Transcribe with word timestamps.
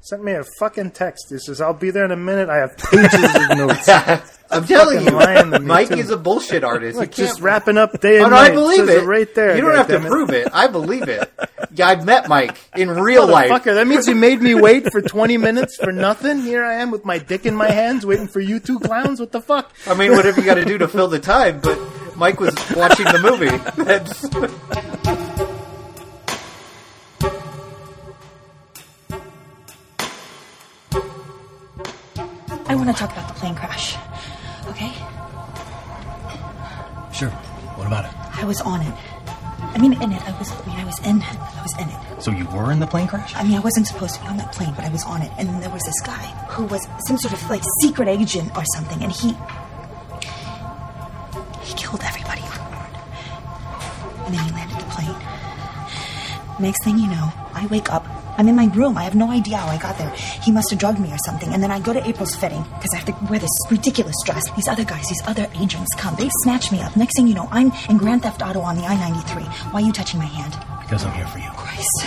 sent 0.00 0.24
me 0.24 0.32
a 0.32 0.44
fucking 0.58 0.90
text. 0.92 1.26
He 1.30 1.38
says, 1.38 1.60
"I'll 1.60 1.74
be 1.74 1.90
there 1.90 2.04
in 2.04 2.10
a 2.10 2.16
minute. 2.16 2.48
I 2.48 2.56
have 2.58 2.76
pages 2.76 3.14
of 3.24 3.56
notes." 3.58 3.88
I'm 4.52 4.64
telling 4.66 5.04
you, 5.04 5.12
lying 5.12 5.52
to 5.52 5.60
me, 5.60 5.66
Mike 5.66 5.90
too. 5.90 5.94
is 5.94 6.10
a 6.10 6.16
bullshit 6.16 6.64
artist. 6.64 6.98
You 6.98 7.06
just 7.06 7.40
wrapping 7.40 7.78
up 7.78 8.00
day 8.00 8.18
Oh, 8.18 8.22
and 8.24 8.32
no, 8.32 8.36
I 8.36 8.50
believe 8.50 8.78
Says 8.88 9.02
it. 9.04 9.06
right 9.06 9.32
there. 9.32 9.54
You 9.54 9.60
don't 9.62 9.76
have 9.76 9.86
to 9.86 10.00
prove 10.00 10.30
it. 10.30 10.48
I 10.52 10.66
believe 10.66 11.08
it. 11.08 11.32
Yeah, 11.72 11.86
I've 11.88 12.04
met 12.04 12.28
Mike 12.28 12.58
in 12.74 12.90
real 12.90 13.28
life. 13.28 13.62
That 13.62 13.86
means 13.86 14.08
you 14.08 14.16
made 14.16 14.42
me 14.42 14.54
wait 14.56 14.90
for 14.90 15.00
20 15.00 15.36
minutes 15.36 15.76
for 15.76 15.92
nothing. 15.92 16.40
Here 16.42 16.64
I 16.64 16.74
am 16.82 16.90
with 16.90 17.04
my 17.04 17.18
dick 17.18 17.46
in 17.46 17.54
my 17.54 17.70
hands 17.70 18.04
waiting 18.04 18.26
for 18.26 18.40
you 18.40 18.58
two 18.58 18.80
clowns. 18.80 19.20
What 19.20 19.30
the 19.30 19.40
fuck? 19.40 19.72
I 19.86 19.94
mean, 19.94 20.10
whatever 20.10 20.40
you 20.40 20.46
got 20.46 20.54
to 20.56 20.64
do 20.64 20.78
to 20.78 20.88
fill 20.88 21.06
the 21.06 21.20
time. 21.20 21.60
But 21.60 21.78
Mike 22.16 22.40
was 22.40 22.56
watching 22.74 23.04
the 23.06 23.20
movie. 23.20 23.56
That's, 23.84 25.49
I 32.70 32.76
want 32.76 32.88
to 32.88 32.94
talk 32.94 33.10
about 33.10 33.26
the 33.26 33.34
plane 33.34 33.56
crash. 33.56 33.96
Okay? 34.68 34.92
Sure. 37.12 37.30
What 37.74 37.88
about 37.88 38.04
it? 38.04 38.12
I 38.38 38.44
was 38.44 38.60
on 38.60 38.80
it. 38.80 38.94
I 39.74 39.78
mean, 39.78 40.00
in 40.00 40.12
it. 40.12 40.22
I 40.22 40.38
was. 40.38 40.52
I 40.52 40.66
mean, 40.66 40.76
I 40.78 40.84
was 40.84 40.98
in. 41.00 41.20
I 41.20 41.62
was 41.62 41.76
in 41.80 41.88
it. 41.88 42.22
So 42.22 42.30
you 42.30 42.46
were 42.46 42.70
in 42.70 42.78
the 42.78 42.86
plane 42.86 43.08
crash? 43.08 43.34
I 43.34 43.42
mean, 43.42 43.54
I 43.54 43.58
wasn't 43.58 43.88
supposed 43.88 44.14
to 44.14 44.20
be 44.20 44.28
on 44.28 44.36
that 44.36 44.52
plane, 44.52 44.72
but 44.76 44.84
I 44.84 44.88
was 44.90 45.02
on 45.04 45.20
it. 45.20 45.32
And 45.36 45.48
then 45.48 45.60
there 45.60 45.70
was 45.70 45.82
this 45.82 46.00
guy 46.02 46.26
who 46.48 46.64
was 46.66 46.86
some 47.08 47.18
sort 47.18 47.34
of 47.34 47.50
like 47.50 47.62
secret 47.80 48.06
agent 48.06 48.56
or 48.56 48.62
something, 48.76 49.02
and 49.02 49.10
he 49.10 49.34
he 51.64 51.74
killed 51.74 52.02
everybody 52.04 52.42
on 52.42 52.58
board. 52.70 52.94
And 54.26 54.34
then 54.34 54.44
he 54.46 54.52
landed 54.52 54.78
the 54.78 54.90
plane. 54.94 55.16
Next 56.60 56.84
thing 56.84 56.98
you 57.00 57.08
know, 57.08 57.32
I 57.52 57.66
wake 57.68 57.92
up. 57.92 58.06
I'm 58.40 58.48
in 58.48 58.56
my 58.56 58.72
room. 58.72 58.96
I 58.96 59.02
have 59.02 59.14
no 59.14 59.30
idea 59.30 59.58
how 59.58 59.68
I 59.68 59.76
got 59.76 59.98
there. 59.98 60.08
He 60.16 60.50
must 60.50 60.70
have 60.70 60.78
drugged 60.78 60.98
me 60.98 61.12
or 61.12 61.18
something. 61.26 61.52
And 61.52 61.62
then 61.62 61.70
I 61.70 61.78
go 61.78 61.92
to 61.92 62.02
April's 62.08 62.34
fitting 62.34 62.62
because 62.62 62.88
I 62.94 62.96
have 62.96 63.04
to 63.04 63.30
wear 63.30 63.38
this 63.38 63.50
ridiculous 63.70 64.16
dress. 64.24 64.50
These 64.52 64.66
other 64.66 64.82
guys, 64.82 65.06
these 65.08 65.20
other 65.26 65.46
agents 65.56 65.94
come. 65.98 66.16
They 66.16 66.30
snatch 66.44 66.72
me 66.72 66.80
up. 66.80 66.96
Next 66.96 67.16
thing 67.16 67.28
you 67.28 67.34
know, 67.34 67.48
I'm 67.50 67.70
in 67.90 67.98
Grand 67.98 68.22
Theft 68.22 68.40
Auto 68.40 68.60
on 68.60 68.76
the 68.76 68.84
I 68.84 68.96
93. 68.96 69.42
Why 69.42 69.82
are 69.82 69.84
you 69.84 69.92
touching 69.92 70.18
my 70.18 70.24
hand? 70.24 70.56
Because 70.80 71.04
I'm 71.04 71.12
here 71.12 71.26
for 71.26 71.38
you. 71.38 71.50
Christ. 71.50 72.00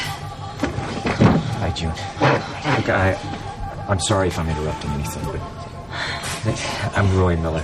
Hi, 1.62 1.70
June. 1.70 1.90
Look, 1.92 2.90
I, 2.90 3.16
I'm 3.88 4.00
sorry 4.00 4.30
if 4.30 4.40
I'm 4.40 4.50
interrupting 4.50 4.90
anything, 4.90 5.24
but 5.26 6.98
I'm 6.98 7.16
Roy 7.16 7.38
Miller. 7.38 7.62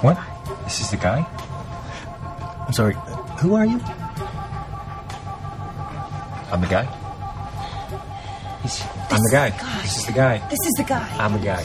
What? 0.00 0.18
This 0.64 0.80
is 0.80 0.90
the 0.90 0.96
guy? 0.96 1.20
I'm 2.66 2.72
sorry. 2.72 2.96
Who 3.42 3.54
are 3.56 3.66
you? 3.66 3.78
I'm 6.50 6.62
the 6.62 6.66
guy? 6.66 7.03
He's, 9.14 9.20
I'm 9.20 9.30
the 9.30 9.36
guy. 9.36 9.82
This 9.82 9.96
is 9.96 10.06
the 10.06 10.12
guy. 10.12 10.48
This 10.48 10.58
is 10.66 10.72
the 10.76 10.82
guy. 10.82 11.16
I'm 11.20 11.32
the 11.34 11.38
guy. 11.38 11.64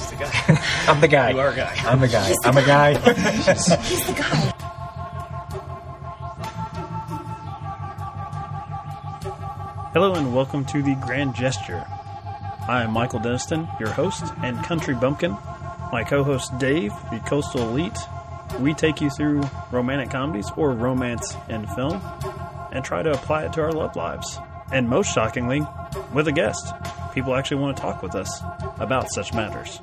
I'm 0.88 1.02
the 1.02 1.08
guy. 1.08 1.32
You 1.32 1.40
are 1.40 1.50
a 1.50 1.56
guy. 1.56 1.74
I'm 1.80 2.00
the 2.00 2.08
guy. 2.08 2.28
He's 2.28 2.38
I'm 2.44 2.58
a 2.58 2.64
guy. 2.64 2.94
He's 2.94 4.06
the 4.06 4.14
guy. 4.14 4.54
Hello 9.94 10.14
and 10.14 10.36
welcome 10.36 10.64
to 10.66 10.84
the 10.84 10.94
Grand 11.02 11.34
Gesture. 11.34 11.84
I 12.68 12.84
am 12.84 12.92
Michael 12.92 13.20
Deniston, 13.20 13.68
your 13.80 13.90
host 13.90 14.32
and 14.44 14.64
country 14.64 14.94
bumpkin. 14.94 15.36
My 15.92 16.04
co-host 16.08 16.56
Dave, 16.60 16.94
the 17.10 17.20
coastal 17.26 17.68
elite. 17.70 17.98
We 18.60 18.76
take 18.76 19.02
you 19.02 19.10
through 19.10 19.42
romantic 19.72 20.12
comedies 20.12 20.52
or 20.56 20.74
romance 20.74 21.36
in 21.50 21.66
film 21.66 22.00
and 22.72 22.86
try 22.86 23.02
to 23.02 23.10
apply 23.10 23.46
it 23.46 23.54
to 23.54 23.62
our 23.62 23.72
love 23.72 23.96
lives. 23.96 24.38
And 24.72 24.88
most 24.88 25.12
shockingly, 25.12 25.66
with 26.14 26.28
a 26.28 26.32
guest. 26.32 26.72
People 27.20 27.36
actually 27.36 27.58
want 27.58 27.76
to 27.76 27.82
talk 27.84 28.02
with 28.02 28.16
us 28.16 28.42
about 28.80 29.12
such 29.12 29.34
matters. 29.34 29.82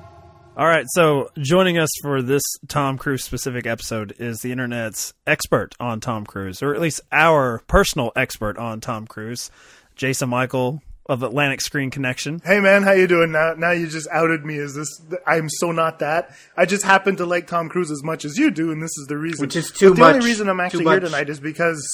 All 0.57 0.67
right, 0.67 0.87
so 0.89 1.29
joining 1.37 1.77
us 1.77 1.91
for 2.01 2.23
this 2.23 2.41
Tom 2.67 2.97
Cruise 2.97 3.25
specific 3.25 3.67
episode 3.67 4.15
is 4.19 4.39
the 4.41 4.53
internet's 4.53 5.13
expert 5.27 5.75
on 5.79 6.01
Tom 6.01 6.25
Cruise, 6.25 6.63
or 6.63 6.75
at 6.75 6.81
least 6.81 7.03
our 7.13 7.59
personal 7.69 8.11
expert 8.17 8.57
on 8.57 8.81
Tom 8.81 9.07
Cruise, 9.07 9.51
Jason 9.97 10.31
Michael 10.31 10.81
of 11.05 11.23
Atlantic 11.23 11.61
Screen 11.61 11.91
Connection. 11.91 12.41
Hey 12.43 12.59
man, 12.59 12.83
how 12.85 12.93
you 12.93 13.07
doing? 13.07 13.33
Now, 13.33 13.53
now 13.53 13.73
you 13.73 13.87
just 13.87 14.09
outed 14.11 14.47
me 14.47 14.57
as 14.57 14.75
this. 14.75 14.89
I'm 15.27 15.51
so 15.51 15.73
not 15.73 15.99
that. 15.99 16.35
I 16.57 16.65
just 16.65 16.87
happen 16.87 17.17
to 17.17 17.27
like 17.27 17.47
Tom 17.49 17.69
Cruise 17.69 17.91
as 17.91 18.03
much 18.03 18.25
as 18.25 18.39
you 18.39 18.51
do, 18.51 18.73
and 18.73 18.83
this 18.83 18.97
is 18.97 19.09
the 19.09 19.19
reason. 19.19 19.43
Which 19.43 19.57
is 19.57 19.71
too 19.71 19.91
But 19.91 19.95
the 19.97 20.01
much- 20.01 20.15
only 20.15 20.27
reason 20.27 20.49
I'm 20.49 20.61
actually 20.61 20.87
here 20.87 21.01
tonight 21.01 21.29
is 21.29 21.39
because 21.39 21.87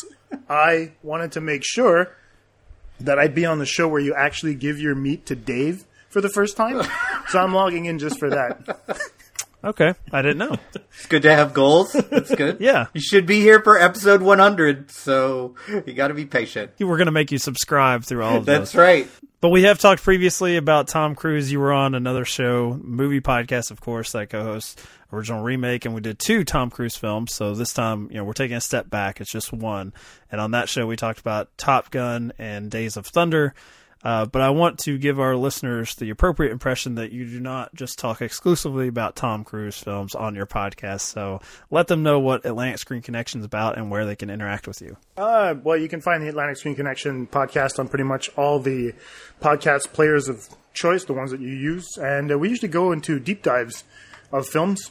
I 0.48 0.92
wanted 1.02 1.32
to 1.32 1.40
make 1.40 1.62
sure 1.64 2.14
that 3.04 3.18
I'd 3.18 3.34
be 3.34 3.44
on 3.46 3.58
the 3.58 3.66
show 3.66 3.88
where 3.88 4.00
you 4.00 4.14
actually 4.14 4.54
give 4.54 4.78
your 4.78 4.94
meat 4.94 5.26
to 5.26 5.34
Dave 5.36 5.84
for 6.08 6.20
the 6.20 6.28
first 6.28 6.56
time. 6.56 6.82
so 7.28 7.38
I'm 7.38 7.54
logging 7.54 7.86
in 7.86 7.98
just 7.98 8.18
for 8.18 8.30
that. 8.30 9.00
Okay, 9.64 9.94
I 10.10 10.22
didn't 10.22 10.38
know. 10.38 10.56
it's 10.74 11.06
good 11.06 11.22
to 11.22 11.32
have 11.32 11.54
goals. 11.54 11.94
It's 11.94 12.34
good. 12.34 12.56
Yeah. 12.60 12.86
You 12.94 13.00
should 13.00 13.26
be 13.26 13.38
here 13.40 13.62
for 13.62 13.78
episode 13.78 14.20
100, 14.20 14.90
so 14.90 15.54
you 15.68 15.92
got 15.92 16.08
to 16.08 16.14
be 16.14 16.24
patient. 16.26 16.72
We're 16.80 16.96
going 16.96 17.06
to 17.06 17.12
make 17.12 17.30
you 17.30 17.38
subscribe 17.38 18.02
through 18.04 18.24
all 18.24 18.38
of 18.38 18.44
That's 18.44 18.72
those. 18.72 18.80
right. 18.80 19.08
But 19.40 19.50
we 19.50 19.62
have 19.62 19.78
talked 19.78 20.02
previously 20.02 20.56
about 20.56 20.88
Tom 20.88 21.14
Cruise. 21.14 21.52
You 21.52 21.60
were 21.60 21.72
on 21.72 21.94
another 21.94 22.24
show, 22.24 22.76
movie 22.82 23.20
podcast, 23.20 23.70
of 23.70 23.80
course, 23.80 24.10
that 24.12 24.30
co-host 24.30 24.80
original 25.12 25.42
remake, 25.42 25.84
and 25.84 25.94
we 25.94 26.00
did 26.00 26.18
two 26.18 26.44
Tom 26.44 26.70
Cruise 26.70 26.96
films. 26.96 27.32
So 27.34 27.54
this 27.54 27.72
time, 27.72 28.08
you 28.10 28.16
know, 28.16 28.24
we're 28.24 28.32
taking 28.32 28.56
a 28.56 28.60
step 28.60 28.88
back. 28.88 29.20
It's 29.20 29.30
just 29.30 29.52
one. 29.52 29.92
And 30.30 30.40
on 30.40 30.52
that 30.52 30.68
show, 30.68 30.86
we 30.86 30.96
talked 30.96 31.20
about 31.20 31.56
Top 31.58 31.90
Gun 31.90 32.32
and 32.38 32.70
Days 32.70 32.96
of 32.96 33.06
Thunder. 33.06 33.54
Uh, 34.04 34.26
but 34.26 34.42
I 34.42 34.50
want 34.50 34.80
to 34.80 34.98
give 34.98 35.20
our 35.20 35.36
listeners 35.36 35.94
the 35.94 36.10
appropriate 36.10 36.50
impression 36.50 36.96
that 36.96 37.12
you 37.12 37.24
do 37.24 37.38
not 37.38 37.72
just 37.74 37.98
talk 37.98 38.20
exclusively 38.20 38.88
about 38.88 39.14
Tom 39.14 39.44
Cruise 39.44 39.78
films 39.78 40.14
on 40.14 40.34
your 40.34 40.46
podcast. 40.46 41.02
So 41.02 41.40
let 41.70 41.86
them 41.86 42.02
know 42.02 42.18
what 42.18 42.44
Atlantic 42.44 42.78
Screen 42.78 43.00
Connection 43.00 43.40
is 43.40 43.46
about 43.46 43.78
and 43.78 43.90
where 43.90 44.04
they 44.04 44.16
can 44.16 44.28
interact 44.28 44.66
with 44.66 44.82
you. 44.82 44.96
Uh, 45.16 45.54
well, 45.62 45.76
you 45.76 45.88
can 45.88 46.00
find 46.00 46.22
the 46.22 46.28
Atlantic 46.28 46.56
Screen 46.56 46.74
Connection 46.74 47.28
podcast 47.28 47.78
on 47.78 47.88
pretty 47.88 48.04
much 48.04 48.28
all 48.36 48.58
the 48.58 48.92
podcast 49.40 49.92
players 49.92 50.28
of 50.28 50.48
choice, 50.74 51.04
the 51.04 51.12
ones 51.12 51.30
that 51.30 51.40
you 51.40 51.54
use. 51.54 51.96
And 51.96 52.32
uh, 52.32 52.38
we 52.38 52.48
usually 52.48 52.68
go 52.68 52.90
into 52.90 53.20
deep 53.20 53.42
dives 53.42 53.84
of 54.32 54.48
films. 54.48 54.90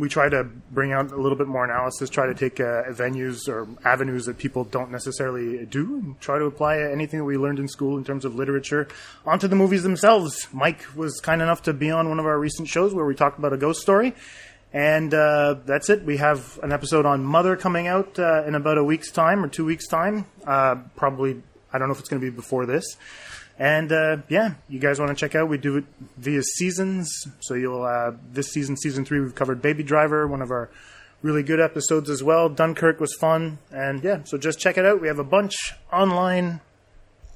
We 0.00 0.08
try 0.08 0.28
to 0.30 0.44
bring 0.44 0.92
out 0.92 1.12
a 1.12 1.16
little 1.16 1.36
bit 1.36 1.46
more 1.46 1.64
analysis, 1.64 2.08
try 2.08 2.26
to 2.26 2.34
take 2.34 2.58
uh, 2.58 2.84
venues 2.88 3.48
or 3.48 3.68
avenues 3.84 4.24
that 4.24 4.38
people 4.38 4.64
don't 4.64 4.90
necessarily 4.90 5.66
do, 5.66 5.96
and 5.96 6.20
try 6.20 6.38
to 6.38 6.46
apply 6.46 6.78
anything 6.78 7.20
that 7.20 7.24
we 7.24 7.36
learned 7.36 7.58
in 7.58 7.68
school 7.68 7.98
in 7.98 8.04
terms 8.04 8.24
of 8.24 8.34
literature 8.34 8.88
onto 9.26 9.46
the 9.46 9.56
movies 9.56 9.82
themselves. 9.82 10.48
Mike 10.52 10.84
was 10.96 11.20
kind 11.20 11.42
enough 11.42 11.62
to 11.62 11.72
be 11.72 11.90
on 11.90 12.08
one 12.08 12.18
of 12.18 12.26
our 12.26 12.38
recent 12.38 12.66
shows 12.66 12.94
where 12.94 13.04
we 13.04 13.14
talked 13.14 13.38
about 13.38 13.52
a 13.52 13.58
ghost 13.58 13.82
story. 13.82 14.14
And 14.72 15.12
uh, 15.12 15.56
that's 15.66 15.90
it. 15.90 16.04
We 16.04 16.16
have 16.18 16.58
an 16.62 16.72
episode 16.72 17.04
on 17.04 17.24
Mother 17.24 17.56
coming 17.56 17.86
out 17.88 18.18
uh, 18.18 18.44
in 18.46 18.54
about 18.54 18.78
a 18.78 18.84
week's 18.84 19.10
time 19.10 19.44
or 19.44 19.48
two 19.48 19.64
weeks' 19.64 19.88
time. 19.88 20.26
Uh, 20.46 20.76
probably, 20.96 21.42
I 21.72 21.78
don't 21.78 21.88
know 21.88 21.94
if 21.94 22.00
it's 22.00 22.08
going 22.08 22.22
to 22.22 22.30
be 22.30 22.34
before 22.34 22.66
this. 22.66 22.96
And 23.60 23.92
uh, 23.92 24.16
yeah, 24.30 24.54
you 24.70 24.80
guys 24.80 24.98
want 24.98 25.10
to 25.10 25.14
check 25.14 25.34
out? 25.34 25.50
We 25.50 25.58
do 25.58 25.76
it 25.76 25.84
via 26.16 26.42
seasons. 26.42 27.12
So 27.40 27.52
you'll 27.52 27.84
uh, 27.84 28.12
this 28.32 28.48
season, 28.48 28.74
season 28.78 29.04
three, 29.04 29.20
we've 29.20 29.34
covered 29.34 29.60
Baby 29.60 29.82
Driver, 29.82 30.26
one 30.26 30.40
of 30.40 30.50
our 30.50 30.70
really 31.20 31.42
good 31.42 31.60
episodes 31.60 32.08
as 32.08 32.22
well. 32.22 32.48
Dunkirk 32.48 33.00
was 33.00 33.14
fun, 33.20 33.58
and 33.70 34.02
yeah, 34.02 34.22
so 34.24 34.38
just 34.38 34.58
check 34.58 34.78
it 34.78 34.86
out. 34.86 35.02
We 35.02 35.08
have 35.08 35.18
a 35.18 35.24
bunch 35.24 35.74
online. 35.92 36.62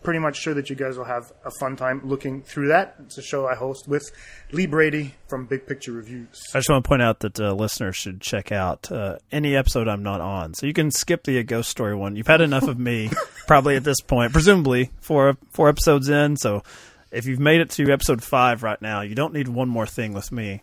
Pretty 0.04 0.20
much 0.20 0.36
sure 0.36 0.54
that 0.54 0.70
you 0.70 0.76
guys 0.76 0.96
will 0.96 1.06
have 1.06 1.32
a 1.44 1.50
fun 1.58 1.76
time 1.76 2.02
looking 2.04 2.42
through 2.42 2.68
that. 2.68 2.94
It's 3.00 3.18
a 3.18 3.22
show 3.22 3.48
I 3.48 3.54
host 3.54 3.88
with 3.88 4.04
Lee 4.52 4.66
Brady 4.66 5.14
from 5.28 5.46
Big 5.46 5.66
Picture 5.66 5.92
Reviews. 5.92 6.42
I 6.54 6.58
just 6.58 6.68
want 6.68 6.84
to 6.84 6.88
point 6.88 7.02
out 7.02 7.20
that 7.20 7.40
uh, 7.40 7.54
listeners 7.54 7.96
should 7.96 8.20
check 8.20 8.52
out 8.52 8.92
uh, 8.92 9.16
any 9.32 9.56
episode 9.56 9.88
I'm 9.88 10.02
not 10.02 10.20
on. 10.20 10.54
So 10.54 10.66
you 10.66 10.74
can 10.74 10.90
skip 10.90 11.24
the 11.24 11.38
uh, 11.38 11.42
ghost 11.42 11.70
story 11.70 11.96
one. 11.96 12.16
You've 12.16 12.26
had 12.26 12.42
enough 12.42 12.68
of 12.68 12.78
me, 12.78 13.10
probably 13.46 13.76
at 13.76 13.84
this 13.84 14.00
point, 14.02 14.32
presumably 14.32 14.90
four 15.00 15.36
four 15.52 15.68
episodes 15.70 16.08
in. 16.08 16.36
So 16.36 16.62
if 17.10 17.26
you've 17.26 17.40
made 17.40 17.62
it 17.62 17.70
to 17.70 17.90
episode 17.90 18.22
five 18.22 18.62
right 18.62 18.80
now, 18.82 19.00
you 19.00 19.14
don't 19.14 19.32
need 19.32 19.48
one 19.48 19.68
more 19.68 19.86
thing 19.86 20.12
with 20.12 20.30
me. 20.30 20.60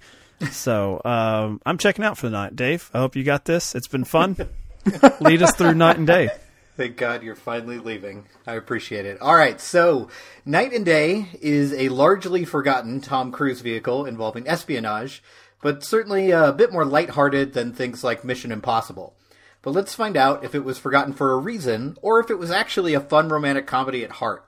So 0.51 1.01
um, 1.04 1.62
I'm 1.66 1.77
checking 1.77 2.06
out 2.06 2.18
for 2.18 2.27
the 2.27 2.31
night, 2.33 2.56
Dave. 2.56 2.89
I 2.94 3.00
hope 3.00 3.16
you 3.16 3.24
got 3.24 3.45
this. 3.45 3.74
It's 3.74 3.88
been 3.88 4.04
fun. 4.04 4.36
Lead 5.19 5.42
us 5.42 5.56
through 5.56 5.74
Knight 5.74 5.98
and 5.98 6.07
Day. 6.07 6.30
Thank 6.77 6.95
God 6.97 7.21
you're 7.21 7.35
finally 7.35 7.79
leaving. 7.79 8.25
I 8.47 8.53
appreciate 8.53 9.06
it. 9.06 9.21
All 9.21 9.35
right, 9.35 9.59
so 9.59 10.09
Knight 10.45 10.71
and 10.71 10.85
Day 10.85 11.27
is 11.41 11.73
a 11.73 11.89
largely 11.89 12.45
forgotten 12.45 13.01
Tom 13.01 13.31
Cruise 13.31 13.59
vehicle 13.59 14.06
involving 14.06 14.47
espionage, 14.47 15.21
but 15.62 15.83
certainly 15.83 16.31
a 16.31 16.53
bit 16.53 16.71
more 16.71 16.85
lighthearted 16.85 17.53
than 17.53 17.73
things 17.73 18.03
like 18.03 18.23
Mission 18.23 18.51
Impossible. 18.51 19.15
But 19.62 19.71
let's 19.71 19.94
find 19.94 20.15
out 20.15 20.44
if 20.44 20.56
it 20.56 20.63
was 20.63 20.79
forgotten 20.79 21.13
for 21.13 21.33
a 21.33 21.38
reason 21.38 21.97
or 22.01 22.19
if 22.19 22.29
it 22.31 22.39
was 22.39 22.50
actually 22.50 22.94
a 22.94 23.01
fun 23.01 23.29
romantic 23.29 23.68
comedy 23.68 24.03
at 24.03 24.12
heart. 24.13 24.47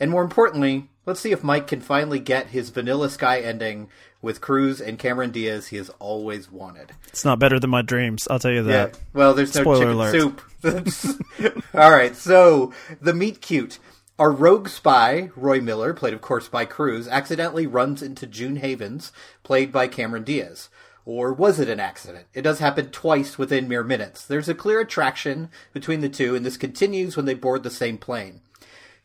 And 0.00 0.10
more 0.10 0.22
importantly, 0.22 0.88
let's 1.08 1.20
see 1.20 1.32
if 1.32 1.42
Mike 1.42 1.66
can 1.66 1.80
finally 1.80 2.20
get 2.20 2.48
his 2.48 2.68
Vanilla 2.68 3.08
Sky 3.08 3.40
ending 3.40 3.88
with 4.20 4.42
Cruise 4.42 4.80
and 4.80 4.98
Cameron 4.98 5.30
Diaz 5.30 5.68
he 5.68 5.78
has 5.78 5.88
always 5.98 6.52
wanted. 6.52 6.92
It's 7.08 7.24
not 7.24 7.38
better 7.38 7.58
than 7.58 7.70
my 7.70 7.82
dreams. 7.82 8.28
I'll 8.30 8.38
tell 8.38 8.52
you 8.52 8.62
that. 8.64 8.92
Yeah. 8.92 9.00
Well, 9.14 9.34
there's 9.34 9.54
no 9.54 9.62
Spoiler 9.62 9.78
chicken 9.78 9.94
alert. 9.94 10.90
soup. 10.90 11.64
All 11.74 11.90
right. 11.90 12.14
So 12.14 12.72
the 13.00 13.14
meet 13.14 13.40
cute. 13.40 13.78
Our 14.18 14.32
rogue 14.32 14.68
spy, 14.68 15.30
Roy 15.36 15.60
Miller, 15.60 15.94
played 15.94 16.12
of 16.12 16.20
course 16.20 16.48
by 16.48 16.64
Cruise, 16.64 17.08
accidentally 17.08 17.66
runs 17.66 18.02
into 18.02 18.26
June 18.26 18.56
Havens, 18.56 19.12
played 19.44 19.72
by 19.72 19.86
Cameron 19.86 20.24
Diaz. 20.24 20.68
Or 21.04 21.32
was 21.32 21.58
it 21.58 21.70
an 21.70 21.80
accident? 21.80 22.26
It 22.34 22.42
does 22.42 22.58
happen 22.58 22.90
twice 22.90 23.38
within 23.38 23.66
mere 23.66 23.84
minutes. 23.84 24.26
There's 24.26 24.48
a 24.48 24.54
clear 24.54 24.80
attraction 24.80 25.48
between 25.72 26.00
the 26.00 26.08
two, 26.10 26.34
and 26.34 26.44
this 26.44 26.58
continues 26.58 27.16
when 27.16 27.24
they 27.24 27.34
board 27.34 27.62
the 27.62 27.70
same 27.70 27.96
plane. 27.96 28.42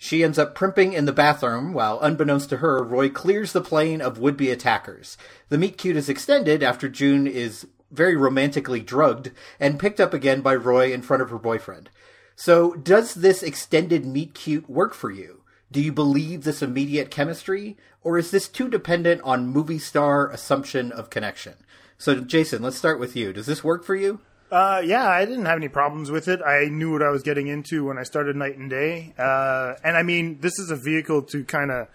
She 0.04 0.22
ends 0.22 0.38
up 0.38 0.54
primping 0.54 0.92
in 0.92 1.06
the 1.06 1.14
bathroom, 1.14 1.72
while 1.72 1.98
unbeknownst 2.02 2.50
to 2.50 2.58
her, 2.58 2.84
Roy 2.84 3.08
clears 3.08 3.54
the 3.54 3.62
plane 3.62 4.02
of 4.02 4.18
would 4.18 4.36
be 4.36 4.52
attackers. 4.52 5.18
The 5.48 5.58
meet 5.58 5.78
cute 5.78 5.96
is 5.96 6.10
extended 6.10 6.62
after 6.62 6.90
June 6.90 7.26
is 7.26 7.68
very 7.90 8.18
romantically 8.18 8.82
drugged 8.82 9.32
and 9.62 9.80
picked 9.80 10.02
up 10.02 10.14
again 10.14 10.42
by 10.42 10.56
Roy 10.56 10.92
in 10.92 11.04
front 11.04 11.24
of 11.24 11.30
her 11.30 11.40
boyfriend. 11.40 11.90
So, 12.36 12.74
does 12.74 13.14
this 13.14 13.42
extended 13.42 14.06
meet 14.06 14.34
cute 14.34 14.70
work 14.70 14.94
for 14.94 15.10
you? 15.10 15.44
Do 15.72 15.80
you 15.80 15.94
believe 15.94 16.44
this 16.44 16.62
immediate 16.62 17.10
chemistry, 17.10 17.78
or 18.02 18.18
is 18.18 18.30
this 18.30 18.50
too 18.50 18.68
dependent 18.68 19.22
on 19.22 19.48
movie 19.48 19.80
star 19.80 20.30
assumption 20.30 20.92
of 20.92 21.12
connection? 21.12 21.54
So, 21.98 22.20
Jason, 22.20 22.62
let's 22.62 22.78
start 22.78 23.00
with 23.00 23.16
you. 23.16 23.32
Does 23.32 23.46
this 23.46 23.64
work 23.64 23.86
for 23.86 23.96
you? 23.96 24.20
Uh, 24.54 24.84
yeah, 24.86 25.08
I 25.08 25.26
didn't 25.26 25.46
have 25.46 25.58
any 25.58 25.68
problems 25.68 26.12
with 26.12 26.28
it. 26.28 26.40
I 26.46 26.66
knew 26.66 26.92
what 26.92 27.02
I 27.02 27.10
was 27.10 27.24
getting 27.24 27.48
into 27.48 27.86
when 27.86 27.98
I 27.98 28.04
started 28.04 28.36
Knight 28.36 28.56
and 28.56 28.70
Day. 28.70 29.12
Uh, 29.18 29.74
and 29.84 29.98
I 29.98 30.04
mean, 30.04 30.38
this 30.42 30.60
is 30.60 30.70
a 30.70 30.76
vehicle 30.76 31.24
to 31.24 31.44
kind 31.44 31.72
of 31.72 31.88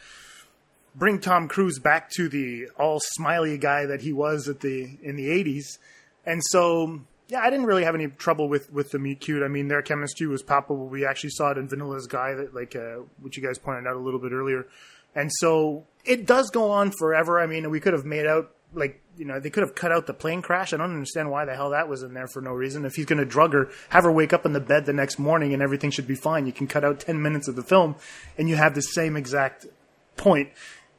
bring 0.93 1.20
Tom 1.20 1.46
Cruise 1.46 1.78
back 1.78 2.10
to 2.16 2.28
the 2.28 2.66
all 2.76 2.99
smiley 3.00 3.58
guy 3.58 3.87
that 3.87 4.00
he 4.00 4.12
was 4.12 4.49
at 4.49 4.58
the 4.58 4.99
in 5.05 5.14
the 5.14 5.28
80s. 5.28 5.78
And 6.26 6.43
so, 6.46 7.02
yeah, 7.28 7.43
I 7.43 7.50
didn't 7.50 7.66
really 7.66 7.84
have 7.84 7.94
any 7.94 8.08
trouble 8.08 8.49
with 8.49 8.72
with 8.72 8.90
the 8.90 8.99
meet 8.99 9.20
cute. 9.20 9.44
I 9.44 9.49
mean, 9.49 9.69
their 9.69 9.81
chemistry 9.81 10.26
was 10.26 10.43
palpable. 10.43 10.88
We 10.88 11.06
actually 11.06 11.31
saw 11.31 11.52
it 11.52 11.58
in 11.58 11.69
Vanilla 11.69 12.00
Sky, 12.00 12.34
that 12.34 12.56
like 12.56 12.75
uh, 12.75 13.02
which 13.20 13.37
you 13.37 13.46
guys 13.46 13.61
pointed 13.61 13.87
out 13.87 13.94
a 13.94 14.00
little 14.00 14.19
bit 14.19 14.32
earlier. 14.32 14.66
And 15.14 15.31
so 15.32 15.87
it 16.04 16.26
does 16.26 16.50
go 16.50 16.72
on 16.72 16.90
forever. 16.99 17.38
I 17.38 17.46
mean, 17.46 17.70
we 17.70 17.78
could 17.78 17.93
have 17.93 18.04
made 18.04 18.26
out 18.26 18.50
like 18.74 19.00
you 19.16 19.24
know 19.24 19.40
they 19.40 19.50
could 19.50 19.62
have 19.62 19.74
cut 19.74 19.92
out 19.92 20.06
the 20.06 20.14
plane 20.14 20.42
crash. 20.42 20.72
I 20.72 20.76
don't 20.76 20.92
understand 20.92 21.30
why 21.30 21.44
the 21.44 21.54
hell 21.54 21.70
that 21.70 21.88
was 21.88 22.02
in 22.02 22.14
there 22.14 22.28
for 22.28 22.40
no 22.40 22.52
reason. 22.52 22.84
If 22.84 22.96
he's 22.96 23.06
going 23.06 23.18
to 23.18 23.24
drug 23.24 23.52
her, 23.52 23.70
have 23.90 24.04
her 24.04 24.12
wake 24.12 24.32
up 24.32 24.46
in 24.46 24.52
the 24.52 24.60
bed 24.60 24.86
the 24.86 24.92
next 24.92 25.18
morning 25.18 25.52
and 25.52 25.62
everything 25.62 25.90
should 25.90 26.06
be 26.06 26.14
fine. 26.14 26.46
You 26.46 26.52
can 26.52 26.66
cut 26.66 26.84
out 26.84 27.00
ten 27.00 27.20
minutes 27.20 27.48
of 27.48 27.56
the 27.56 27.62
film 27.62 27.96
and 28.36 28.48
you 28.48 28.56
have 28.56 28.74
the 28.74 28.82
same 28.82 29.16
exact 29.16 29.66
point. 30.16 30.50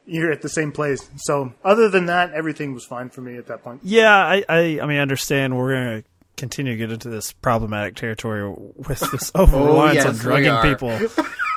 You're 0.05 0.31
at 0.31 0.41
the 0.41 0.49
same 0.49 0.71
place. 0.71 1.07
So 1.17 1.53
other 1.63 1.87
than 1.87 2.07
that, 2.07 2.33
everything 2.33 2.73
was 2.73 2.83
fine 2.85 3.09
for 3.09 3.21
me 3.21 3.37
at 3.37 3.45
that 3.47 3.63
point. 3.63 3.81
Yeah, 3.83 4.15
I, 4.15 4.43
I, 4.49 4.79
I 4.81 4.85
mean, 4.87 4.97
I 4.97 5.01
understand 5.01 5.55
we're 5.55 5.73
going 5.73 6.01
to 6.01 6.09
continue 6.35 6.71
to 6.71 6.77
get 6.77 6.91
into 6.91 7.09
this 7.09 7.31
problematic 7.33 7.95
territory 7.95 8.49
with 8.49 8.99
this 9.11 9.31
oh, 9.35 9.43
over 9.43 9.57
reliance 9.57 9.97
yes, 9.97 10.07
on 10.07 10.15
drugging 10.15 10.51
are. 10.51 10.63
people. 10.63 10.99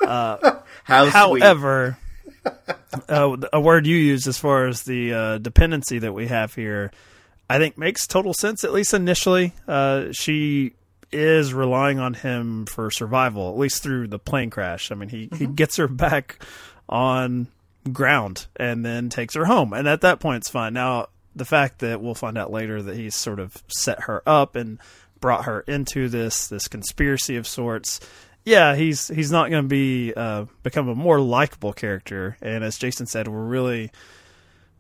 Uh, 0.02 0.58
How 0.82 1.28
sweet. 1.28 1.44
Uh, 3.08 3.36
a 3.52 3.60
word 3.60 3.86
you 3.86 3.96
used 3.96 4.28
as 4.28 4.38
far 4.38 4.66
as 4.66 4.82
the 4.82 5.12
uh, 5.12 5.38
dependency 5.38 5.98
that 5.98 6.12
we 6.12 6.28
have 6.28 6.54
here, 6.54 6.92
I 7.48 7.58
think 7.58 7.76
makes 7.76 8.06
total 8.06 8.34
sense. 8.34 8.64
At 8.64 8.72
least 8.72 8.94
initially, 8.94 9.54
uh, 9.66 10.12
she 10.12 10.74
is 11.10 11.52
relying 11.52 11.98
on 11.98 12.14
him 12.14 12.66
for 12.66 12.90
survival, 12.90 13.50
at 13.50 13.58
least 13.58 13.82
through 13.82 14.08
the 14.08 14.18
plane 14.18 14.50
crash. 14.50 14.92
I 14.92 14.94
mean, 14.94 15.08
he 15.08 15.28
he 15.36 15.46
gets 15.46 15.76
her 15.76 15.88
back 15.88 16.44
on 16.88 17.48
ground 17.92 18.46
and 18.56 18.84
then 18.84 19.08
takes 19.08 19.34
her 19.34 19.46
home, 19.46 19.72
and 19.72 19.88
at 19.88 20.02
that 20.02 20.20
point, 20.20 20.38
it's 20.38 20.50
fine. 20.50 20.74
Now, 20.74 21.08
the 21.34 21.44
fact 21.44 21.80
that 21.80 22.00
we'll 22.00 22.14
find 22.14 22.36
out 22.38 22.52
later 22.52 22.82
that 22.82 22.96
he's 22.96 23.14
sort 23.14 23.40
of 23.40 23.62
set 23.68 24.02
her 24.02 24.22
up 24.26 24.54
and 24.54 24.78
brought 25.20 25.44
her 25.44 25.60
into 25.60 26.08
this 26.08 26.48
this 26.48 26.68
conspiracy 26.68 27.36
of 27.36 27.46
sorts 27.46 28.00
yeah, 28.44 28.74
he's 28.74 29.08
he's 29.08 29.30
not 29.30 29.50
going 29.50 29.64
to 29.64 29.68
be 29.68 30.12
uh, 30.14 30.46
become 30.62 30.88
a 30.88 30.94
more 30.94 31.20
likable 31.20 31.72
character. 31.72 32.36
And 32.42 32.64
as 32.64 32.78
Jason 32.78 33.06
said, 33.06 33.28
we're 33.28 33.44
really 33.44 33.92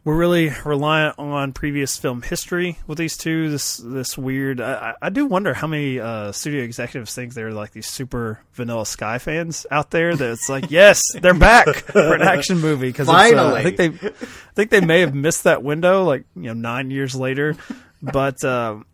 we're 0.04 0.16
really 0.16 0.50
reliant 0.64 1.16
on 1.20 1.52
previous 1.52 1.96
film 1.96 2.22
history 2.22 2.78
with 2.88 2.98
these 2.98 3.16
two. 3.16 3.50
This 3.50 3.76
this 3.76 4.18
weird. 4.18 4.60
I, 4.60 4.94
I 5.00 5.10
do 5.10 5.26
wonder 5.26 5.54
how 5.54 5.68
many 5.68 6.00
uh, 6.00 6.32
studio 6.32 6.64
executives 6.64 7.14
think 7.14 7.34
they're 7.34 7.52
like 7.52 7.70
these 7.70 7.86
super 7.86 8.40
Vanilla 8.54 8.84
Sky 8.84 9.18
fans 9.18 9.64
out 9.70 9.92
there. 9.92 10.16
That 10.16 10.32
it's 10.32 10.48
like, 10.48 10.70
yes, 10.72 11.00
they're 11.20 11.34
back 11.34 11.68
for 11.68 12.14
an 12.14 12.22
action 12.22 12.58
movie 12.58 12.88
because 12.88 13.08
uh, 13.08 13.12
Finally. 13.12 13.60
I 13.60 13.62
think 13.62 13.76
they 13.76 14.08
I 14.08 14.54
think 14.54 14.70
they 14.70 14.80
may 14.80 15.00
have 15.00 15.14
missed 15.14 15.44
that 15.44 15.62
window 15.62 16.02
like 16.02 16.24
you 16.34 16.42
know 16.42 16.54
nine 16.54 16.90
years 16.90 17.14
later. 17.14 17.56
But 18.02 18.42
um, 18.44 18.86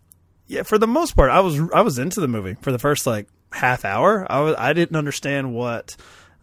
yeah, 0.47 0.63
for 0.63 0.77
the 0.77 0.87
most 0.87 1.17
part, 1.17 1.31
I 1.31 1.41
was 1.41 1.59
I 1.73 1.81
was 1.81 1.99
into 1.99 2.21
the 2.21 2.29
movie 2.29 2.57
for 2.61 2.71
the 2.71 2.79
first 2.79 3.07
like 3.07 3.29
half 3.53 3.85
hour. 3.85 4.27
I 4.31 4.41
was 4.41 4.57
I 4.59 4.73
didn't 4.73 4.97
understand 4.97 5.55
what 5.55 5.97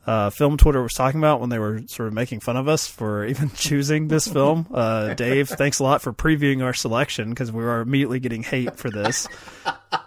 uh, 0.08 0.30
film 0.30 0.58
Twitter 0.58 0.82
was 0.82 0.94
talking 0.94 1.20
about 1.20 1.42
when 1.42 1.50
they 1.50 1.60
were 1.60 1.82
sort 1.88 2.08
of 2.08 2.14
making 2.14 2.40
fun 2.40 2.58
of 2.58 2.68
us 2.68 2.88
for 2.88 3.26
even 3.28 3.50
choosing 3.52 4.08
this 4.08 4.28
film. 4.28 4.68
Uh, 4.74 5.14
Dave, 5.14 5.50
thanks 5.50 5.80
a 5.80 5.84
lot 5.84 6.02
for 6.02 6.14
previewing 6.14 6.64
our 6.64 6.74
selection 6.74 7.30
because 7.30 7.52
we 7.52 7.64
were 7.64 7.82
immediately 7.82 8.20
getting 8.20 8.44
hate 8.44 8.76
for 8.78 8.90
this. 8.90 9.28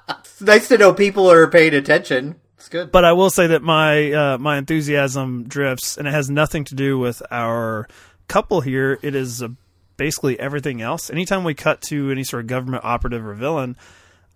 It's 0.09 0.41
nice 0.41 0.69
to 0.69 0.79
know 0.79 0.95
people 0.95 1.31
are 1.31 1.49
paying 1.49 1.75
attention. 1.75 2.37
It's 2.57 2.69
good. 2.69 2.93
But 2.93 3.05
I 3.05 3.13
will 3.13 3.31
say 3.31 3.49
that 3.49 3.63
my 3.63 4.13
uh, 4.13 4.39
my 4.39 4.59
enthusiasm 4.59 5.45
drifts, 5.49 5.97
and 5.97 6.09
it 6.09 6.13
has 6.13 6.29
nothing 6.29 6.65
to 6.65 6.75
do 6.75 6.99
with 6.99 7.23
our 7.31 7.89
couple 8.27 8.61
here. 8.61 8.99
It 9.03 9.15
is 9.15 9.43
uh, 9.43 9.49
basically 9.97 10.39
everything 10.39 10.81
else. 10.81 11.11
Anytime 11.11 11.45
we 11.45 11.55
cut 11.55 11.81
to 11.83 12.11
any 12.11 12.25
sort 12.25 12.43
of 12.43 12.47
government 12.47 12.85
operative 12.85 13.25
or 13.25 13.35
villain, 13.35 13.77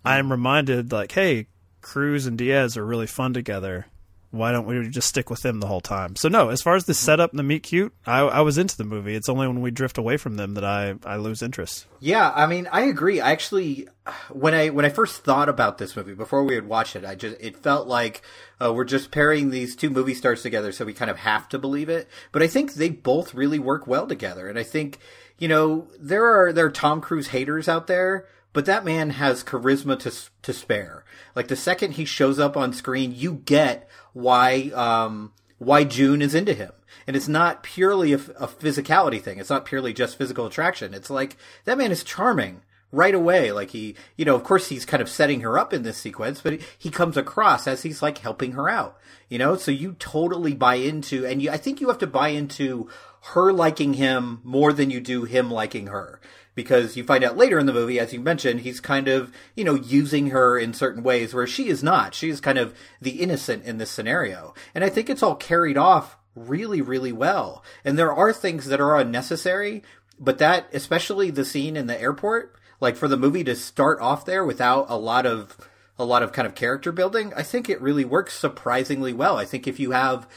I 0.05 0.19
am 0.19 0.31
reminded 0.31 0.91
like, 0.91 1.11
hey, 1.11 1.47
Cruise 1.83 2.25
and 2.25 2.37
Diaz 2.37 2.75
are 2.77 2.85
really 2.85 3.07
fun 3.07 3.33
together. 3.33 3.85
Why 4.31 4.51
don't 4.51 4.65
we 4.65 4.89
just 4.89 5.09
stick 5.09 5.29
with 5.29 5.43
them 5.43 5.59
the 5.59 5.67
whole 5.67 5.79
time? 5.79 6.15
So 6.15 6.27
no, 6.27 6.49
as 6.49 6.59
far 6.59 6.75
as 6.75 6.85
the 6.85 6.95
setup 6.95 7.29
and 7.29 7.37
the 7.37 7.43
meet 7.43 7.61
cute, 7.61 7.93
I, 8.07 8.21
I 8.21 8.41
was 8.41 8.57
into 8.57 8.75
the 8.75 8.83
movie. 8.83 9.13
It's 9.13 9.29
only 9.29 9.45
when 9.45 9.61
we 9.61 9.69
drift 9.69 9.99
away 9.99 10.17
from 10.17 10.37
them 10.37 10.55
that 10.55 10.65
I, 10.65 10.95
I 11.05 11.17
lose 11.17 11.43
interest. 11.43 11.85
Yeah, 11.99 12.31
I 12.35 12.47
mean, 12.47 12.67
I 12.71 12.81
agree. 12.85 13.21
I 13.21 13.31
actually, 13.31 13.87
when 14.31 14.55
I 14.55 14.69
when 14.69 14.85
I 14.85 14.89
first 14.89 15.23
thought 15.23 15.49
about 15.49 15.77
this 15.77 15.95
movie 15.95 16.15
before 16.15 16.43
we 16.43 16.55
had 16.55 16.67
watched 16.67 16.95
it, 16.95 17.05
I 17.05 17.13
just 17.13 17.37
it 17.39 17.57
felt 17.57 17.87
like 17.87 18.23
uh, 18.59 18.73
we're 18.73 18.85
just 18.85 19.11
pairing 19.11 19.51
these 19.51 19.75
two 19.75 19.91
movie 19.91 20.15
stars 20.15 20.41
together, 20.41 20.71
so 20.71 20.83
we 20.83 20.93
kind 20.93 21.11
of 21.11 21.17
have 21.17 21.47
to 21.49 21.59
believe 21.59 21.89
it. 21.89 22.09
But 22.31 22.41
I 22.41 22.47
think 22.47 22.73
they 22.73 22.89
both 22.89 23.35
really 23.35 23.59
work 23.59 23.85
well 23.85 24.07
together, 24.07 24.47
and 24.47 24.57
I 24.57 24.63
think 24.63 24.97
you 25.37 25.47
know 25.47 25.89
there 25.99 26.25
are 26.25 26.51
there 26.51 26.65
are 26.65 26.71
Tom 26.71 27.01
Cruise 27.01 27.27
haters 27.27 27.69
out 27.69 27.85
there, 27.85 28.25
but 28.53 28.65
that 28.65 28.85
man 28.85 29.11
has 29.11 29.43
charisma 29.43 29.99
to 29.99 30.11
to 30.43 30.53
spare. 30.53 31.03
Like 31.35 31.47
the 31.47 31.55
second 31.55 31.93
he 31.93 32.05
shows 32.05 32.39
up 32.39 32.55
on 32.55 32.71
screen, 32.71 33.13
you 33.15 33.41
get 33.45 33.89
why 34.13 34.71
um, 34.73 35.33
why 35.57 35.83
June 35.83 36.21
is 36.21 36.35
into 36.35 36.53
him. 36.53 36.71
And 37.05 37.15
it's 37.15 37.27
not 37.27 37.63
purely 37.63 38.13
a, 38.13 38.17
a 38.17 38.47
physicality 38.47 39.21
thing. 39.21 39.39
It's 39.39 39.49
not 39.49 39.65
purely 39.65 39.93
just 39.93 40.17
physical 40.17 40.45
attraction. 40.45 40.93
It's 40.93 41.09
like 41.09 41.35
that 41.65 41.77
man 41.77 41.91
is 41.91 42.03
charming 42.03 42.61
right 42.93 43.15
away. 43.15 43.51
Like 43.51 43.71
he, 43.71 43.95
you 44.15 44.23
know, 44.23 44.35
of 44.35 44.43
course 44.43 44.69
he's 44.69 44.85
kind 44.85 45.01
of 45.01 45.09
setting 45.09 45.41
her 45.41 45.57
up 45.57 45.73
in 45.73 45.83
this 45.83 45.97
sequence, 45.97 46.39
but 46.39 46.61
he 46.77 46.89
comes 46.89 47.17
across 47.17 47.67
as 47.67 47.81
he's 47.81 48.01
like 48.01 48.19
helping 48.19 48.53
her 48.53 48.69
out, 48.69 48.97
you 49.27 49.37
know? 49.37 49.57
So 49.57 49.71
you 49.71 49.95
totally 49.99 50.53
buy 50.53 50.75
into, 50.75 51.25
and 51.25 51.41
you, 51.41 51.49
I 51.49 51.57
think 51.57 51.81
you 51.81 51.89
have 51.89 51.97
to 51.97 52.07
buy 52.07 52.29
into 52.29 52.87
her 53.33 53.51
liking 53.51 53.95
him 53.95 54.39
more 54.43 54.71
than 54.71 54.91
you 54.91 55.01
do 55.01 55.23
him 55.23 55.49
liking 55.49 55.87
her. 55.87 56.21
Because 56.55 56.95
you 56.95 57.03
find 57.03 57.23
out 57.23 57.37
later 57.37 57.57
in 57.57 57.65
the 57.65 57.73
movie, 57.73 57.99
as 57.99 58.13
you 58.13 58.19
mentioned, 58.19 58.59
he's 58.59 58.79
kind 58.79 59.07
of, 59.07 59.33
you 59.55 59.63
know, 59.63 59.73
using 59.73 60.27
her 60.27 60.57
in 60.57 60.73
certain 60.73 61.01
ways 61.01 61.33
where 61.33 61.47
she 61.47 61.67
is 61.67 61.81
not. 61.81 62.13
She 62.13 62.29
is 62.29 62.39
kind 62.39 62.59
of 62.59 62.75
the 63.01 63.21
innocent 63.21 63.63
in 63.65 63.79
this 63.79 63.89
scenario. 63.89 64.53
And 64.75 64.83
I 64.83 64.89
think 64.89 65.09
it's 65.09 65.23
all 65.23 65.35
carried 65.35 65.77
off 65.77 66.17
really, 66.35 66.81
really 66.81 67.11
well. 67.11 67.63
And 67.83 67.97
there 67.97 68.13
are 68.13 68.33
things 68.33 68.67
that 68.67 68.81
are 68.81 68.97
unnecessary, 68.97 69.83
but 70.19 70.37
that, 70.37 70.67
especially 70.73 71.31
the 71.31 71.45
scene 71.45 71.75
in 71.75 71.87
the 71.87 71.99
airport, 71.99 72.55
like 72.79 72.95
for 72.95 73.07
the 73.07 73.17
movie 73.17 73.43
to 73.45 73.55
start 73.55 73.99
off 73.99 74.25
there 74.25 74.45
without 74.45 74.85
a 74.89 74.97
lot 74.97 75.25
of 75.25 75.57
a 75.97 76.05
lot 76.05 76.23
of 76.23 76.31
kind 76.31 76.47
of 76.47 76.55
character 76.55 76.91
building, 76.91 77.31
I 77.35 77.43
think 77.43 77.69
it 77.69 77.79
really 77.81 78.03
works 78.03 78.33
surprisingly 78.33 79.13
well. 79.13 79.37
I 79.37 79.45
think 79.45 79.67
if 79.67 79.79
you 79.79 79.91
have 79.91 80.27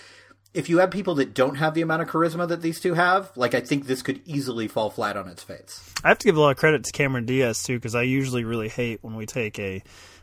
if 0.57 0.71
you 0.71 0.79
have 0.79 0.91
people 0.91 1.17
that 1.17 1.35
don't 1.35 1.57
have 1.57 1.75
the 1.75 1.83
amount 1.83 2.01
of 2.01 2.09
charisma 2.09 2.49
that 2.49 2.63
these 2.63 2.81
two 2.81 2.95
have, 2.95 3.31
like 3.37 3.55
I 3.55 3.61
think 3.61 3.87
this 3.87 4.01
could 4.01 4.23
easily 4.25 4.69
fall 4.69 4.89
flat 4.89 5.17
on 5.17 5.29
its 5.29 5.43
face. 5.43 5.93
I 6.03 6.09
have 6.09 6.19
to 6.19 6.25
give 6.25 6.37
a 6.37 6.41
lot 6.41 6.51
of 6.51 6.57
credit 6.57 6.83
to 6.85 6.93
Cameron 6.93 7.27
Diaz 7.27 7.63
too, 7.63 7.77
because 7.77 7.95
I 7.95 8.03
usually 8.03 8.43
really 8.43 8.71
hate 8.71 9.01
when 9.03 9.15
we 9.17 9.27
take 9.27 9.59
a 9.59 9.83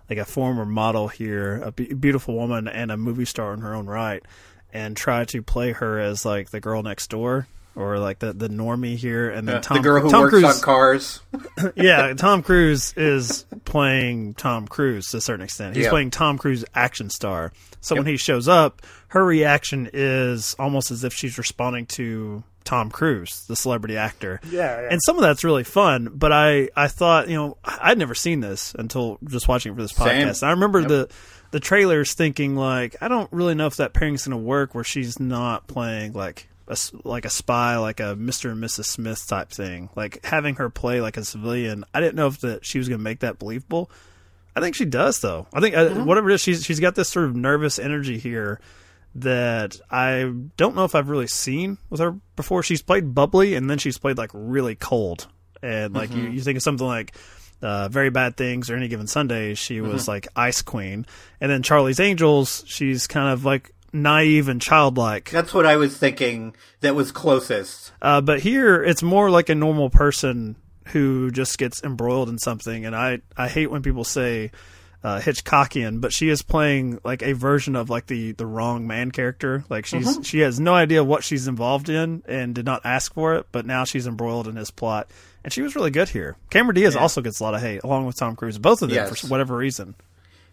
like 0.10 0.18
a 0.18 0.26
former 0.26 0.66
model 0.66 1.08
here, 1.08 1.62
a 1.64 1.72
be- 1.72 1.94
beautiful 1.94 2.36
woman 2.36 2.68
and 2.68 2.92
a 2.92 2.98
movie 2.98 3.26
star 3.26 3.54
in 3.54 3.62
her 3.62 3.76
own 3.76 3.86
right, 3.86 4.24
and 4.74 4.98
try 4.98 5.24
to 5.26 5.44
play 5.44 5.72
her 5.72 6.00
as 6.00 6.26
like 6.26 6.50
the 6.50 6.60
girl 6.60 6.82
next 6.82 7.10
door. 7.12 7.48
Or 7.76 7.98
like 8.00 8.20
the 8.20 8.34
the 8.34 8.48
normie 8.50 8.96
here, 8.96 9.30
and 9.30 9.48
then 9.48 9.62
Tom 9.62 9.78
the 9.78 9.84
girl 9.84 10.02
who 10.02 10.10
Tom 10.10 10.22
works 10.22 10.32
Cruise, 10.32 10.44
on 10.46 10.62
cars. 10.62 11.20
yeah, 11.76 12.14
Tom 12.14 12.44
Cruise 12.44 12.94
is 12.96 13.46
playing 13.66 14.34
Tom 14.36 14.68
Cruise 14.68 15.08
to 15.12 15.18
a 15.18 15.22
certain 15.22 15.44
extent. 15.44 15.76
He's 15.76 15.86
Yeah. 15.86 15.90
playing 15.92 16.12
Tom 16.12 16.38
Cruise 16.38 16.64
action 16.76 17.10
star. 17.10 17.52
So 17.82 17.96
when 17.96 18.06
he 18.06 18.18
shows 18.18 18.48
up, 18.48 18.82
her 19.10 19.24
reaction 19.26 19.90
is 19.92 20.56
almost 20.60 20.90
as 20.92 21.04
if 21.04 21.14
she's 21.14 21.38
responding 21.38 21.86
to 21.88 22.44
Tom 22.64 22.90
Cruise, 22.92 23.44
the 23.50 23.56
celebrity 23.58 23.98
actor. 23.98 24.40
Yeah, 24.50 24.82
yeah. 24.82 24.88
And 24.92 25.02
some 25.06 25.18
of 25.18 25.22
that's 25.22 25.44
really 25.44 25.66
fun, 25.66 26.10
but 26.14 26.32
I 26.32 26.70
I 26.76 26.88
thought, 26.88 27.28
you 27.28 27.36
know, 27.36 27.58
I'd 27.66 27.98
never 27.98 28.16
seen 28.16 28.40
this 28.40 28.74
until 28.78 29.18
just 29.26 29.48
watching 29.48 29.74
it 29.74 29.76
for 29.76 29.82
this 29.82 29.92
Same. 29.92 30.28
podcast. 30.28 30.44
I 30.44 30.52
remember 30.52 30.84
the 30.84 31.10
the 31.52 31.60
trailers 31.60 32.14
thinking 32.14 32.56
like, 32.56 32.96
I 33.02 33.08
don't 33.10 33.32
really 33.34 33.54
know 33.54 33.68
if 33.68 33.76
that 33.78 33.94
pairing's 33.94 34.26
going 34.26 34.40
to 34.40 34.44
work 34.44 34.74
where 34.74 34.84
she's 34.84 35.20
not 35.20 35.68
playing 35.68 36.14
like 36.14 36.48
a, 36.68 36.78
like 37.04 37.26
a 37.26 37.30
spy, 37.30 37.78
like 37.78 38.00
a 38.00 38.16
Mr. 38.16 38.52
and 38.52 38.64
Mrs. 38.64 38.86
Smith 38.86 39.28
type 39.28 39.50
thing. 39.50 39.90
Like 39.96 40.24
having 40.26 40.56
her 40.56 40.70
play 40.70 41.02
like 41.02 41.18
a 41.18 41.24
civilian. 41.24 41.86
I 41.94 42.00
didn't 42.00 42.16
know 42.16 42.28
if 42.28 42.42
that 42.42 42.66
she 42.66 42.78
was 42.78 42.88
going 42.88 43.00
to 43.00 43.04
make 43.04 43.20
that 43.20 43.40
believable. 43.40 43.90
I 44.56 44.62
think 44.62 44.76
she 44.76 44.86
does 44.86 45.20
though. 45.20 45.48
I 45.54 45.60
think 45.60 45.76
uh, 45.76 45.90
whatever 46.04 46.30
it 46.30 46.36
is, 46.36 46.42
she's 46.42 46.64
she's 46.64 46.80
got 46.80 46.96
this 46.96 47.10
sort 47.10 47.26
of 47.26 47.36
nervous 47.36 47.80
energy 47.80 48.20
here 48.20 48.60
that 49.16 49.80
I 49.90 50.32
don't 50.58 50.76
know 50.76 50.86
if 50.86 50.96
I've 50.96 51.10
really 51.10 51.28
seen 51.28 51.78
with 51.90 52.00
her 52.00 52.12
before. 52.36 52.64
She's 52.64 52.82
played 52.82 53.14
bubbly 53.14 53.56
and 53.56 53.70
then 53.70 53.78
she's 53.78 53.98
played 53.98 54.18
like 54.18 54.32
really 54.34 54.76
cold. 54.76 55.28
And 55.62 55.94
like 55.94 56.14
you, 56.14 56.24
you 56.24 56.42
think 56.42 56.58
of 56.58 56.64
something 56.64 56.86
like 56.86 57.16
uh, 57.62 57.88
Very 57.88 58.10
Bad 58.10 58.36
Things 58.36 58.70
or 58.70 58.76
Any 58.76 58.90
Given 58.90 59.08
Sunday, 59.08 59.54
she 59.54 59.80
was 59.82 60.08
like 60.08 60.28
Ice 60.36 60.62
Queen. 60.62 61.06
And 61.40 61.50
then 61.50 61.64
Charlie's 61.64 62.00
Angels, 62.00 62.64
she's 62.68 63.08
kind 63.08 63.30
of 63.32 63.46
like 63.46 63.73
naive 63.94 64.50
and 64.50 64.62
childlike. 64.62 65.30
That's 65.30 65.54
what 65.54 65.66
I 65.66 65.76
was 65.78 65.96
thinking. 65.96 66.56
That 66.82 66.96
was 66.96 67.12
closest. 67.12 67.92
Uh, 68.02 68.20
but 68.22 68.40
here, 68.42 68.84
it's 68.84 69.04
more 69.04 69.30
like 69.30 69.50
a 69.50 69.56
normal 69.56 69.90
person 69.90 70.56
who 70.88 71.32
just 71.32 71.58
gets 71.58 71.82
embroiled 71.84 72.28
in 72.30 72.38
something. 72.38 72.86
And 72.86 72.96
I, 72.96 73.22
I 73.38 73.48
hate 73.48 73.72
when 73.72 73.82
people 73.84 74.04
say 74.04 74.52
uh, 75.04 75.20
Hitchcockian, 75.20 76.02
but 76.02 76.12
she 76.12 76.30
is 76.30 76.42
playing 76.42 77.00
like 77.04 77.22
a 77.22 77.34
version 77.34 77.76
of 77.76 77.90
like 77.90 78.08
the 78.08 78.32
the 78.34 78.46
wrong 78.46 78.88
man 78.88 79.12
character. 79.12 79.64
Like 79.70 79.86
she's 79.86 80.20
she 80.24 80.40
has 80.40 80.60
no 80.60 80.74
idea 80.74 81.04
what 81.04 81.24
she's 81.24 81.48
involved 81.48 81.90
in 81.90 82.24
and 82.28 82.56
did 82.56 82.66
not 82.66 82.82
ask 82.86 83.14
for 83.14 83.36
it, 83.36 83.48
but 83.52 83.66
now 83.66 83.84
she's 83.86 84.08
embroiled 84.08 84.48
in 84.48 84.56
his 84.56 84.72
plot. 84.72 85.10
And 85.44 85.52
she 85.52 85.62
was 85.62 85.76
really 85.76 85.92
good 85.92 86.08
here. 86.10 86.38
Cameron 86.50 86.76
Diaz 86.76 86.96
also 86.96 87.22
gets 87.22 87.42
a 87.42 87.44
lot 87.44 87.54
of 87.54 87.60
hate, 87.62 87.84
along 87.84 88.06
with 88.06 88.16
Tom 88.16 88.36
Cruise. 88.38 88.58
Both 88.58 88.82
of 88.82 88.90
them 88.90 88.96
Yes. 88.96 89.20
for 89.20 89.28
whatever 89.28 89.58
reason. 89.58 89.96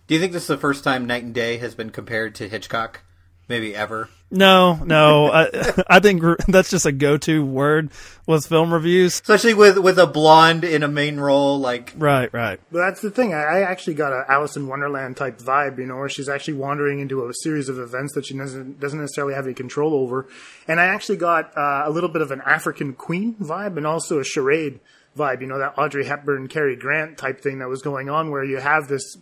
Do 0.09 0.15
you 0.15 0.21
think 0.21 0.33
this 0.33 0.43
is 0.43 0.49
the 0.49 0.57
first 0.59 0.83
time 0.83 1.07
Knight 1.07 1.23
and 1.23 1.33
Day 1.33 1.59
has 1.59 1.77
been 1.77 1.91
compared 1.91 2.35
to 2.37 2.49
Hitchcock? 2.49 3.03
Maybe 3.51 3.75
ever. 3.75 4.09
No, 4.31 4.75
no, 4.75 5.27
I, 5.33 5.83
I 5.89 5.99
think 5.99 6.23
that's 6.49 6.71
just 6.71 6.87
a 6.87 6.93
go-to 6.93 7.45
word 7.45 7.91
with 8.29 8.47
film 8.47 8.73
reviews. 8.73 9.15
Especially 9.15 9.55
with 9.55 9.77
with 9.79 9.99
a 9.99 10.07
blonde 10.07 10.63
in 10.63 10.85
a 10.85 10.89
main 10.89 11.19
role, 11.19 11.59
like 11.59 11.93
Right, 11.97 12.33
right. 12.33 12.61
But 12.71 12.79
that's 12.79 13.01
the 13.01 13.11
thing. 13.11 13.35
I, 13.35 13.43
I 13.43 13.61
actually 13.63 13.95
got 13.95 14.13
a 14.13 14.25
Alice 14.31 14.57
in 14.57 14.69
Wonderland 14.69 15.17
type 15.17 15.41
vibe, 15.41 15.79
you 15.79 15.87
know, 15.87 15.97
where 15.97 16.09
she's 16.09 16.29
actually 16.29 16.55
wandering 16.55 17.01
into 17.01 17.27
a 17.27 17.35
series 17.43 17.69
of 17.69 17.81
events 17.81 18.15
that 18.15 18.25
she 18.25 18.39
doesn't 18.39 18.79
doesn't 18.79 19.01
necessarily 19.01 19.35
have 19.35 19.47
any 19.47 19.55
control 19.55 19.95
over. 19.95 20.29
And 20.69 20.79
I 20.79 20.85
actually 20.85 21.19
got 21.19 21.51
uh, 21.59 21.83
a 21.85 21.91
little 21.91 22.09
bit 22.09 22.23
of 22.23 22.31
an 22.31 22.41
African 22.47 22.93
Queen 22.93 23.35
vibe, 23.35 23.77
and 23.77 23.85
also 23.85 24.21
a 24.21 24.25
charade 24.25 24.79
vibe. 25.19 25.41
You 25.41 25.49
know, 25.49 25.59
that 25.59 25.75
Audrey 25.77 26.05
Hepburn, 26.05 26.47
Cary 26.47 26.77
Grant 26.77 27.19
type 27.19 27.41
thing 27.41 27.59
that 27.59 27.69
was 27.69 27.83
going 27.83 28.09
on, 28.09 28.31
where 28.31 28.45
you 28.45 28.59
have 28.59 28.87
this 28.87 29.17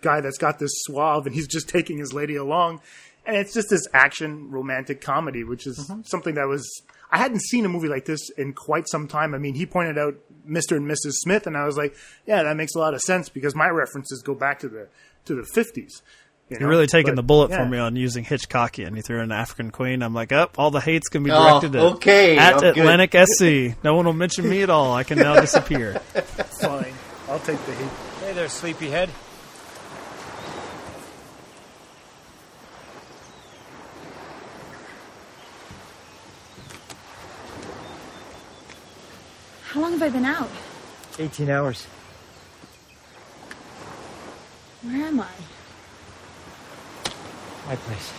guy 0.00 0.20
that's 0.20 0.38
got 0.38 0.60
this 0.60 0.70
suave, 0.84 1.26
and 1.26 1.34
he's 1.34 1.48
just 1.48 1.68
taking 1.76 1.98
his 1.98 2.12
lady 2.12 2.36
along, 2.36 2.80
and 3.26 3.36
it's 3.36 3.54
just 3.54 3.68
this 3.70 3.86
action 3.92 4.50
romantic 4.50 5.00
comedy, 5.00 5.44
which 5.44 5.66
is 5.66 5.78
mm-hmm. 5.78 6.02
something 6.04 6.34
that 6.34 6.46
was. 6.46 6.82
I 7.10 7.18
hadn't 7.18 7.42
seen 7.42 7.64
a 7.64 7.68
movie 7.68 7.88
like 7.88 8.06
this 8.06 8.28
in 8.30 8.54
quite 8.54 8.88
some 8.88 9.06
time. 9.06 9.34
I 9.34 9.38
mean, 9.38 9.54
he 9.54 9.66
pointed 9.66 9.98
out 9.98 10.16
Mr. 10.48 10.76
and 10.76 10.90
Mrs. 10.90 11.12
Smith, 11.12 11.46
and 11.46 11.56
I 11.56 11.64
was 11.64 11.76
like, 11.76 11.94
"Yeah, 12.26 12.42
that 12.42 12.56
makes 12.56 12.74
a 12.74 12.78
lot 12.78 12.94
of 12.94 13.00
sense 13.00 13.28
because 13.28 13.54
my 13.54 13.68
references 13.68 14.22
go 14.22 14.34
back 14.34 14.58
to 14.60 14.68
the 14.68 14.88
to 15.26 15.34
the 15.34 15.44
fifties." 15.54 16.02
You 16.50 16.58
You're 16.60 16.68
really 16.68 16.86
taking 16.86 17.14
the 17.14 17.22
bullet 17.22 17.50
yeah. 17.50 17.64
for 17.64 17.68
me 17.68 17.78
on 17.78 17.96
using 17.96 18.22
Hitchcockian. 18.22 18.96
You 18.96 19.02
threw 19.02 19.20
in 19.20 19.32
African 19.32 19.70
Queen. 19.70 20.02
I'm 20.02 20.12
like, 20.12 20.30
up, 20.30 20.58
all 20.58 20.70
the 20.70 20.80
hate's 20.80 21.08
gonna 21.08 21.24
be 21.24 21.30
Oh, 21.30 21.60
directed 21.60 21.76
at, 21.76 21.82
okay. 21.94 22.36
at 22.36 22.56
Oh, 22.56 22.60
good. 22.60 22.78
Atlantic 22.78 23.14
SC. 23.14 23.82
No 23.82 23.94
one 23.94 24.04
will 24.04 24.12
mention 24.12 24.46
me 24.48 24.62
at 24.62 24.68
all. 24.68 24.92
I 24.92 25.04
can 25.04 25.18
now 25.18 25.40
disappear. 25.40 25.94
Fine, 26.60 26.92
I'll 27.28 27.38
take 27.38 27.64
the 27.64 27.74
heat. 27.74 27.90
Hey 28.20 28.32
there, 28.34 28.50
sleepyhead. 28.50 29.08
How 39.74 39.80
long 39.80 39.90
have 39.90 40.02
I 40.02 40.08
been 40.08 40.24
out? 40.24 40.48
18 41.18 41.50
hours. 41.50 41.84
Where 44.82 45.04
am 45.04 45.18
I? 45.18 45.26
My 47.66 47.74
place. 47.74 48.12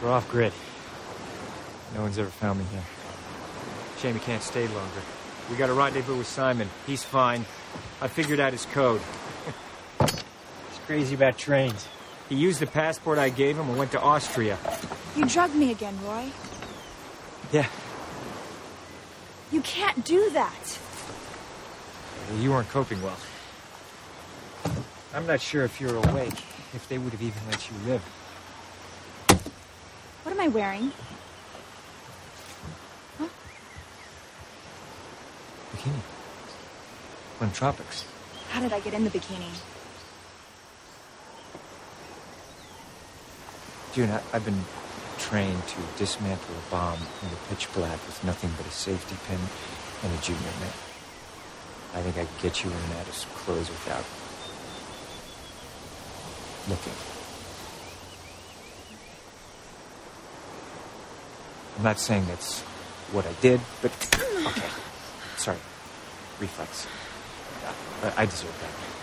We're 0.00 0.12
off 0.12 0.30
grid. 0.30 0.52
No 1.96 2.02
one's 2.02 2.16
ever 2.16 2.30
found 2.30 2.60
me 2.60 2.64
here. 2.70 2.84
Shame 3.98 4.14
he 4.14 4.20
can't 4.20 4.44
stay 4.44 4.68
longer. 4.68 5.02
We 5.50 5.56
got 5.56 5.68
a 5.68 5.74
rendezvous 5.74 6.18
with 6.18 6.28
Simon. 6.28 6.68
He's 6.86 7.02
fine. 7.02 7.44
I 8.00 8.06
figured 8.06 8.38
out 8.38 8.52
his 8.52 8.64
code. 8.66 9.00
He's 9.98 10.80
crazy 10.86 11.16
about 11.16 11.36
trains. 11.36 11.88
He 12.28 12.36
used 12.36 12.60
the 12.60 12.68
passport 12.68 13.18
I 13.18 13.30
gave 13.30 13.58
him 13.58 13.68
and 13.70 13.76
went 13.76 13.90
to 13.90 14.00
Austria. 14.00 14.56
You 15.16 15.24
drugged 15.24 15.56
me 15.56 15.72
again, 15.72 15.98
Roy. 16.04 16.30
Yeah, 17.50 17.66
You 19.54 19.60
can't 19.60 20.04
do 20.04 20.30
that. 20.30 20.78
well, 22.28 22.40
you 22.40 22.50
weren't 22.50 22.68
coping 22.70 23.00
well. 23.00 23.16
I'm 25.14 25.28
not 25.28 25.40
sure 25.40 25.62
if 25.62 25.80
you're 25.80 25.94
awake, 25.94 26.42
if 26.74 26.88
they 26.88 26.98
would 26.98 27.12
have 27.12 27.22
even 27.22 27.40
let 27.48 27.70
you 27.70 27.76
live. 27.86 28.02
What 30.24 30.32
am 30.32 30.40
I 30.40 30.48
wearing? 30.48 30.90
Huh? 33.16 33.28
Bikini. 35.76 36.00
From 37.38 37.52
tropics. 37.52 38.06
How 38.50 38.60
did 38.60 38.72
I 38.72 38.80
get 38.80 38.92
in 38.92 39.04
the 39.04 39.10
bikini? 39.10 39.52
June, 43.92 44.10
I, 44.10 44.20
I've 44.32 44.44
been 44.44 44.64
trained 45.34 45.66
to 45.66 45.78
dismantle 45.98 46.54
a 46.54 46.70
bomb 46.70 46.96
in 47.22 47.28
the 47.28 47.36
pitch 47.48 47.66
black 47.74 47.98
with 48.06 48.22
nothing 48.22 48.48
but 48.56 48.64
a 48.66 48.70
safety 48.70 49.16
pin 49.26 49.40
and 50.04 50.16
a 50.16 50.22
junior 50.22 50.40
mint. 50.60 50.72
I 51.92 52.02
think 52.02 52.16
I 52.18 52.24
could 52.24 52.40
get 52.40 52.62
you 52.62 52.70
in 52.70 52.76
of 52.76 53.12
some 53.12 53.30
clothes 53.30 53.68
without 53.68 54.04
looking. 56.70 56.92
I'm 61.78 61.82
not 61.82 61.98
saying 61.98 62.26
that's 62.26 62.60
what 63.10 63.26
I 63.26 63.32
did, 63.40 63.60
but 63.82 63.90
okay. 64.46 64.68
Sorry, 65.36 65.58
reflex. 66.38 66.86
I, 68.04 68.22
I 68.22 68.26
deserve 68.26 68.54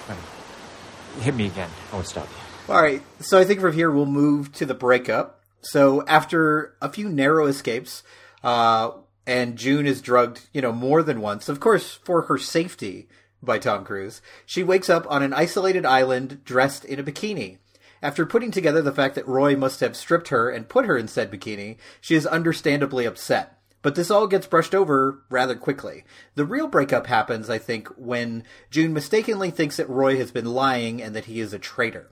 that. 0.08 1.24
Hit 1.24 1.36
me 1.36 1.48
again. 1.48 1.70
I 1.92 1.96
won't 1.96 2.08
stop 2.08 2.30
you. 2.30 2.74
All 2.74 2.82
right, 2.82 3.02
so 3.20 3.38
I 3.38 3.44
think 3.44 3.60
from 3.60 3.74
here 3.74 3.92
we'll 3.92 4.06
move 4.06 4.54
to 4.54 4.66
the 4.66 4.74
breakup. 4.74 5.40
So 5.62 6.06
after 6.08 6.75
a 6.82 6.89
few 6.89 7.10
narrow 7.10 7.46
escapes, 7.46 8.03
uh, 8.44 8.91
and 9.27 9.58
June 9.58 9.86
is 9.86 10.01
drugged, 10.01 10.48
you 10.51 10.62
know, 10.62 10.72
more 10.72 11.03
than 11.03 11.22
once, 11.22 11.48
of 11.48 11.60
course, 11.60 11.94
for 12.03 12.24
her 12.24 12.38
safety 12.38 13.08
by 13.41 13.60
Tom 13.60 13.86
Cruise, 13.86 14.22
she 14.46 14.63
wakes 14.63 14.89
up 14.89 15.06
on 15.10 15.24
an 15.24 15.34
isolated 15.34 15.86
island 15.86 16.44
dressed 16.44 16.86
in 16.86 17.00
a 17.00 17.03
bikini. 17.03 17.58
After 18.01 18.25
putting 18.25 18.50
together 18.50 18.82
the 18.82 18.91
fact 18.91 19.13
that 19.15 19.27
Roy 19.27 19.56
must 19.56 19.80
have 19.80 19.96
stripped 19.96 20.30
her 20.30 20.50
and 20.50 20.68
put 20.68 20.86
her 20.86 20.98
in 20.98 21.08
said 21.08 21.32
bikini, 21.32 21.77
she 22.00 22.15
is 22.15 22.25
understandably 22.25 23.06
upset. 23.06 23.60
But 23.84 23.96
this 23.96 24.12
all 24.12 24.27
gets 24.27 24.48
brushed 24.48 24.75
over 24.75 25.24
rather 25.30 25.56
quickly. 25.56 26.03
The 26.36 26.46
real 26.46 26.68
breakup 26.68 27.08
happens, 27.08 27.50
I 27.50 27.58
think, 27.58 27.88
when 27.89 28.44
June 28.70 28.94
mistakenly 28.94 29.51
thinks 29.51 29.77
that 29.77 29.89
Roy 29.89 30.18
has 30.18 30.32
been 30.32 30.46
lying 30.46 31.01
and 31.01 31.15
that 31.15 31.25
he 31.25 31.39
is 31.39 31.53
a 31.53 31.60
traitor. 31.60 32.12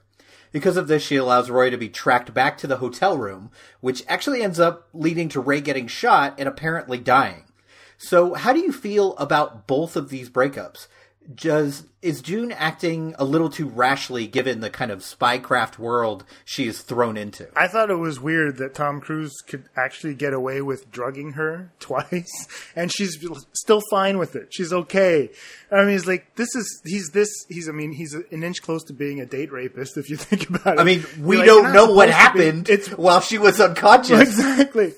Because 0.52 0.76
of 0.76 0.88
this, 0.88 1.02
she 1.02 1.16
allows 1.16 1.50
Roy 1.50 1.70
to 1.70 1.76
be 1.76 1.88
tracked 1.88 2.34
back 2.34 2.58
to 2.58 2.66
the 2.66 2.78
hotel 2.78 3.16
room, 3.16 3.50
which 3.80 4.04
actually 4.08 4.42
ends 4.42 4.58
up 4.58 4.88
leading 4.92 5.28
to 5.30 5.40
Ray 5.40 5.60
getting 5.60 5.86
shot 5.86 6.34
and 6.38 6.48
apparently 6.48 6.98
dying. 6.98 7.44
So, 7.96 8.34
how 8.34 8.52
do 8.52 8.60
you 8.60 8.72
feel 8.72 9.16
about 9.16 9.66
both 9.66 9.94
of 9.94 10.08
these 10.08 10.30
breakups? 10.30 10.86
Does 11.34 11.84
is 12.02 12.22
June 12.22 12.50
acting 12.50 13.14
a 13.18 13.24
little 13.24 13.50
too 13.50 13.68
rashly 13.68 14.26
given 14.26 14.60
the 14.60 14.70
kind 14.70 14.90
of 14.90 15.00
spycraft 15.00 15.78
world 15.78 16.24
she 16.46 16.66
is 16.66 16.80
thrown 16.80 17.16
into? 17.18 17.46
I 17.54 17.68
thought 17.68 17.90
it 17.90 17.96
was 17.96 18.18
weird 18.18 18.56
that 18.56 18.74
Tom 18.74 19.00
Cruise 19.02 19.34
could 19.46 19.64
actually 19.76 20.14
get 20.14 20.32
away 20.32 20.62
with 20.62 20.90
drugging 20.90 21.32
her 21.32 21.70
twice, 21.78 22.48
and 22.74 22.90
she's 22.90 23.18
still 23.52 23.82
fine 23.90 24.16
with 24.18 24.34
it. 24.34 24.48
She's 24.52 24.72
okay. 24.72 25.30
I 25.70 25.80
mean, 25.80 25.90
he's 25.90 26.06
like, 26.06 26.34
this 26.36 26.54
is 26.54 26.80
he's 26.84 27.10
this 27.10 27.28
he's. 27.48 27.68
I 27.68 27.72
mean, 27.72 27.92
he's 27.92 28.14
an 28.14 28.42
inch 28.42 28.62
close 28.62 28.82
to 28.84 28.92
being 28.94 29.20
a 29.20 29.26
date 29.26 29.52
rapist 29.52 29.98
if 29.98 30.08
you 30.08 30.16
think 30.18 30.48
about 30.48 30.74
it. 30.78 30.80
I 30.80 30.84
mean, 30.84 31.04
we 31.20 31.36
You're 31.36 31.46
don't 31.46 31.62
you're 31.64 31.72
know 31.74 31.92
what 31.92 32.06
to 32.06 32.12
be- 32.12 32.16
happened 32.16 32.68
It's 32.70 32.88
while 32.88 33.20
she 33.20 33.36
was 33.38 33.60
unconscious. 33.60 34.20
exactly. 34.20 34.94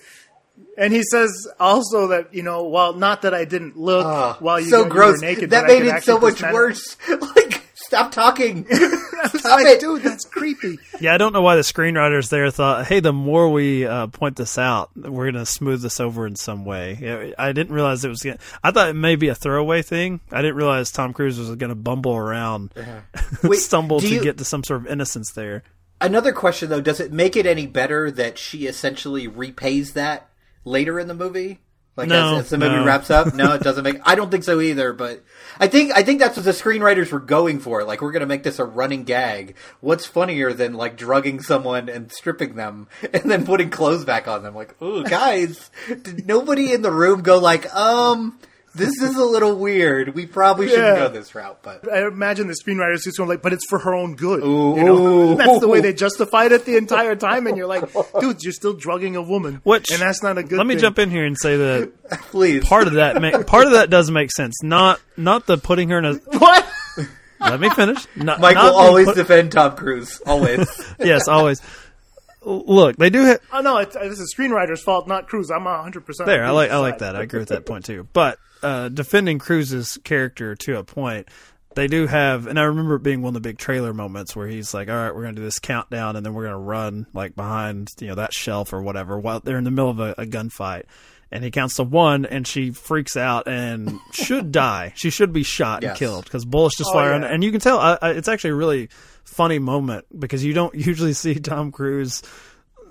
And 0.79 0.93
he 0.93 1.03
says 1.03 1.47
also 1.61 2.09
that 2.09 2.35
you 2.35 2.43
know, 2.43 2.65
well, 2.69 2.95
not 2.95 3.23
that 3.23 3.35
I 3.35 3.45
didn't 3.45 3.77
look 3.77 4.07
Ugh, 4.07 4.37
while 4.41 4.59
you, 4.61 4.67
so 4.71 4.87
you 4.87 4.93
were 4.95 5.17
naked. 5.19 5.51
that 5.51 5.67
but 5.67 5.71
I 5.71 5.79
made 5.81 5.87
could 5.89 5.97
it 5.97 6.05
so 6.05 6.19
much 6.19 6.35
pretend- 6.37 6.55
worse. 6.55 6.97
like, 7.37 7.63
stop 7.75 8.11
talking. 8.13 8.67
It's 8.71 9.39
Stop 9.41 9.61
like, 9.61 9.67
it. 9.67 9.81
dude, 9.81 10.03
that's 10.03 10.25
creepy. 10.25 10.79
Yeah, 11.01 11.15
I 11.15 11.19
don't 11.19 11.33
know 11.33 11.43
why 11.43 11.55
the 11.57 11.63
screenwriters 11.63 12.29
there 12.29 12.51
thought, 12.51 12.87
hey, 12.87 12.99
the 13.01 13.13
more 13.13 13.49
we 13.51 13.87
uh, 13.87 14.09
point 14.09 14.35
this 14.37 14.59
out, 14.59 14.91
we're 14.97 15.31
going 15.31 15.35
to 15.35 15.47
smooth 15.47 15.81
this 15.81 16.01
over 16.01 16.27
in 16.27 16.35
some 16.35 16.65
way. 16.65 16.99
Yeah, 17.01 17.31
I 17.39 17.53
didn't 17.53 17.73
realize 17.75 18.05
it 18.05 18.09
was 18.09 18.21
going 18.23 18.39
to. 18.39 18.43
I 18.65 18.73
thought 18.73 18.89
it 18.89 18.95
may 18.95 19.15
be 19.15 19.29
a 19.29 19.35
throwaway 19.37 19.83
thing. 19.83 20.21
I 20.33 20.43
didn't 20.43 20.57
realize 20.57 20.91
Tom 20.91 21.13
Cruise 21.13 21.39
was 21.39 21.55
going 21.55 21.69
to 21.69 21.77
bumble 21.77 22.17
around, 22.17 22.73
Wait, 23.45 23.59
stumble 23.59 24.01
to 24.01 24.09
you- 24.09 24.21
get 24.23 24.39
to 24.39 24.45
some 24.45 24.65
sort 24.65 24.81
of 24.81 24.87
innocence 24.89 25.31
there. 25.33 25.63
Another 26.01 26.33
question 26.33 26.69
though, 26.69 26.81
does 26.81 26.99
it 26.99 27.13
make 27.13 27.37
it 27.37 27.47
any 27.47 27.67
better 27.67 28.11
that 28.11 28.37
she 28.39 28.67
essentially 28.67 29.29
repays 29.29 29.93
that 29.93 30.29
later 30.65 30.99
in 30.99 31.09
the 31.09 31.15
movie? 31.15 31.59
Like 31.95 32.09
No, 32.09 32.37
as, 32.37 32.45
as 32.45 32.51
the 32.51 32.59
movie 32.59 32.77
no. 32.77 32.85
wraps 32.87 33.11
up? 33.11 33.35
No, 33.35 33.53
it 33.53 33.63
doesn't 33.63 33.85
make 33.85 34.01
I 34.05 34.15
don't 34.15 34.31
think 34.31 34.45
so 34.45 34.61
either, 34.61 34.95
but 34.95 35.23
I 35.61 35.67
think 35.69 35.93
I 35.93 36.03
think 36.03 36.21
that's 36.21 36.37
what 36.37 36.45
the 36.45 36.53
screenwriters 36.53 37.13
were 37.13 37.21
going 37.21 37.61
for. 37.61 37.85
Like 37.85 38.01
we're 38.01 38.13
gonna 38.13 38.25
make 38.27 38.45
this 38.45 38.59
a 38.59 38.65
running 38.65 39.05
gag. 39.05 39.57
What's 39.81 40.07
funnier 40.07 40.55
than 40.55 40.73
like 40.73 40.97
drugging 40.97 41.43
someone 41.43 41.91
and 41.91 42.11
stripping 42.11 42.55
them 42.55 42.89
and 43.13 43.31
then 43.31 43.45
putting 43.45 43.69
clothes 43.69 44.07
back 44.07 44.27
on 44.27 44.43
them? 44.43 44.55
Like, 44.55 44.81
ooh, 44.81 45.05
guys, 45.05 45.71
did 45.87 46.27
nobody 46.27 46.73
in 46.73 46.81
the 46.81 46.91
room 46.91 47.21
go 47.23 47.39
like, 47.39 47.73
um, 47.75 48.39
this 48.75 49.01
is 49.03 49.17
a 49.17 49.25
little 49.25 49.57
weird. 49.57 50.15
We 50.15 50.27
probably 50.27 50.69
shouldn't 50.69 50.87
Yeah. 50.99 51.07
go 51.07 51.09
this 51.09 51.35
route, 51.35 51.59
but 51.63 51.91
I 51.93 52.07
imagine 52.07 52.47
the 52.47 52.55
screenwriters 52.55 53.05
just 53.05 53.19
going 53.19 53.29
like, 53.29 53.43
but 53.43 53.53
it's 53.53 53.67
for 53.69 53.79
her 53.81 53.95
own 53.95 54.15
good. 54.17 54.43
Ooh. 54.43 54.75
You 54.77 54.85
know? 54.85 55.35
That's 55.37 55.61
the 55.61 55.69
way 55.69 55.81
they 55.81 55.93
justified 55.93 56.53
it 56.53 56.65
the 56.65 56.77
entire 56.77 57.15
time, 57.17 57.47
and 57.47 57.57
you're 57.57 57.67
like, 57.67 57.85
dude, 58.21 58.43
you're 58.43 58.53
still 58.53 58.73
drugging 58.73 59.17
a 59.17 59.23
woman, 59.23 59.61
Which 59.65 59.91
and 59.91 60.01
that's 60.01 60.23
not 60.23 60.39
a 60.39 60.43
good. 60.43 60.57
Let 60.59 60.67
me 60.67 60.75
thing. 60.75 60.83
jump 60.83 60.99
in 60.99 61.11
here 61.11 61.25
and 61.25 61.37
say 61.39 61.57
that 61.57 61.93
please. 62.31 62.65
part 62.67 62.87
of 62.87 62.95
that 62.95 63.21
ma- 63.21 63.43
part 63.43 63.67
of 63.67 63.73
that 63.73 63.91
does 63.91 64.11
make 64.11 64.31
sense. 64.31 64.63
Not 64.63 65.01
not 65.17 65.47
the 65.47 65.59
putting 65.59 65.89
her 65.91 65.99
in 65.99 66.05
a. 66.05 66.15
What? 66.39 66.67
Let 67.41 67.59
me 67.59 67.69
finish. 67.71 68.07
Not, 68.15 68.39
Michael 68.41 68.63
not 68.63 68.71
the 68.71 68.77
always 68.79 69.07
put- 69.07 69.17
defend 69.17 69.51
Tom 69.53 69.75
Cruise. 69.77 70.21
Always. 70.25 70.69
yes, 71.01 71.27
always. 71.27 71.61
Look, 72.45 72.97
they 72.97 73.11
do. 73.11 73.25
Ha- 73.27 73.39
Oh 73.53 73.61
no, 73.61 73.79
it's, 73.79 73.95
this 73.95 74.19
is 74.21 74.35
screenwriter's 74.37 74.83
fault, 74.83 75.07
not 75.09 75.29
Cruise. 75.29 75.51
I'm 75.51 75.65
100 75.65 76.05
percent 76.07 76.27
there, 76.27 76.45
I 76.45 76.51
like 76.51 76.71
I 76.71 76.79
like 76.79 76.99
that. 76.99 77.17
I 77.17 77.23
agree 77.23 77.41
with 77.41 77.49
that 77.51 77.67
point 77.67 77.85
too. 77.85 78.09
But 78.13 78.39
uh, 78.63 78.89
defending 78.89 79.39
Cruise's 79.39 79.99
character 80.05 80.55
to 80.57 80.79
a 80.79 80.85
point, 80.85 81.29
they 81.75 81.87
do 81.87 82.07
have, 82.07 82.47
and 82.47 82.59
I 82.59 82.65
remember 82.65 82.97
it 82.97 83.03
being 83.03 83.23
one 83.23 83.31
of 83.31 83.43
the 83.43 83.49
big 83.49 83.59
trailer 83.59 83.93
moments 83.95 84.35
where 84.37 84.47
he's 84.49 84.73
like, 84.75 84.89
"All 84.89 84.95
right, 84.97 85.15
we're 85.15 85.23
gonna 85.23 85.35
do 85.35 85.43
this 85.43 85.59
countdown, 85.59 86.17
and 86.17 86.25
then 86.25 86.35
we're 86.35 86.45
gonna 86.45 86.59
run 86.59 87.07
like 87.13 87.35
behind 87.35 87.89
you 88.01 88.09
know 88.09 88.15
that 88.17 88.33
shelf 88.33 88.73
or 88.73 88.83
whatever 88.83 89.19
while 89.19 89.41
they're 89.41 89.59
in 89.59 89.65
the 89.65 89.71
middle 89.71 89.91
of 89.91 90.01
a, 90.01 90.15
a 90.19 90.27
gunfight." 90.27 90.83
And 91.31 91.43
he 91.43 91.51
counts 91.51 91.77
to 91.77 91.83
one, 91.83 92.27
and 92.27 92.47
she 92.47 92.73
freaks 92.73 93.17
out 93.17 93.49
and 93.49 93.99
should 94.13 94.53
die. 94.53 94.93
She 94.97 95.09
should 95.09 95.33
be 95.33 95.43
shot 95.43 95.83
Yes. 95.83 95.91
and 95.93 95.99
killed 95.99 96.25
because 96.25 96.45
bullets 96.45 96.77
just 96.77 96.91
Oh, 96.93 96.99
yeah. 97.23 97.25
And 97.33 97.43
you 97.43 97.51
can 97.51 97.61
tell 97.61 97.79
I, 97.79 97.97
I, 98.03 98.11
it's 98.11 98.29
actually 98.29 98.51
a 98.51 98.55
really 98.57 98.91
funny 99.25 99.59
moment 99.59 100.05
because 100.19 100.45
you 100.45 100.53
don't 100.53 100.75
usually 100.87 101.15
see 101.15 101.35
Tom 101.37 101.73
Cruise 101.73 102.23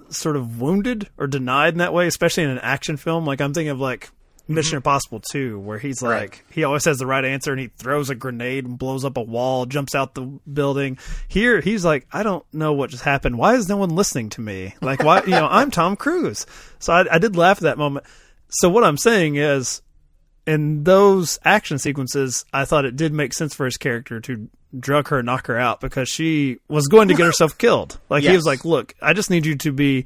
sort 0.09 0.35
of 0.35 0.59
wounded 0.59 1.07
or 1.19 1.27
denied 1.27 1.75
in 1.75 1.77
that 1.77 1.93
way, 1.93 2.07
especially 2.07 2.43
in 2.43 2.49
an 2.49 2.57
action 2.59 2.97
film. 2.97 3.25
Like 3.27 3.41
I'm 3.41 3.53
thinking 3.53 3.69
of 3.69 3.79
like 3.79 4.09
Mm-hmm. 4.51 4.55
Mission 4.55 4.75
Impossible 4.77 5.19
2, 5.19 5.59
where 5.59 5.77
he's 5.79 6.01
Right. 6.01 6.21
like 6.29 6.45
he 6.51 6.63
always 6.63 6.85
has 6.85 6.97
the 6.97 7.05
right 7.05 7.23
answer 7.25 7.51
and 7.51 7.59
he 7.59 7.67
throws 7.67 8.09
a 8.09 8.15
grenade 8.15 8.65
and 8.65 8.77
blows 8.77 9.03
up 9.05 9.17
a 9.17 9.21
wall, 9.21 9.65
jumps 9.65 9.95
out 9.95 10.15
the 10.15 10.21
building. 10.51 10.97
Here 11.27 11.61
he's 11.61 11.83
like, 11.83 12.07
I 12.11 12.23
don't 12.23 12.45
know 12.53 12.73
what 12.73 12.89
just 12.89 13.03
happened. 13.03 13.37
Why 13.37 13.55
is 13.55 13.67
no 13.69 13.77
one 13.77 13.89
listening 13.89 14.29
to 14.31 14.41
me? 14.41 14.75
Like 14.81 15.03
why 15.03 15.21
you 15.23 15.31
know, 15.31 15.47
I'm 15.49 15.71
Tom 15.71 15.95
Cruise. 15.95 16.45
So 16.79 16.93
I, 16.93 17.15
I 17.15 17.17
did 17.19 17.35
laugh 17.35 17.57
at 17.57 17.63
that 17.63 17.77
moment. 17.77 18.05
So 18.49 18.69
what 18.69 18.83
I'm 18.83 18.97
saying 18.97 19.35
is 19.35 19.81
in 20.47 20.83
those 20.83 21.39
action 21.45 21.77
sequences, 21.77 22.45
I 22.51 22.65
thought 22.65 22.85
it 22.85 22.95
did 22.95 23.13
make 23.13 23.33
sense 23.33 23.53
for 23.53 23.65
his 23.65 23.77
character 23.77 24.19
to 24.21 24.49
drug 24.79 25.09
her 25.09 25.21
knock 25.21 25.47
her 25.47 25.57
out 25.57 25.81
because 25.81 26.07
she 26.09 26.57
was 26.69 26.87
going 26.87 27.09
to 27.09 27.13
get 27.13 27.25
herself 27.25 27.57
killed. 27.57 27.99
Like 28.09 28.23
he 28.23 28.31
was 28.35 28.45
like, 28.45 28.63
"Look, 28.65 28.95
I 29.01 29.13
just 29.13 29.29
need 29.29 29.45
you 29.45 29.55
to 29.57 29.71
be 29.71 30.05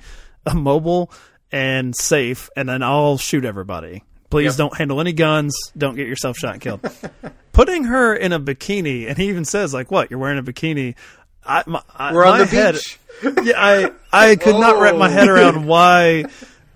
mobile 0.54 1.12
and 1.52 1.96
safe, 1.96 2.50
and 2.58 2.68
then 2.68 2.84
I'll 2.84 3.18
shoot 3.18 3.46
everybody. 3.46 4.04
Please 4.36 4.54
Yep. 4.54 4.58
don't 4.58 4.78
handle 4.78 5.00
any 5.02 5.14
guns. 5.14 5.56
Don't 5.78 5.96
get 5.96 6.08
yourself 6.08 6.38
shot 6.38 6.54
and 6.54 6.62
killed." 6.62 6.82
Putting 7.54 7.86
her 7.86 8.14
in 8.14 8.34
a 8.34 8.40
bikini, 8.40 9.08
and 9.08 9.18
he 9.18 9.30
even 9.30 9.46
says, 9.46 9.74
"Like 9.74 9.92
what? 9.92 10.12
You're 10.12 10.20
wearing 10.20 10.38
a 10.38 10.44
bikini." 10.44 10.96
I, 11.46 11.64
my, 11.68 11.82
We're 12.12 12.26
on 12.26 12.40
the 12.40 12.46
head- 12.46 12.76
beach. 12.76 13.00
yeah, 13.44 13.54
I 13.56 13.92
I 14.12 14.36
could 14.36 14.56
not 14.60 14.80
wrap 14.82 14.96
my 14.96 15.10
head 15.10 15.30
Oh. 15.30 15.34
around 15.34 15.66
why 15.66 16.26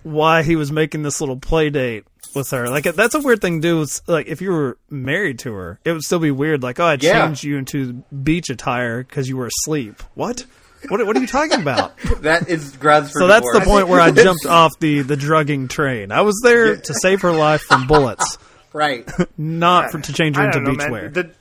why 0.04 0.44
he 0.44 0.56
was 0.56 0.72
making 0.72 1.02
this 1.04 1.20
little 1.20 1.38
play 1.38 1.70
date 1.70 2.06
with 2.36 2.52
her. 2.52 2.70
Like 2.70 2.84
that's 2.86 3.14
a 3.16 3.20
weird 3.20 3.42
thing 3.42 3.62
to 3.62 3.68
do. 3.68 3.82
It's 3.82 4.02
like 4.08 4.28
if 4.28 4.42
you 4.42 4.52
were 4.52 4.78
married 4.90 5.40
to 5.40 5.54
her, 5.54 5.80
it 5.84 5.92
would 5.92 6.04
still 6.04 6.20
be 6.20 6.32
weird. 6.32 6.64
Like 6.64 6.80
oh, 6.80 6.86
I 6.86 6.98
Yeah. 7.02 7.26
changed 7.26 7.44
you 7.44 7.58
into 7.58 8.04
beach 8.24 8.50
attire 8.50 9.04
because 9.04 9.28
you 9.28 9.36
were 9.38 9.48
asleep. 9.48 10.02
What? 10.14 10.46
What, 10.88 11.06
what 11.06 11.18
are 11.18 11.20
you 11.20 11.28
talking 11.28 11.62
about? 11.62 11.94
That 12.22 12.50
is 12.50 12.76
grounds 12.76 13.12
for 13.12 13.20
so 13.20 13.28
that's 13.28 13.48
the 13.54 13.62
point 13.62 13.88
where 13.88 14.02
I 14.02 14.12
jumped 14.26 14.46
off 14.46 14.72
the, 14.80 15.02
the 15.02 15.16
drugging 15.16 15.68
train. 15.68 16.12
I 16.12 16.22
was 16.22 16.40
there 16.44 16.76
to 16.78 16.94
save 16.94 17.22
her 17.22 17.32
life 17.32 17.62
from 17.62 17.88
bullets, 17.88 18.38
Right. 18.74 19.10
not 19.38 19.92
for 19.92 20.00
to 20.00 20.14
change 20.14 20.36
her 20.36 20.46
into 20.46 20.60
don't 20.64 20.78
know, 20.78 21.02
beach 21.04 21.14
The, 21.14 21.32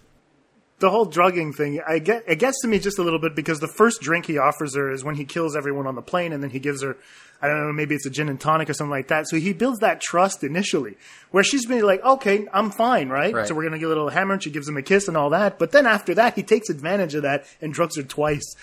the 0.78 0.90
whole 0.90 1.04
drugging 1.04 1.52
thing, 1.52 1.80
I 1.86 1.98
get 1.98 2.24
it 2.28 2.38
gets 2.38 2.60
to 2.62 2.68
me 2.68 2.78
just 2.78 2.98
a 2.98 3.02
little 3.02 3.18
bit 3.18 3.34
because 3.34 3.58
the 3.60 3.68
first 3.76 4.00
drink 4.00 4.26
he 4.26 4.38
offers 4.38 4.76
her 4.76 4.92
is 4.92 5.02
when 5.04 5.16
he 5.16 5.24
kills 5.24 5.56
everyone 5.56 5.86
on 5.86 5.94
the 5.96 6.02
plane, 6.02 6.32
and 6.32 6.42
then 6.42 6.50
he 6.50 6.60
gives 6.60 6.82
her, 6.82 6.96
I 7.42 7.48
don't 7.48 7.66
know, 7.66 7.72
maybe 7.72 7.96
it's 7.96 8.06
a 8.06 8.10
gin 8.10 8.28
and 8.28 8.40
tonic 8.40 8.70
or 8.70 8.74
something 8.74 8.90
like 8.90 9.08
that. 9.08 9.28
So 9.28 9.36
he 9.36 9.52
builds 9.52 9.80
that 9.80 10.00
trust 10.00 10.44
initially, 10.44 10.96
where 11.32 11.42
she's 11.42 11.66
been 11.66 11.82
like, 11.82 12.04
okay, 12.04 12.46
I'm 12.52 12.70
fine, 12.70 13.08
right? 13.08 13.34
Right. 13.34 13.48
So 13.48 13.54
we're 13.56 13.64
gonna 13.64 13.78
get 13.78 13.86
a 13.86 13.88
little 13.88 14.08
hammer, 14.10 14.34
and 14.34 14.42
she 14.42 14.50
gives 14.50 14.68
him 14.68 14.76
a 14.76 14.82
kiss 14.82 15.08
and 15.08 15.16
all 15.16 15.30
that. 15.30 15.58
But 15.58 15.72
then 15.72 15.84
after 15.86 16.14
that, 16.14 16.34
he 16.34 16.44
takes 16.44 16.70
advantage 16.70 17.14
of 17.16 17.22
that 17.22 17.44
and 17.60 17.74
drugs 17.74 17.96
her 17.96 18.04
twice. 18.04 18.54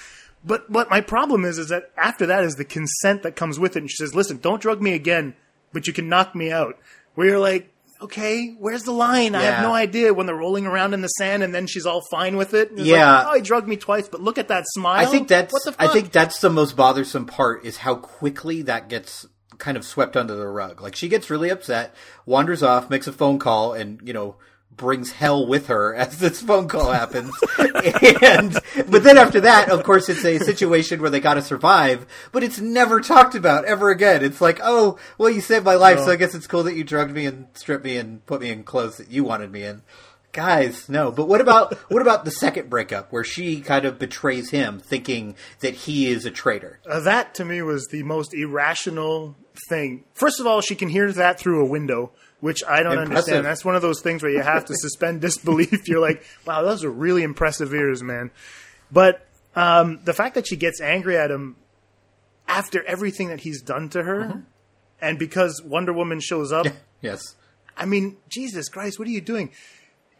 But 0.46 0.70
what 0.70 0.90
my 0.90 1.02
problem 1.02 1.44
is, 1.44 1.58
is 1.58 1.70
that 1.70 1.92
after 1.98 2.28
that 2.28 2.44
is 2.44 2.56
the 2.56 2.66
consent 2.66 3.24
that 3.24 3.36
comes 3.36 3.60
with 3.60 3.76
it. 3.76 3.80
And 3.80 3.90
she 3.90 3.98
says, 3.98 4.14
listen, 4.14 4.38
don't 4.38 4.62
drug 4.62 4.82
me 4.82 4.94
again, 4.94 5.36
but 5.74 5.88
you 5.88 5.94
can 5.94 6.08
knock 6.08 6.36
me 6.36 6.52
out. 6.52 6.78
Where 7.16 7.28
you're 7.28 7.40
like, 7.40 7.72
okay, 8.02 8.56
where's 8.60 8.84
the 8.84 8.92
line? 8.92 9.34
I 9.34 9.44
have 9.44 9.64
no 9.64 9.74
idea 9.74 10.14
when 10.14 10.28
they're 10.28 10.36
rolling 10.36 10.66
around 10.66 10.94
in 10.94 11.02
the 11.02 11.08
sand 11.08 11.42
and 11.42 11.56
then 11.56 11.66
she's 11.66 11.86
all 11.86 12.02
fine 12.12 12.38
with 12.38 12.54
it. 12.54 12.72
Yeah. 12.76 13.18
Like, 13.18 13.28
oh, 13.28 13.36
he 13.36 13.42
drugged 13.42 13.68
me 13.68 13.78
twice, 13.78 14.08
but 14.08 14.22
look 14.22 14.38
at 14.38 14.50
that 14.50 14.66
smile. 14.68 15.08
I 15.08 15.10
think 15.10 15.28
that's 15.28 15.52
what 15.52 15.64
the 15.66 15.72
fuck? 15.72 15.90
I 15.90 15.92
think 15.92 16.12
that's 16.12 16.40
the 16.42 16.50
most 16.50 16.76
bothersome 16.76 17.26
part 17.26 17.66
is 17.66 17.78
how 17.78 17.96
quickly 17.96 18.62
that 18.64 18.90
gets 18.90 19.26
kind 19.58 19.78
of 19.78 19.86
swept 19.86 20.16
under 20.18 20.36
the 20.36 20.48
rug. 20.48 20.82
Like 20.82 20.96
she 20.96 21.08
gets 21.08 21.30
really 21.30 21.50
upset, 21.50 21.96
wanders 22.26 22.62
off, 22.62 22.90
makes 22.90 23.08
a 23.08 23.14
phone 23.14 23.40
call, 23.40 23.74
and 23.74 24.00
you 24.06 24.14
know 24.14 24.36
brings 24.78 25.12
hell 25.12 25.46
with 25.46 25.68
her 25.68 25.96
as 25.96 26.20
this 26.20 26.42
phone 26.42 26.68
call 26.68 26.92
happens. 26.92 27.34
and 28.22 28.54
but 28.88 29.04
then 29.04 29.18
after 29.18 29.42
that, 29.42 29.70
of 29.70 29.84
course, 29.84 30.10
it's 30.10 30.26
a 30.26 30.40
situation 30.40 31.02
where 31.02 31.10
they 31.10 31.20
got 31.20 31.36
to 31.36 31.42
survive, 31.42 32.06
but 32.32 32.44
it's 32.44 32.60
never 32.60 33.00
talked 33.00 33.36
about 33.36 33.66
ever 33.66 33.90
again. 33.90 34.24
It's 34.24 34.42
like, 34.42 34.60
oh, 34.64 34.98
well, 35.18 35.30
you 35.30 35.42
saved 35.42 35.66
my 35.66 35.76
life, 35.76 36.00
so 36.00 36.12
I 36.12 36.16
guess 36.16 36.36
it's 36.36 36.48
cool 36.48 36.64
that 36.64 36.76
you 36.76 36.84
drugged 36.84 37.14
me 37.14 37.26
and 37.26 37.48
stripped 37.54 37.86
me 37.86 37.98
and 37.98 38.26
put 38.26 38.42
me 38.42 38.50
in 38.50 38.64
clothes 38.64 38.98
that 38.98 39.12
you 39.12 39.24
wanted 39.24 39.52
me 39.52 39.64
in. 39.64 39.82
Guys, 40.36 40.90
no. 40.90 41.12
But 41.12 41.30
what 41.30 41.40
about 41.40 41.76
what 41.90 42.02
about 42.02 42.26
the 42.26 42.32
second 42.32 42.70
breakup 42.70 43.10
where 43.10 43.24
she 43.24 43.62
kind 43.62 43.86
of 43.86 43.98
betrays 43.98 44.50
him, 44.50 44.80
thinking 44.80 45.36
that 45.62 45.74
he 45.74 46.08
is 46.08 46.26
a 46.26 46.32
traitor? 46.32 46.82
Uh, 46.86 47.00
that 47.00 47.34
to 47.36 47.46
me 47.46 47.62
was 47.62 47.88
the 47.88 48.04
most 48.04 48.34
irrational 48.34 49.38
thing. 49.70 50.04
First 50.14 50.42
of 50.42 50.46
all, 50.46 50.60
she 50.60 50.76
can 50.76 50.90
hear 50.90 51.10
that 51.14 51.40
through 51.40 51.64
a 51.64 51.70
window, 51.70 52.12
which 52.46 52.64
I 52.68 52.84
don't 52.84 52.92
Impressive. 52.94 53.10
understand. 53.10 53.46
That's 53.46 53.66
one 53.66 53.76
of 53.76 53.82
those 53.82 54.02
things 54.02 54.22
where 54.22 54.32
you 54.32 54.42
have 54.42 54.66
to 54.66 54.74
suspend 54.86 55.22
disbelief. 55.22 55.88
You're 55.88 56.00
like, 56.00 56.24
wow, 56.46 56.62
those 56.62 56.84
are 56.84 56.92
really 56.92 57.24
impressive 57.24 57.74
ears, 57.74 58.04
man. 58.04 58.30
But 58.92 59.26
um, 59.56 60.00
the 60.04 60.14
fact 60.14 60.36
that 60.36 60.48
she 60.48 60.56
gets 60.56 60.80
angry 60.80 61.18
at 61.18 61.32
him 61.32 61.56
after 62.48 62.84
everything 62.86 63.30
that 63.30 63.40
he's 63.42 63.62
done 63.64 63.90
to 63.90 64.04
her, 64.04 64.20
Mm-hmm. 64.26 64.40
and 65.02 65.18
because 65.18 65.62
Wonder 65.66 65.92
Woman 65.92 66.20
shows 66.20 66.52
up, 66.52 66.68
Yes. 67.02 67.22
I 67.76 67.86
mean, 67.86 68.18
Jesus 68.30 68.70
Christ, 68.70 69.00
what 69.00 69.08
are 69.08 69.12
you 69.12 69.22
doing? 69.22 69.50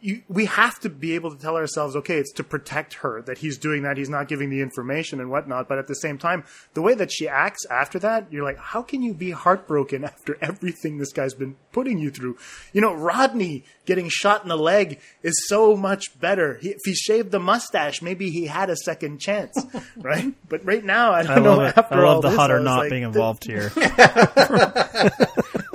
You, 0.00 0.22
we 0.28 0.44
have 0.44 0.78
to 0.80 0.88
be 0.90 1.14
able 1.14 1.34
to 1.34 1.40
tell 1.40 1.56
ourselves, 1.56 1.96
okay, 1.96 2.18
it's 2.18 2.32
to 2.34 2.44
protect 2.44 2.94
her 2.94 3.22
that 3.22 3.38
he's 3.38 3.56
doing 3.56 3.82
that. 3.84 3.96
He's 3.96 4.10
not 4.10 4.28
giving 4.28 4.50
the 4.50 4.60
information 4.60 5.20
and 5.20 5.30
whatnot. 5.30 5.68
But 5.68 5.78
at 5.78 5.86
the 5.86 5.94
same 5.94 6.18
time, 6.18 6.44
the 6.74 6.82
way 6.82 6.94
that 6.94 7.10
she 7.10 7.26
acts 7.26 7.64
after 7.70 7.98
that, 8.00 8.30
you're 8.30 8.44
like, 8.44 8.58
how 8.58 8.82
can 8.82 9.02
you 9.02 9.14
be 9.14 9.30
heartbroken 9.30 10.04
after 10.12 10.36
everything 10.42 10.98
this 10.98 11.12
guy's 11.12 11.34
been 11.34 11.56
putting 11.72 11.98
you 11.98 12.10
through? 12.10 12.36
You 12.72 12.82
know, 12.82 12.94
Rodney 12.94 13.64
getting 13.86 14.08
shot 14.10 14.42
in 14.42 14.48
the 14.48 14.56
leg 14.58 15.00
is 15.22 15.34
so 15.48 15.76
much 15.76 16.18
better. 16.20 16.58
He, 16.60 16.70
if 16.70 16.80
he 16.84 16.94
shaved 16.94 17.30
the 17.30 17.40
mustache, 17.40 18.02
maybe 18.02 18.30
he 18.30 18.46
had 18.46 18.68
a 18.70 18.76
second 18.76 19.18
chance, 19.18 19.56
right? 19.96 20.34
But 20.48 20.64
right 20.64 20.84
now, 20.84 21.12
I 21.12 21.22
don't 21.22 21.38
I 21.38 21.40
know. 21.40 21.56
love 21.56 21.68
it. 21.68 21.78
After 21.78 21.94
I 21.94 21.98
all 22.06 22.14
love 22.14 22.22
the 22.22 22.28
this, 22.28 22.38
hot 22.38 22.50
or 22.50 22.60
not 22.60 22.78
like, 22.80 22.90
being 22.90 23.02
th- 23.02 23.06
involved 23.14 23.44
here. 23.44 23.70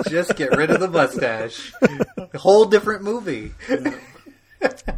Just 0.08 0.36
get 0.36 0.56
rid 0.56 0.70
of 0.70 0.80
the 0.80 0.88
mustache. 0.90 1.72
Whole 2.34 2.66
different 2.66 3.02
movie. 3.02 3.52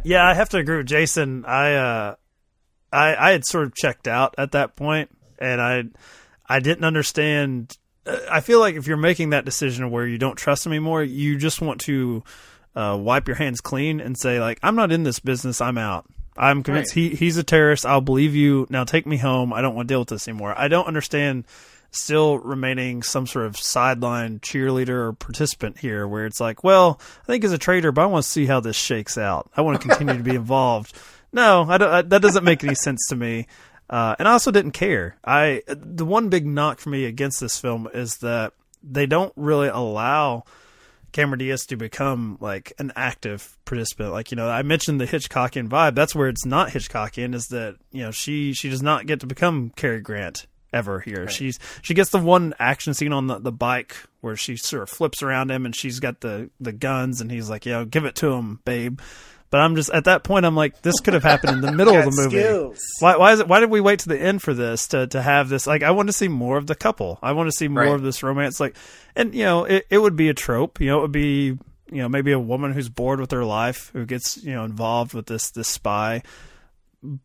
Yeah, 0.03 0.25
I 0.27 0.33
have 0.33 0.49
to 0.49 0.57
agree 0.57 0.77
with 0.77 0.87
Jason. 0.87 1.45
I 1.45 1.73
uh, 1.73 2.15
I 2.91 3.15
I 3.15 3.31
had 3.31 3.45
sort 3.45 3.65
of 3.65 3.75
checked 3.75 4.07
out 4.07 4.35
at 4.37 4.51
that 4.51 4.75
point, 4.75 5.09
and 5.39 5.61
I 5.61 5.83
I 6.47 6.59
didn't 6.59 6.83
understand. 6.85 7.73
uh, 8.05 8.17
I 8.29 8.41
feel 8.41 8.59
like 8.59 8.75
if 8.75 8.87
you're 8.87 8.97
making 8.97 9.31
that 9.31 9.45
decision 9.45 9.89
where 9.91 10.05
you 10.07 10.17
don't 10.17 10.35
trust 10.37 10.65
him 10.65 10.71
anymore, 10.71 11.03
you 11.03 11.37
just 11.37 11.61
want 11.61 11.81
to 11.81 12.23
uh, 12.75 12.97
wipe 12.99 13.27
your 13.27 13.37
hands 13.37 13.61
clean 13.61 13.99
and 13.99 14.17
say 14.17 14.39
like, 14.39 14.59
I'm 14.61 14.75
not 14.75 14.91
in 14.91 15.03
this 15.03 15.19
business. 15.19 15.61
I'm 15.61 15.77
out. 15.77 16.05
I'm 16.37 16.63
convinced 16.63 16.93
he 16.93 17.09
he's 17.15 17.37
a 17.37 17.43
terrorist. 17.43 17.85
I'll 17.85 18.01
believe 18.01 18.35
you. 18.35 18.67
Now 18.69 18.83
take 18.83 19.05
me 19.05 19.17
home. 19.17 19.53
I 19.53 19.61
don't 19.61 19.73
want 19.73 19.87
to 19.87 19.91
deal 19.93 19.99
with 19.99 20.09
this 20.09 20.27
anymore. 20.27 20.53
I 20.57 20.67
don't 20.67 20.85
understand 20.85 21.45
still 21.91 22.37
remaining 22.39 23.03
some 23.03 23.27
sort 23.27 23.45
of 23.45 23.57
sideline 23.57 24.39
cheerleader 24.39 24.89
or 24.89 25.13
participant 25.13 25.77
here 25.79 26.07
where 26.07 26.25
it's 26.25 26.39
like, 26.39 26.63
well, 26.63 26.99
I 27.23 27.25
think 27.25 27.43
as 27.43 27.51
a 27.51 27.57
trader, 27.57 27.91
but 27.91 28.01
I 28.03 28.05
want 28.07 28.23
to 28.23 28.29
see 28.29 28.45
how 28.45 28.59
this 28.59 28.75
shakes 28.75 29.17
out. 29.17 29.49
I 29.55 29.61
want 29.61 29.81
to 29.81 29.87
continue 29.87 30.17
to 30.17 30.23
be 30.23 30.35
involved. 30.35 30.93
No, 31.31 31.65
I 31.67 31.77
don't, 31.77 31.91
I, 31.91 32.01
that 32.01 32.21
doesn't 32.21 32.43
make 32.43 32.63
any 32.63 32.75
sense 32.75 33.07
to 33.09 33.15
me. 33.15 33.47
Uh, 33.89 34.15
and 34.17 34.27
I 34.27 34.31
also 34.31 34.51
didn't 34.51 34.71
care. 34.71 35.17
I 35.23 35.61
the 35.67 36.05
one 36.05 36.29
big 36.29 36.45
knock 36.45 36.79
for 36.79 36.89
me 36.89 37.05
against 37.05 37.39
this 37.39 37.59
film 37.59 37.87
is 37.93 38.17
that 38.17 38.53
they 38.81 39.05
don't 39.05 39.31
really 39.35 39.67
allow 39.67 40.43
Cameron 41.11 41.39
Diaz 41.39 41.65
to 41.67 41.77
become 41.77 42.37
like 42.41 42.73
an 42.79 42.91
active 42.95 43.57
participant. 43.63 44.11
Like 44.11 44.31
you 44.31 44.37
know, 44.37 44.49
I 44.49 44.63
mentioned 44.63 44.99
the 44.99 45.05
Hitchcockian 45.05 45.69
vibe. 45.69 45.93
That's 45.93 46.15
where 46.15 46.29
it's 46.29 46.45
not 46.45 46.69
Hitchcockian. 46.69 47.35
Is 47.35 47.47
that 47.47 47.77
you 47.91 48.03
know 48.03 48.11
she 48.11 48.53
she 48.53 48.69
does 48.69 48.81
not 48.81 49.05
get 49.05 49.19
to 49.19 49.27
become 49.27 49.71
Cary 49.75 50.01
Grant 50.01 50.47
ever 50.73 50.99
here. 50.99 51.27
She's 51.29 51.59
she 51.81 51.93
gets 51.93 52.09
the 52.09 52.19
one 52.19 52.53
action 52.59 52.93
scene 52.93 53.13
on 53.13 53.27
the, 53.27 53.39
the 53.39 53.51
bike 53.51 53.95
where 54.21 54.35
she 54.35 54.57
sort 54.57 54.83
of 54.83 54.89
flips 54.89 55.21
around 55.23 55.51
him 55.51 55.65
and 55.65 55.75
she's 55.75 55.99
got 55.99 56.21
the 56.21 56.49
the 56.59 56.71
guns 56.73 57.21
and 57.21 57.31
he's 57.31 57.49
like, 57.49 57.65
"Yo, 57.65 57.85
give 57.85 58.05
it 58.05 58.15
to 58.15 58.33
him, 58.33 58.59
babe." 58.65 58.99
But 59.51 59.61
I'm 59.61 59.75
just 59.75 59.89
at 59.91 60.05
that 60.05 60.23
point. 60.23 60.45
I'm 60.45 60.55
like, 60.55 60.81
this 60.81 60.99
could 60.99 61.13
have 61.13 61.23
happened 61.23 61.53
in 61.53 61.61
the 61.61 61.71
middle 61.71 61.95
of 61.95 62.03
the 62.05 62.11
movie. 62.23 62.41
skills. 62.41 62.79
Why? 62.99 63.15
Why 63.15 63.31
is 63.31 63.39
it? 63.39 63.47
Why 63.47 63.59
did 63.61 63.69
we 63.69 63.79
wait 63.79 63.99
to 63.99 64.09
the 64.09 64.19
end 64.19 64.41
for 64.41 64.53
this 64.53 64.87
to 64.89 65.07
to 65.07 65.21
have 65.21 65.47
this? 65.49 65.65
Like, 65.67 65.83
I 65.83 65.91
want 65.91 66.09
to 66.09 66.13
see 66.13 66.27
more 66.27 66.57
of 66.57 66.67
the 66.67 66.75
couple. 66.75 67.19
I 67.21 67.31
want 67.33 67.47
to 67.47 67.55
see 67.55 67.67
more 67.67 67.83
Right. 67.83 67.93
of 67.93 68.01
this 68.01 68.21
romance. 68.23 68.59
Like, 68.59 68.75
and 69.15 69.33
you 69.33 69.45
know, 69.45 69.63
it, 69.63 69.85
it 69.89 69.99
would 69.99 70.15
be 70.17 70.27
a 70.29 70.33
trope. 70.33 70.81
You 70.81 70.87
know, 70.87 70.97
it 70.97 71.01
would 71.03 71.11
be 71.13 71.57
you 71.91 72.01
know 72.01 72.09
maybe 72.09 72.31
a 72.31 72.39
woman 72.39 72.73
who's 72.73 72.89
bored 72.89 73.19
with 73.19 73.29
her 73.31 73.45
life 73.45 73.91
who 73.93 74.05
gets 74.05 74.43
you 74.43 74.53
know 74.55 74.65
involved 74.65 75.13
with 75.13 75.27
this 75.27 75.51
this 75.51 75.67
spy. 75.69 76.23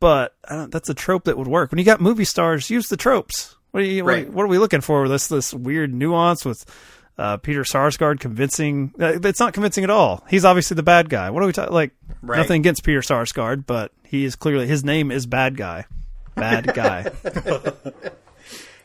But 0.00 0.34
I 0.48 0.56
don't, 0.56 0.70
that's 0.70 0.88
a 0.88 0.94
trope 0.94 1.24
that 1.24 1.38
would 1.38 1.48
work. 1.48 1.70
When 1.72 1.78
you 1.78 1.84
got 1.84 2.00
movie 2.00 2.24
stars, 2.24 2.68
use 2.70 2.88
the 2.88 2.96
tropes. 2.96 3.56
What 3.70 3.82
are 3.82 3.86
you? 3.86 4.04
Right. 4.04 4.26
What, 4.26 4.34
what 4.34 4.44
are 4.44 4.48
we 4.48 4.58
looking 4.58 4.80
for? 4.82 5.08
This 5.08 5.28
this 5.28 5.54
weird 5.54 5.94
nuance 5.94 6.44
with. 6.44 6.64
Uh, 7.18 7.36
Peter 7.36 7.64
Sarsgaard 7.64 8.18
convincing. 8.18 8.94
Uh, 8.98 9.18
it's 9.22 9.40
not 9.40 9.52
convincing 9.52 9.84
at 9.84 9.90
all. 9.90 10.24
He's 10.30 10.46
obviously 10.46 10.74
the 10.74 10.82
bad 10.82 11.10
guy. 11.10 11.28
What 11.28 11.42
are 11.42 11.46
we 11.46 11.52
talking? 11.52 11.74
Like 11.74 11.90
Right. 12.22 12.38
nothing 12.38 12.60
against 12.62 12.82
Peter 12.82 13.00
Sarsgaard, 13.00 13.66
but 13.66 13.92
he 14.04 14.24
is 14.24 14.36
clearly 14.36 14.66
his 14.66 14.84
name 14.84 15.10
is 15.10 15.26
bad 15.26 15.54
guy. 15.58 15.84
Bad 16.34 16.72
guy. 16.72 17.10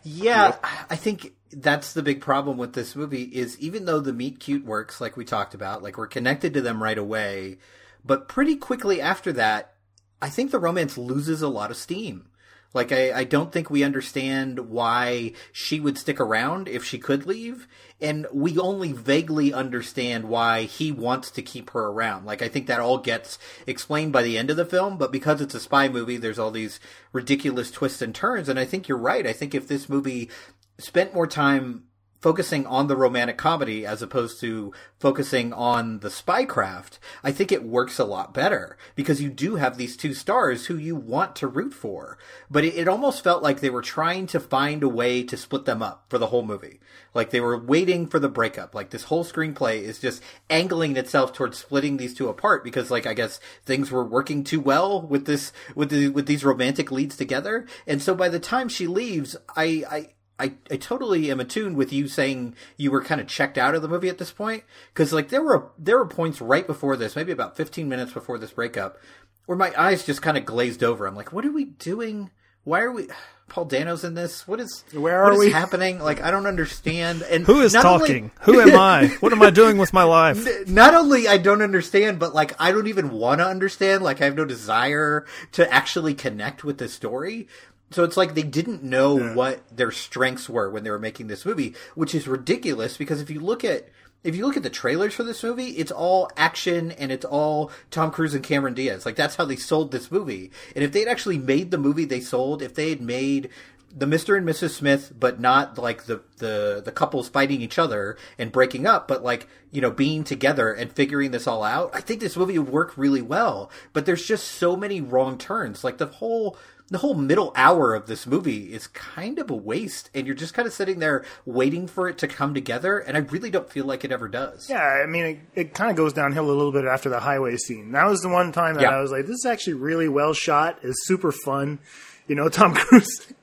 Yeah, 0.04 0.56
I 0.90 0.96
think 0.98 1.34
that's 1.52 1.94
the 1.94 2.04
big 2.04 2.22
problem 2.22 2.58
with 2.58 2.74
this 2.74 2.96
movie 2.96 3.24
is 3.24 3.58
even 3.60 3.86
though 3.86 4.00
the 4.00 4.14
meet 4.14 4.40
cute 4.40 4.64
works 4.64 5.02
like 5.02 5.18
we 5.18 5.26
talked 5.26 5.56
about, 5.56 5.82
like 5.82 5.98
we're 5.98 6.06
connected 6.08 6.54
to 6.54 6.62
them 6.62 6.82
right 6.84 6.98
away, 6.98 7.58
but 8.06 8.28
pretty 8.28 8.56
quickly 8.56 9.02
after 9.02 9.34
that, 9.34 9.74
I 10.22 10.30
think 10.30 10.52
the 10.52 10.60
romance 10.60 10.98
loses 10.98 11.42
a 11.42 11.50
lot 11.50 11.72
of 11.72 11.78
steam. 11.78 12.28
Like 12.76 12.92
I, 12.92 13.20
I 13.20 13.24
don't 13.24 13.54
think 13.54 13.70
we 13.70 13.86
understand 13.86 14.70
why 14.70 15.32
she 15.54 15.80
would 15.80 15.98
stick 15.98 16.20
around 16.20 16.68
if 16.68 16.84
she 16.84 16.98
could 16.98 17.26
leave, 17.26 17.70
and 18.02 18.28
we 18.34 18.60
only 18.60 18.92
vaguely 18.92 19.54
understand 19.54 20.26
why 20.26 20.64
he 20.64 20.92
wants 20.92 21.32
to 21.32 21.42
keep 21.42 21.70
her 21.70 21.86
around. 21.88 22.26
Like 22.26 22.42
I 22.42 22.50
think 22.50 22.68
that 22.68 22.82
all 22.82 22.98
gets 22.98 23.40
explained 23.66 24.12
by 24.12 24.24
the 24.24 24.38
end 24.38 24.50
of 24.50 24.58
the 24.58 24.66
film, 24.66 24.98
but 24.98 25.14
because 25.14 25.40
it's 25.40 25.56
a 25.56 25.60
spy 25.62 25.88
movie, 25.88 26.18
there's 26.18 26.38
all 26.38 26.52
these 26.52 26.82
ridiculous 27.14 27.72
twists 27.72 28.02
and 28.02 28.14
turns, 28.14 28.50
and 28.50 28.60
I 28.60 28.66
think 28.66 28.90
you're 28.90 28.98
right. 28.98 29.26
I 29.26 29.32
think 29.32 29.56
if 29.56 29.70
this 29.70 29.88
movie 29.88 30.30
spent 30.78 31.14
more 31.14 31.28
time 31.28 31.86
focusing 32.26 32.66
on 32.66 32.88
the 32.88 32.98
romantic 32.98 33.38
comedy 33.38 33.86
as 33.86 34.02
opposed 34.02 34.40
to 34.40 34.74
focusing 34.98 35.54
on 35.54 36.00
the 36.00 36.10
spycraft, 36.10 36.98
I 37.24 37.32
think 37.32 37.52
it 37.52 37.64
works 37.64 38.00
a 38.00 38.04
lot 38.04 38.34
better 38.34 38.80
because 38.96 39.22
you 39.22 39.30
do 39.30 39.58
have 39.58 39.78
these 39.78 39.96
two 39.96 40.16
stars 40.16 40.66
who 40.66 40.76
you 40.76 40.96
want 40.96 41.36
to 41.36 41.48
root 41.48 41.72
for. 41.72 42.18
But 42.50 42.64
it, 42.64 42.74
it 42.78 42.88
almost 42.88 43.24
felt 43.24 43.44
like 43.44 43.60
they 43.60 43.70
were 43.70 43.84
trying 43.84 44.26
to 44.26 44.40
find 44.40 44.82
a 44.82 44.90
way 44.90 45.22
to 45.22 45.38
split 45.38 45.66
them 45.66 45.84
up 45.84 46.06
for 46.10 46.18
the 46.18 46.26
whole 46.26 46.44
movie. 46.44 46.80
Like 47.14 47.30
they 47.30 47.42
were 47.42 47.60
waiting 47.60 48.08
for 48.08 48.18
the 48.18 48.28
breakup. 48.28 48.74
Like 48.74 48.90
this 48.90 49.04
whole 49.04 49.24
screenplay 49.24 49.84
is 49.84 50.00
just 50.00 50.24
angling 50.50 50.98
itself 50.98 51.32
towards 51.32 51.60
splitting 51.60 51.98
these 51.98 52.16
two 52.16 52.28
apart 52.28 52.64
because 52.64 52.90
like 52.90 53.06
I 53.06 53.14
guess 53.14 53.40
things 53.66 53.92
were 53.92 54.04
working 54.04 54.44
too 54.44 54.60
well 54.60 55.00
with 55.00 55.28
this 55.28 55.54
with 55.76 55.92
the 55.92 56.10
with 56.10 56.26
these 56.26 56.44
romantic 56.44 56.92
leads 56.92 57.16
together. 57.16 57.68
And 57.86 58.02
so 58.02 58.16
by 58.16 58.30
the 58.30 58.40
time 58.40 58.68
she 58.68 58.88
leaves, 58.88 59.38
I 59.56 59.84
I 59.88 60.10
I, 60.38 60.54
I 60.70 60.76
totally 60.78 61.32
am 61.32 61.40
attuned 61.40 61.78
with 61.78 61.94
you 61.94 62.08
saying 62.10 62.56
you 62.76 62.92
were 62.92 63.04
kind 63.04 63.22
of 63.22 63.28
checked 63.28 63.58
out 63.58 63.74
of 63.74 63.82
the 63.82 63.88
movie 63.88 64.10
at 64.10 64.18
this 64.18 64.32
point 64.32 64.64
because 64.94 65.14
like 65.14 65.30
there 65.30 65.42
were 65.44 65.70
there 65.78 65.98
were 65.98 66.06
points 66.08 66.42
right 66.42 66.68
before 66.68 66.98
this, 66.98 67.16
maybe 67.16 67.32
about 67.32 67.56
15 67.56 67.88
minutes 67.88 68.12
before 68.14 68.38
this 68.38 68.52
breakup, 68.52 68.98
where 69.46 69.58
my 69.58 69.74
eyes 69.78 70.06
just 70.06 70.22
kind 70.22 70.38
of 70.38 70.44
glazed 70.46 70.84
over. 70.84 71.06
I'm 71.06 71.16
like, 71.16 71.32
what 71.32 71.46
are 71.46 71.52
we 71.52 71.64
doing? 71.66 72.32
Why 72.66 72.82
are 72.82 72.92
we? 72.92 73.08
Paul 73.48 73.66
Dano's 73.66 74.04
in 74.04 74.16
this. 74.16 74.48
What 74.48 74.60
is? 74.60 74.84
Where 74.92 75.24
are 75.24 75.32
is 75.34 75.38
we? 75.40 75.52
happening? 75.52 76.00
Like 76.00 76.20
I 76.20 76.32
don't 76.32 76.48
understand. 76.48 77.22
And 77.22 77.46
Who 77.46 77.62
is 77.62 77.74
not 77.74 77.86
only- 77.86 78.00
talking? 78.08 78.32
Who 78.42 78.60
am 78.60 78.76
I? 78.80 79.08
What 79.20 79.32
am 79.34 79.42
I 79.44 79.52
doing 79.52 79.78
with 79.78 79.94
my 79.94 80.02
life? 80.04 80.68
not 80.68 80.96
only 80.96 81.28
I 81.28 81.38
don't 81.38 81.62
understand, 81.62 82.18
but 82.20 82.34
like 82.34 82.60
I 82.60 82.72
don't 82.72 82.88
even 82.88 83.12
want 83.12 83.40
to 83.40 83.46
understand. 83.48 84.04
Like 84.04 84.20
I 84.20 84.26
have 84.26 84.36
no 84.36 84.46
desire 84.46 85.26
to 85.54 85.72
actually 85.72 86.16
connect 86.16 86.64
with 86.64 86.80
the 86.80 86.90
story. 86.90 87.48
So 87.92 88.04
it's 88.04 88.18
like 88.18 88.34
they 88.34 88.44
didn't 88.44 88.84
know 88.84 89.34
what 89.34 89.62
their 89.76 89.92
strengths 89.92 90.50
were 90.50 90.70
when 90.70 90.84
they 90.84 90.90
were 90.90 91.00
making 91.00 91.28
this 91.28 91.46
movie, 91.46 91.76
which 91.94 92.16
is 92.16 92.28
ridiculous 92.28 92.98
because 92.98 93.22
if 93.22 93.30
you 93.30 93.40
look 93.40 93.64
at 93.64 93.90
if 94.24 94.36
you 94.36 94.44
look 94.44 94.58
at 94.58 94.64
the 94.64 94.72
trailers 94.72 95.14
for 95.14 95.22
this 95.22 95.44
movie, 95.44 95.70
it's 95.78 95.92
all 95.92 96.32
action 96.36 96.92
and 96.94 97.12
it's 97.12 97.26
all 97.26 97.72
Tom 97.92 98.10
Cruise 98.10 98.34
and 98.34 98.44
Cameron 98.44 98.74
Diaz. 98.74 99.06
Like 99.06 99.16
that's 99.16 99.36
how 99.36 99.46
they 99.46 99.56
sold 99.56 99.92
this 99.92 100.12
movie. 100.12 100.52
And 100.76 100.84
if 100.84 100.92
they'd 100.92 101.08
actually 101.08 101.38
made 101.38 101.70
the 101.70 101.78
movie 101.78 102.06
they 102.06 102.22
sold, 102.22 102.64
if 102.64 102.74
they 102.74 102.90
had 102.90 103.02
made 103.02 103.50
the 103.98 104.06
Mr. 104.06 104.38
and 104.38 104.46
Mrs. 104.46 104.72
Smith, 104.72 105.14
but 105.18 105.40
not 105.40 105.78
like 105.78 106.04
the, 106.04 106.22
the, 106.40 106.82
the 106.84 106.92
couples 106.92 107.30
fighting 107.30 107.62
each 107.62 107.80
other 107.80 108.18
and 108.38 108.52
breaking 108.52 108.86
up, 108.86 109.08
but 109.08 109.24
like, 109.24 109.48
you 109.72 109.80
know, 109.80 109.90
being 109.90 110.26
together 110.26 110.74
and 110.74 110.92
figuring 110.92 111.32
this 111.32 111.48
all 111.48 111.64
out, 111.64 111.92
I 111.94 112.02
think 112.02 112.20
this 112.20 112.36
movie 112.36 112.60
would 112.60 112.68
work 112.68 112.98
really 112.98 113.22
well. 113.22 113.72
But 113.94 114.06
there's 114.06 114.26
just 114.26 114.48
so 114.50 114.76
many 114.76 115.00
wrong 115.00 115.38
turns. 115.38 115.86
Like 115.86 115.98
the 115.98 116.08
whole, 116.08 116.58
the 116.90 116.98
whole 116.98 117.14
middle 117.14 117.54
hour 117.56 117.96
of 117.96 118.06
this 118.08 118.28
movie 118.28 118.74
is 118.74 118.88
kind 118.88 119.40
of 119.40 119.50
a 119.50 119.56
waste 119.56 120.10
and 120.14 120.28
you're 120.28 120.36
just 120.36 120.54
kind 120.54 120.68
of 120.68 120.74
sitting 120.74 121.00
there 121.00 121.24
waiting 121.46 121.88
for 121.88 122.10
it 122.10 122.18
to 122.18 122.28
come 122.28 122.54
together 122.54 123.00
and 123.00 123.16
I 123.16 123.22
really 123.22 123.50
don't 123.50 123.70
feel 123.72 123.86
like 123.86 124.04
it 124.04 124.12
ever 124.12 124.28
does. 124.28 124.70
Yeah, 124.70 124.84
I 124.84 125.06
mean, 125.08 125.24
it, 125.26 125.40
it 125.56 125.74
kind 125.74 125.90
of 125.90 125.96
goes 125.96 126.12
downhill 126.12 126.46
a 126.46 126.52
little 126.52 126.74
bit 126.74 126.84
after 126.86 127.08
the 127.10 127.22
highway 127.22 127.56
scene. 127.56 127.94
That 127.94 128.08
was 128.08 128.22
the 128.22 128.30
one 128.30 128.52
time 128.52 128.76
that 128.76 128.82
Yeah. 128.84 128.90
I 128.90 129.00
was 129.00 129.12
like, 129.12 129.26
this 129.26 129.38
is 129.38 129.46
actually 129.46 129.76
really 129.76 130.10
well 130.10 130.34
shot. 130.34 130.80
It's 130.84 131.08
super 131.08 131.32
fun. 131.32 131.80
You 132.28 132.36
know, 132.36 132.50
Tom 132.50 132.74
Cruise. 132.76 133.34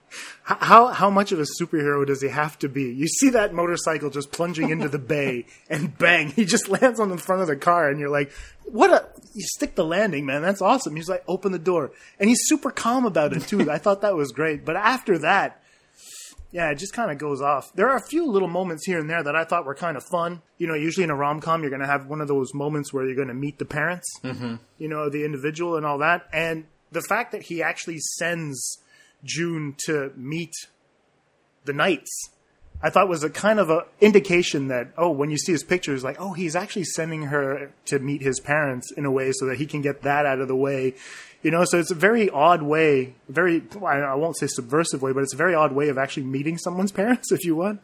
How 0.44 0.88
how 0.88 1.10
much 1.10 1.32
of 1.32 1.38
a 1.38 1.46
superhero 1.60 2.06
does 2.06 2.20
he 2.20 2.28
have 2.28 2.58
to 2.60 2.68
be? 2.68 2.92
You 2.92 3.06
see 3.06 3.30
that 3.30 3.54
motorcycle 3.54 4.10
just 4.10 4.32
plunging 4.32 4.70
into 4.70 4.88
the 4.88 4.98
bay, 4.98 5.46
and 5.70 5.96
bang, 5.96 6.30
he 6.30 6.44
just 6.44 6.68
lands 6.68 7.00
on 7.00 7.10
the 7.10 7.18
front 7.18 7.42
of 7.42 7.48
the 7.48 7.56
car, 7.56 7.88
and 7.88 8.00
you're 8.00 8.10
like, 8.10 8.32
"What 8.64 8.90
a 8.90 9.08
you 9.34 9.44
stick 9.54 9.74
the 9.74 9.84
landing, 9.84 10.26
man! 10.26 10.42
That's 10.42 10.62
awesome." 10.62 10.96
He's 10.96 11.08
like, 11.08 11.24
"Open 11.28 11.52
the 11.52 11.58
door," 11.58 11.92
and 12.18 12.28
he's 12.28 12.40
super 12.42 12.70
calm 12.70 13.06
about 13.06 13.32
it 13.32 13.42
too. 13.42 13.70
I 13.70 13.78
thought 13.78 14.00
that 14.02 14.16
was 14.16 14.32
great. 14.32 14.64
But 14.64 14.76
after 14.76 15.18
that, 15.18 15.62
yeah, 16.52 16.70
it 16.70 16.78
just 16.78 16.92
kind 16.92 17.10
of 17.10 17.18
goes 17.18 17.40
off. 17.40 17.72
There 17.74 17.88
are 17.88 17.96
a 17.96 18.06
few 18.08 18.26
little 18.26 18.48
moments 18.48 18.84
here 18.86 19.00
and 19.00 19.08
there 19.08 19.22
that 19.22 19.34
I 19.34 19.44
thought 19.44 19.64
were 19.64 19.74
kind 19.74 19.96
of 19.96 20.04
fun. 20.04 20.42
You 20.58 20.66
know, 20.66 20.74
usually 20.74 21.04
in 21.04 21.10
a 21.10 21.16
rom 21.16 21.40
com, 21.40 21.62
you're 21.62 21.70
going 21.70 21.80
to 21.80 21.86
have 21.86 22.06
one 22.06 22.20
of 22.20 22.28
those 22.28 22.52
moments 22.52 22.92
where 22.92 23.06
you're 23.06 23.16
going 23.16 23.28
to 23.28 23.34
meet 23.34 23.58
the 23.58 23.64
parents, 23.64 24.06
mm-hmm. 24.22 24.56
you 24.78 24.88
know, 24.88 25.08
the 25.08 25.24
individual 25.24 25.76
and 25.76 25.86
all 25.86 25.98
that. 25.98 26.28
And 26.32 26.66
the 26.90 27.00
fact 27.00 27.32
that 27.32 27.44
he 27.44 27.62
actually 27.62 27.98
sends 27.98 28.78
June 29.24 29.74
to 29.86 30.12
meet 30.16 30.52
the 31.64 31.72
knights, 31.72 32.30
I 32.82 32.90
thought 32.90 33.08
was 33.08 33.22
a 33.22 33.30
kind 33.30 33.60
of 33.60 33.70
a 33.70 33.84
indication 34.00 34.68
that 34.68 34.88
oh, 34.98 35.10
when 35.10 35.30
you 35.30 35.38
see 35.38 35.52
his 35.52 35.62
pictures, 35.62 36.02
like 36.02 36.16
oh, 36.20 36.32
he's 36.32 36.56
actually 36.56 36.84
sending 36.84 37.24
her 37.24 37.72
to 37.86 37.98
meet 38.00 38.22
his 38.22 38.40
parents 38.40 38.92
in 38.92 39.04
a 39.04 39.10
way 39.10 39.30
so 39.32 39.46
that 39.46 39.58
he 39.58 39.66
can 39.66 39.82
get 39.82 40.02
that 40.02 40.26
out 40.26 40.40
of 40.40 40.48
the 40.48 40.56
way. 40.56 40.94
You 41.42 41.50
know, 41.50 41.64
so 41.64 41.78
it's 41.78 41.90
a 41.90 41.96
very 41.96 42.28
odd 42.30 42.62
way, 42.62 43.14
very 43.28 43.62
I 43.80 43.98
I 44.00 44.14
won't 44.14 44.36
say 44.36 44.48
subversive 44.48 45.02
way, 45.02 45.12
but 45.12 45.22
it's 45.22 45.34
a 45.34 45.36
very 45.36 45.54
odd 45.54 45.72
way 45.72 45.88
of 45.88 45.98
actually 45.98 46.24
meeting 46.24 46.58
someone's 46.58 46.92
parents, 47.02 47.30
if 47.30 47.44
you 47.44 47.54
want. 47.56 47.80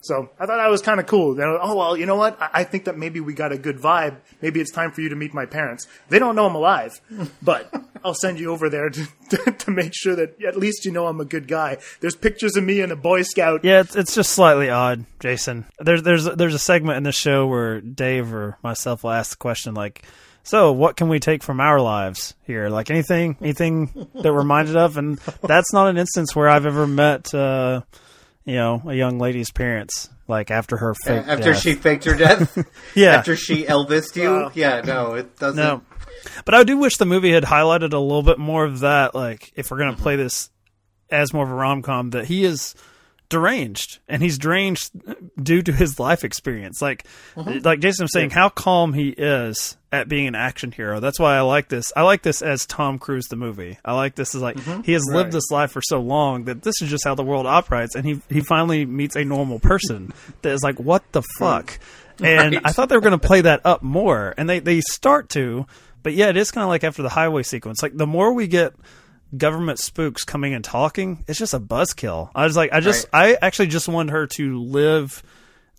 So 0.00 0.30
I 0.38 0.46
thought 0.46 0.58
that 0.58 0.68
was 0.68 0.82
kind 0.82 1.00
of 1.00 1.06
cool. 1.06 1.34
Then, 1.34 1.46
oh 1.60 1.74
well, 1.74 1.96
you 1.96 2.06
know 2.06 2.14
what? 2.14 2.40
I, 2.40 2.50
I 2.54 2.64
think 2.64 2.84
that 2.84 2.96
maybe 2.96 3.20
we 3.20 3.34
got 3.34 3.52
a 3.52 3.58
good 3.58 3.78
vibe. 3.78 4.16
Maybe 4.40 4.60
it's 4.60 4.70
time 4.70 4.92
for 4.92 5.00
you 5.00 5.08
to 5.08 5.16
meet 5.16 5.34
my 5.34 5.46
parents. 5.46 5.88
They 6.08 6.18
don't 6.18 6.36
know 6.36 6.46
I'm 6.46 6.54
alive, 6.54 7.00
but 7.42 7.72
I'll 8.04 8.14
send 8.14 8.38
you 8.38 8.52
over 8.52 8.70
there 8.70 8.88
to, 8.88 9.06
to, 9.30 9.52
to 9.52 9.70
make 9.70 9.92
sure 9.94 10.14
that 10.14 10.40
at 10.42 10.56
least 10.56 10.84
you 10.84 10.92
know 10.92 11.06
I'm 11.06 11.20
a 11.20 11.24
good 11.24 11.48
guy. 11.48 11.78
There's 12.00 12.14
pictures 12.14 12.56
of 12.56 12.62
me 12.62 12.80
and 12.80 12.92
a 12.92 12.96
Boy 12.96 13.22
Scout. 13.22 13.64
Yeah, 13.64 13.80
it's, 13.80 13.96
it's 13.96 14.14
just 14.14 14.30
slightly 14.30 14.70
odd, 14.70 15.04
Jason. 15.18 15.64
There's 15.80 16.02
there's 16.02 16.24
there's 16.24 16.54
a 16.54 16.58
segment 16.58 16.98
in 16.98 17.02
the 17.02 17.12
show 17.12 17.46
where 17.46 17.80
Dave 17.80 18.32
or 18.32 18.58
myself 18.62 19.02
will 19.02 19.10
ask 19.10 19.30
the 19.30 19.36
question 19.38 19.74
like, 19.74 20.04
"So, 20.44 20.70
what 20.70 20.96
can 20.96 21.08
we 21.08 21.18
take 21.18 21.42
from 21.42 21.60
our 21.60 21.80
lives 21.80 22.34
here? 22.44 22.68
Like 22.68 22.90
anything, 22.90 23.36
anything 23.40 24.08
that 24.14 24.32
we're 24.32 24.38
reminded 24.38 24.76
of?" 24.76 24.96
And 24.96 25.18
that's 25.42 25.72
not 25.72 25.88
an 25.88 25.96
instance 25.96 26.36
where 26.36 26.48
I've 26.48 26.66
ever 26.66 26.86
met, 26.86 27.34
uh, 27.34 27.80
you 28.46 28.54
know, 28.54 28.80
a 28.86 28.94
young 28.94 29.18
lady's 29.18 29.50
parents. 29.50 30.08
Like 30.28 30.50
after 30.50 30.76
her 30.78 30.94
fake 31.04 31.24
After 31.26 31.52
death. 31.52 31.60
she 31.60 31.74
faked 31.74 32.04
her 32.04 32.16
death? 32.16 32.58
Yeah. 32.94 33.16
After 33.16 33.36
she 33.36 33.64
Elvised 33.64 34.16
you? 34.16 34.50
Yeah, 34.54 34.80
no, 34.80 35.14
it 35.14 35.36
doesn't. 35.36 35.56
No. 35.56 35.82
But 36.44 36.54
I 36.54 36.64
do 36.64 36.78
wish 36.78 36.96
the 36.96 37.04
movie 37.04 37.30
had 37.30 37.44
highlighted 37.44 37.92
a 37.92 37.98
little 37.98 38.22
bit 38.22 38.38
more 38.38 38.64
of 38.64 38.80
that. 38.80 39.14
Like, 39.14 39.52
if 39.54 39.70
we're 39.70 39.76
going 39.76 39.90
to 39.90 39.94
mm-hmm. 39.94 40.02
play 40.02 40.16
this 40.16 40.50
as 41.10 41.32
more 41.32 41.44
of 41.44 41.50
a 41.50 41.54
rom 41.54 41.82
com, 41.82 42.10
that 42.10 42.24
he 42.24 42.44
is 42.44 42.74
deranged 43.28 43.98
and 44.08 44.22
he's 44.22 44.38
deranged 44.38 44.90
due 45.42 45.62
to 45.62 45.72
his 45.72 45.98
life 45.98 46.24
experience. 46.24 46.80
Like, 46.80 47.06
mm-hmm. 47.34 47.58
like 47.64 47.80
Jason 47.80 48.04
was 48.04 48.12
saying, 48.12 48.30
how 48.30 48.48
calm 48.48 48.92
he 48.92 49.08
is 49.08 49.76
at 49.92 50.08
being 50.08 50.26
an 50.26 50.34
action 50.34 50.72
hero. 50.72 51.00
That's 51.00 51.18
why 51.18 51.36
I 51.36 51.40
like 51.40 51.68
this. 51.68 51.92
I 51.96 52.02
like 52.02 52.22
this 52.22 52.42
as 52.42 52.66
Tom 52.66 52.98
Cruise 52.98 53.26
the 53.26 53.36
movie. 53.36 53.78
I 53.84 53.94
like 53.94 54.14
this 54.14 54.34
as 54.34 54.42
like 54.42 54.56
mm-hmm. 54.56 54.82
he 54.82 54.92
has 54.92 55.04
lived 55.06 55.32
this 55.32 55.50
life 55.50 55.72
for 55.72 55.82
so 55.82 56.00
long 56.00 56.44
that 56.44 56.62
this 56.62 56.82
is 56.82 56.90
just 56.90 57.04
how 57.04 57.14
the 57.14 57.24
world 57.24 57.46
operates, 57.46 57.94
and 57.94 58.04
he 58.04 58.20
he 58.28 58.40
finally 58.40 58.84
meets 58.84 59.16
a 59.16 59.24
normal 59.24 59.58
person 59.58 60.12
that 60.42 60.52
is 60.52 60.62
like, 60.62 60.78
what 60.78 61.02
the 61.12 61.22
fuck. 61.38 61.78
Hmm. 62.18 62.24
And 62.24 62.54
Right. 62.54 62.62
I 62.64 62.72
thought 62.72 62.88
they 62.88 62.96
were 62.96 63.02
going 63.02 63.18
to 63.18 63.26
play 63.26 63.42
that 63.42 63.60
up 63.64 63.82
more, 63.82 64.34
and 64.36 64.48
they 64.48 64.58
they 64.58 64.80
start 64.80 65.28
to, 65.30 65.66
but 66.02 66.14
yeah, 66.14 66.28
it 66.28 66.36
is 66.36 66.50
kind 66.50 66.62
of 66.62 66.68
like 66.68 66.84
after 66.84 67.02
the 67.02 67.08
highway 67.08 67.42
sequence. 67.42 67.82
Like 67.82 67.96
the 67.96 68.06
more 68.06 68.32
we 68.32 68.46
get 68.46 68.74
government 69.36 69.78
spooks 69.78 70.24
coming 70.24 70.54
and 70.54 70.64
talking, 70.64 71.24
it's 71.26 71.38
just 71.38 71.54
a 71.54 71.60
buzzkill. 71.60 72.30
I 72.34 72.44
was 72.44 72.56
like, 72.56 72.72
I 72.72 72.80
just, 72.80 73.06
I 73.12 73.36
actually 73.40 73.68
just 73.68 73.88
wanted 73.88 74.12
her 74.12 74.26
to 74.28 74.60
live 74.62 75.22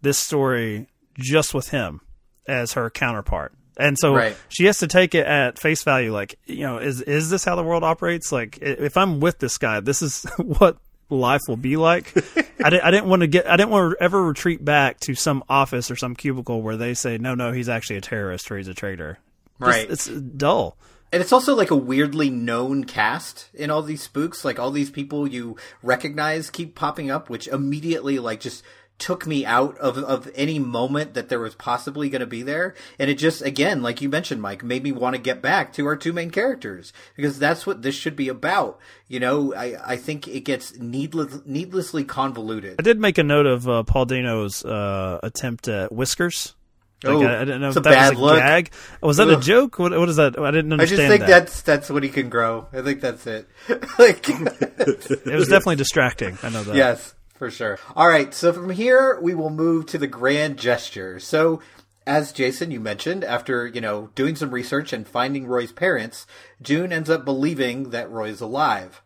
this 0.01 0.17
story 0.17 0.87
just 1.17 1.53
with 1.53 1.69
him 1.69 2.01
as 2.47 2.73
her 2.73 2.89
counterpart. 2.89 3.53
And 3.79 3.95
so 3.99 4.13
Right. 4.15 4.35
she 4.49 4.65
has 4.65 4.79
to 4.79 4.87
take 4.87 5.13
it 5.15 5.25
at 5.27 5.59
face 5.59 5.83
value. 5.83 6.11
Like, 6.11 6.39
you 6.45 6.61
know, 6.61 6.79
is 6.79 7.01
is 7.01 7.29
this 7.29 7.43
how 7.45 7.55
the 7.55 7.63
world 7.63 7.83
operates? 7.83 8.31
Like, 8.31 8.57
if 8.59 8.97
I'm 8.97 9.19
with 9.19 9.37
this 9.39 9.57
guy, 9.59 9.79
this 9.81 10.01
is 10.01 10.23
what 10.37 10.77
life 11.09 11.41
will 11.47 11.57
be 11.57 11.77
like. 11.77 12.11
I, 12.63 12.69
di- 12.71 12.81
I 12.81 12.89
didn't 12.91 13.05
want 13.07 13.21
to 13.21 13.27
get, 13.27 13.47
I 13.49 13.55
didn't 13.55 13.69
want 13.69 13.91
to 13.97 14.03
ever 14.03 14.21
retreat 14.23 14.65
back 14.65 14.99
to 15.01 15.13
some 15.15 15.43
office 15.47 15.91
or 15.91 15.95
some 15.95 16.15
cubicle 16.15 16.61
where 16.63 16.75
they 16.75 16.95
say, 16.95 17.17
no, 17.19 17.35
no, 17.35 17.51
he's 17.51 17.69
actually 17.69 17.97
a 17.97 18.01
terrorist 18.01 18.49
or 18.51 18.57
he's 18.57 18.67
a 18.67 18.73
traitor. 18.73 19.19
Just- 19.59 19.71
Right. 19.71 19.89
it's 19.89 20.07
dull. 20.07 20.75
And 21.11 21.21
it's 21.21 21.31
also 21.31 21.55
like 21.55 21.71
a 21.71 21.75
weirdly 21.75 22.29
known 22.29 22.83
cast 22.83 23.49
in 23.53 23.69
all 23.69 23.81
these 23.81 24.01
spooks. 24.01 24.43
Like 24.43 24.59
all 24.59 24.71
these 24.71 24.91
people 24.91 25.27
you 25.27 25.55
recognize 25.81 26.49
keep 26.49 26.75
popping 26.75 27.09
up, 27.09 27.29
which 27.29 27.47
immediately 27.47 28.19
like 28.19 28.39
just 28.41 28.63
took 28.99 29.27
me 29.27 29.45
out 29.45 29.77
of, 29.77 29.97
of 29.97 30.29
any 30.35 30.57
moment 30.57 31.13
that 31.13 31.29
there 31.29 31.39
was 31.39 31.55
possibly 31.55 32.09
going 32.09 32.21
to 32.21 32.25
be 32.27 32.41
there. 32.41 32.73
And 32.97 33.09
it 33.09 33.15
just, 33.15 33.41
again, 33.41 33.81
like 33.81 34.01
you 34.01 34.09
mentioned, 34.09 34.41
Mike, 34.41 34.63
made 34.63 34.83
me 34.83 34.91
want 34.91 35.15
to 35.15 35.21
get 35.21 35.41
back 35.41 35.71
to 35.73 35.85
our 35.85 35.95
two 35.95 36.13
main 36.13 36.31
characters 36.31 36.93
because 37.15 37.37
that's 37.37 37.65
what 37.67 37.83
this 37.83 37.95
should 37.95 38.15
be 38.15 38.27
about. 38.27 38.79
You 39.07 39.19
know, 39.19 39.53
I, 39.53 39.75
I 39.85 39.97
think 39.97 40.27
it 40.27 40.41
gets 40.41 40.77
needless, 40.77 41.41
needlessly 41.45 42.03
convoluted. 42.03 42.77
I 42.79 42.83
did 42.83 42.99
make 42.99 43.17
a 43.17 43.23
note 43.23 43.45
of 43.45 43.69
uh, 43.69 43.83
Paul 43.83 44.05
Dano's 44.05 44.65
uh, 44.65 45.19
attempt 45.21 45.67
at 45.67 45.91
whiskers. 45.91 46.55
Like, 47.03 47.13
Oh, 47.13 47.21
I, 47.23 47.35
I 47.41 47.45
didn't 47.45 47.61
know 47.61 47.67
it's 47.67 47.77
if 47.77 47.81
a 47.81 47.89
that 47.89 47.91
bad 47.91 48.09
was 48.15 48.19
a 48.19 48.23
look. 48.25 48.39
gag. 48.39 48.71
Oh, 49.03 49.07
was 49.07 49.17
that 49.17 49.29
a 49.29 49.37
joke? 49.37 49.77
What, 49.77 49.91
what 49.97 50.09
is 50.09 50.15
that? 50.15 50.37
I 50.39 50.49
didn't 50.51 50.73
understand. 50.73 51.01
I 51.01 51.05
just 51.05 51.09
think 51.09 51.19
that. 51.21 51.27
that's 51.27 51.61
that's 51.61 51.89
what 51.91 52.01
he 52.03 52.09
can 52.09 52.29
grow. 52.29 52.67
I 52.73 52.81
think 52.81 53.01
that's 53.01 53.27
it. 53.27 53.47
like 53.99 54.27
It 54.29 55.25
was 55.25 55.47
definitely 55.47 55.75
distracting. 55.75 56.37
I 56.41 56.49
know 56.49 56.63
that. 56.63 56.75
Yes, 56.75 57.13
for 57.35 57.51
sure. 57.51 57.77
All 57.95 58.07
right, 58.07 58.33
so 58.33 58.51
from 58.51 58.69
here 58.71 59.19
we 59.21 59.35
will 59.35 59.49
move 59.51 59.85
to 59.87 59.97
the 59.99 60.07
grand 60.07 60.57
gesture. 60.57 61.19
So, 61.19 61.61
as 62.07 62.31
Jason 62.31 62.71
you 62.71 62.79
mentioned, 62.79 63.23
after 63.23 63.67
you 63.67 63.81
know 63.81 64.09
doing 64.15 64.35
some 64.35 64.49
research 64.51 64.91
and 64.91 65.07
finding 65.07 65.45
Roy's 65.45 65.71
parents, 65.71 66.25
June 66.61 66.91
ends 66.91 67.09
up 67.11 67.25
believing 67.25 67.91
that 67.91 68.09
Roy's 68.09 68.41
alive. 68.41 69.01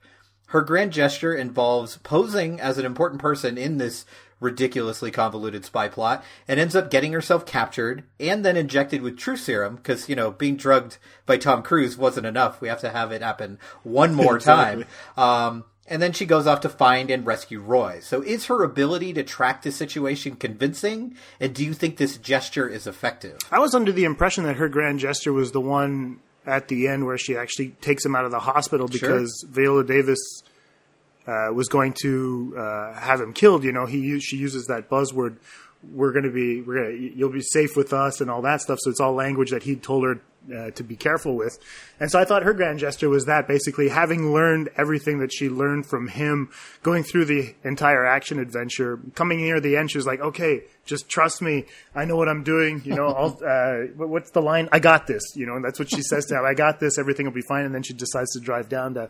Her 0.47 0.62
grand 0.62 0.91
gesture 0.93 1.34
involves 1.34 1.97
posing 1.97 2.60
as 2.62 2.77
an 2.77 2.86
important 2.86 3.21
person 3.21 3.58
in 3.58 3.77
this 3.80 4.06
ridiculously 4.41 5.12
convoluted 5.12 5.63
spy 5.63 5.88
plot 5.88 6.21
and 6.47 6.60
ends 6.60 6.75
up 6.75 6.91
getting 6.91 7.13
herself 7.13 7.45
captured 7.45 8.04
and 8.19 8.43
then 8.43 8.58
injected 8.58 9.01
with 9.01 9.17
true 9.17 9.38
serum 9.38 9.77
because 9.77 10.10
you 10.10 10.15
know 10.15 10.32
being 10.32 10.58
drugged 10.58 10.97
by 11.25 11.38
Tom 11.38 11.63
Cruise 11.63 11.95
wasn't 11.97 12.25
enough 12.25 12.60
we 12.60 12.67
have 12.67 12.82
to 12.82 12.89
have 12.89 13.13
it 13.13 13.21
happen 13.21 13.58
one 13.84 14.13
more 14.13 14.39
time 14.54 14.84
um, 15.15 15.63
and 15.88 16.01
then 16.01 16.12
she 16.13 16.25
goes 16.25 16.47
off 16.47 16.62
to 16.62 16.69
find 16.69 17.12
and 17.12 17.25
rescue 17.25 17.60
Roy. 17.60 17.99
So 18.01 18.21
is 18.21 18.45
her 18.45 18.63
ability 18.63 19.13
to 19.13 19.23
track 19.23 19.62
the 19.62 19.71
situation 19.73 20.38
convincing? 20.38 21.15
And 21.39 21.54
do 21.54 21.65
you 21.65 21.73
think 21.73 21.97
this 21.97 22.17
gesture 22.17 22.67
is 22.67 22.88
effective? 22.88 23.38
I 23.51 23.60
was 23.60 23.75
under 23.75 23.91
the 23.91 24.06
impression 24.06 24.45
that 24.45 24.56
her 24.56 24.69
grand 24.69 24.99
gesture 24.99 25.34
was 25.34 25.51
the 25.51 25.60
one 25.60 26.19
at 26.45 26.69
the 26.69 26.88
end 26.88 27.06
where 27.06 27.17
she 27.17 27.36
actually 27.36 27.69
takes 27.82 28.06
him 28.06 28.15
out 28.15 28.23
of 28.25 28.32
the 28.32 28.39
hospital 28.39 28.88
Sure. 28.88 28.99
because 29.10 29.45
Viola 29.49 29.84
Davis 29.84 30.19
uh, 31.27 31.53
was 31.53 31.67
going 31.67 31.93
to 32.01 32.55
uh, 32.57 32.93
have 32.93 33.21
him 33.21 33.34
killed. 33.34 33.63
You 33.63 33.71
know, 33.71 33.86
he 33.86 34.19
she 34.19 34.38
uses 34.38 34.67
that 34.67 34.89
buzzword. 34.89 35.38
We're 35.84 36.12
going 36.12 36.25
to 36.25 36.31
be, 36.31 36.62
we're 36.62 36.84
going 36.84 36.97
to, 36.97 37.17
you'll 37.17 37.31
be 37.31 37.41
safe 37.41 37.75
with 37.75 37.91
us 37.91 38.21
and 38.21 38.29
all 38.29 38.43
that 38.43 38.62
stuff. 38.62 38.77
So 38.81 38.91
it's 38.91 38.99
all 38.99 39.13
language 39.13 39.49
that 39.49 39.63
he 39.63 39.75
told 39.75 40.03
her 40.03 40.21
uh, 40.53 40.71
to 40.71 40.84
be 40.84 40.95
careful 40.95 41.36
with. 41.36 41.57
And 41.99 42.10
so 42.12 42.19
I 42.19 42.25
thought 42.25 42.43
her 42.43 42.53
grand 42.53 42.79
gesture 42.79 43.10
was 43.10 43.25
that 43.25 43.47
basically 43.47 43.89
having 43.89 44.34
learned 44.34 44.69
everything 44.77 45.19
that 45.19 45.31
she 45.31 45.49
learned 45.49 45.86
from 45.86 46.07
him, 46.07 46.49
going 46.81 47.03
through 47.03 47.25
the 47.25 47.55
entire 47.63 48.05
action 48.05 48.39
adventure, 48.39 48.99
coming 49.15 49.41
near 49.41 49.60
the 49.60 49.77
end, 49.77 49.91
she 49.91 49.97
was 49.97 50.07
like, 50.07 50.19
okay, 50.19 50.63
just 50.86 51.10
trust 51.10 51.41
me. 51.41 51.65
I 51.93 52.05
know 52.05 52.15
what 52.15 52.27
I'm 52.27 52.43
doing. 52.43 52.81
You 52.84 52.95
know, 52.95 53.07
I'll, 53.07 53.39
uh, 53.47 53.88
what's 53.95 54.31
the 54.31 54.41
line? 54.41 54.69
I 54.71 54.79
got 54.79 55.07
this. 55.07 55.23
You 55.36 55.45
know, 55.45 55.55
and 55.55 55.63
that's 55.63 55.79
what 55.79 55.89
she 55.89 56.01
says 56.01 56.25
to 56.27 56.38
him. 56.38 56.45
I 56.45 56.53
got 56.53 56.79
this. 56.79 56.97
Everything 56.97 57.25
will 57.25 57.34
be 57.34 57.43
fine. 57.47 57.65
And 57.65 57.73
then 57.73 57.84
she 57.84 57.93
decides 57.93 58.31
to 58.31 58.39
drive 58.39 58.69
down 58.69 58.95
to, 58.95 59.10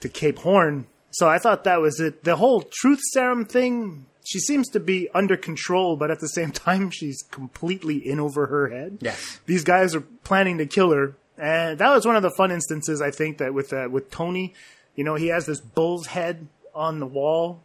to 0.00 0.08
Cape 0.08 0.38
Horn. 0.38 0.86
So 1.14 1.28
I 1.28 1.38
thought 1.38 1.62
that 1.64 1.80
was 1.80 2.00
it. 2.00 2.24
The 2.24 2.36
whole 2.36 2.62
truth 2.62 3.00
serum 3.12 3.44
thing, 3.44 4.06
she 4.24 4.40
seems 4.40 4.68
to 4.70 4.80
be 4.80 5.08
under 5.14 5.36
control, 5.36 5.96
but 5.96 6.10
at 6.10 6.18
the 6.18 6.28
same 6.28 6.50
time, 6.66 6.90
she's 6.90 7.22
completely 7.30 7.96
in 7.96 8.18
over 8.18 8.46
her 8.46 8.68
head. 8.68 8.98
Yes. 9.00 9.40
These 9.46 9.62
guys 9.62 9.94
are 9.94 10.00
planning 10.00 10.58
to 10.58 10.66
kill 10.66 10.90
her. 10.90 11.16
And 11.38 11.78
that 11.78 11.90
was 11.94 12.04
one 12.04 12.16
of 12.16 12.22
the 12.22 12.32
fun 12.36 12.50
instances, 12.50 13.00
I 13.00 13.12
think, 13.12 13.38
that 13.38 13.54
with, 13.54 13.72
uh, 13.72 13.88
with 13.90 14.10
Tony, 14.10 14.54
you 14.96 15.04
know, 15.04 15.14
he 15.14 15.28
has 15.28 15.46
this 15.46 15.60
bull's 15.60 16.06
head 16.06 16.48
on 16.74 16.98
the 16.98 17.06
wall. 17.06 17.62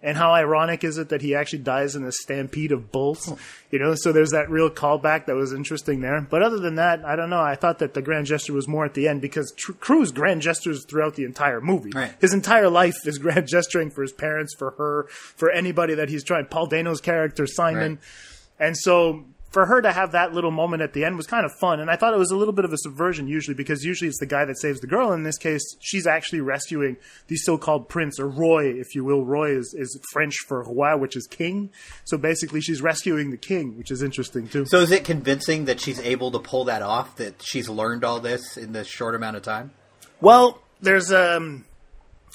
And 0.00 0.16
how 0.16 0.30
ironic 0.30 0.84
is 0.84 0.96
it 0.96 1.08
that 1.08 1.22
he 1.22 1.34
actually 1.34 1.58
dies 1.60 1.96
in 1.96 2.04
a 2.04 2.12
stampede 2.12 2.70
of 2.70 2.92
bulls? 2.92 3.32
You 3.72 3.80
know, 3.80 3.96
so 3.96 4.12
there's 4.12 4.30
that 4.30 4.48
real 4.48 4.70
callback 4.70 5.26
that 5.26 5.34
was 5.34 5.52
interesting 5.52 6.00
there. 6.02 6.20
But 6.20 6.40
other 6.40 6.58
than 6.60 6.76
that, 6.76 7.04
I 7.04 7.16
don't 7.16 7.30
know. 7.30 7.40
I 7.40 7.56
thought 7.56 7.80
that 7.80 7.94
the 7.94 8.02
grand 8.02 8.26
gesture 8.26 8.52
was 8.52 8.68
more 8.68 8.84
at 8.84 8.94
the 8.94 9.08
end 9.08 9.20
because 9.20 9.52
Tr- 9.56 9.72
Cruise 9.72 10.12
grand 10.12 10.40
gestures 10.40 10.84
throughout 10.84 11.16
the 11.16 11.24
entire 11.24 11.60
movie. 11.60 11.90
Right. 11.92 12.14
His 12.20 12.32
entire 12.32 12.70
life 12.70 13.06
is 13.06 13.18
grand 13.18 13.48
gesturing 13.48 13.90
for 13.90 14.02
his 14.02 14.12
parents, 14.12 14.54
for 14.56 14.70
her, 14.72 15.08
for 15.08 15.50
anybody 15.50 15.94
that 15.94 16.08
he's 16.08 16.22
trying. 16.22 16.46
Paul 16.46 16.68
Dano's 16.68 17.00
character, 17.00 17.48
Simon. 17.48 17.94
Right. 17.94 18.66
And 18.68 18.76
so 18.76 19.24
for 19.50 19.64
her 19.64 19.80
to 19.80 19.92
have 19.92 20.12
that 20.12 20.34
little 20.34 20.50
moment 20.50 20.82
at 20.82 20.92
the 20.92 21.04
end 21.04 21.16
was 21.16 21.26
kind 21.26 21.46
of 21.46 21.52
fun. 21.52 21.80
And 21.80 21.90
I 21.90 21.96
thought 21.96 22.12
it 22.12 22.18
was 22.18 22.30
a 22.30 22.36
little 22.36 22.52
bit 22.52 22.64
of 22.64 22.72
a 22.72 22.78
subversion 22.78 23.28
usually 23.28 23.54
because 23.54 23.82
usually 23.82 24.08
it's 24.08 24.18
the 24.18 24.26
guy 24.26 24.44
that 24.44 24.60
saves 24.60 24.80
the 24.80 24.86
girl. 24.86 25.12
In 25.12 25.22
this 25.22 25.38
case, 25.38 25.62
she's 25.80 26.06
actually 26.06 26.40
rescuing 26.40 26.98
the 27.28 27.36
so-called 27.36 27.88
prince 27.88 28.20
or 28.20 28.28
Roy, 28.28 28.66
if 28.78 28.94
you 28.94 29.04
will. 29.04 29.24
Roy 29.24 29.56
is, 29.56 29.74
is 29.76 29.98
French 30.12 30.36
for 30.46 30.62
roi, 30.62 30.96
which 30.96 31.16
is 31.16 31.26
king. 31.26 31.70
So 32.04 32.18
basically 32.18 32.60
she's 32.60 32.82
rescuing 32.82 33.30
the 33.30 33.38
king, 33.38 33.78
which 33.78 33.90
is 33.90 34.02
interesting 34.02 34.48
too. 34.48 34.66
So 34.66 34.80
is 34.80 34.90
it 34.90 35.04
convincing 35.04 35.64
that 35.64 35.80
she's 35.80 36.00
able 36.00 36.30
to 36.32 36.38
pull 36.38 36.64
that 36.64 36.82
off, 36.82 37.16
that 37.16 37.42
she's 37.42 37.68
learned 37.68 38.04
all 38.04 38.20
this 38.20 38.56
in 38.58 38.72
this 38.72 38.86
short 38.86 39.14
amount 39.14 39.36
of 39.36 39.42
time? 39.42 39.70
Well, 40.20 40.60
there's 40.80 41.10
um 41.10 41.64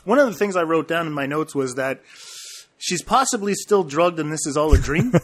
one 0.04 0.18
of 0.20 0.28
the 0.28 0.34
things 0.34 0.56
I 0.56 0.64
wrote 0.64 0.88
down 0.88 1.06
in 1.08 1.14
my 1.14 1.28
notes 1.28 1.54
was 1.54 1.76
that 1.76 2.02
she's 2.78 3.04
possibly 3.04 3.54
still 3.54 3.84
drugged 3.84 4.20
and 4.20 4.32
this 4.32 4.46
is 4.48 4.58
all 4.58 4.74
a 4.74 4.78
dream. 4.78 5.14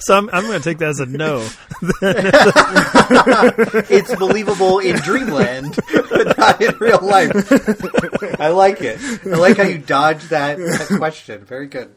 So 0.00 0.16
I'm, 0.16 0.30
I'm 0.32 0.44
going 0.44 0.60
to 0.60 0.64
take 0.64 0.78
that 0.78 0.90
as 0.90 1.00
a 1.00 1.06
no. 1.06 1.46
it's 3.90 4.14
believable 4.16 4.78
in 4.78 4.96
dreamland, 4.96 5.76
but 6.10 6.38
not 6.38 6.62
in 6.62 6.76
real 6.78 7.00
life. 7.02 8.40
I 8.40 8.48
like 8.48 8.80
it. 8.80 9.00
I 9.26 9.36
like 9.36 9.56
how 9.56 9.64
you 9.64 9.78
dodged 9.78 10.30
that, 10.30 10.58
that 10.58 10.94
question. 10.98 11.44
Very 11.44 11.66
good. 11.66 11.94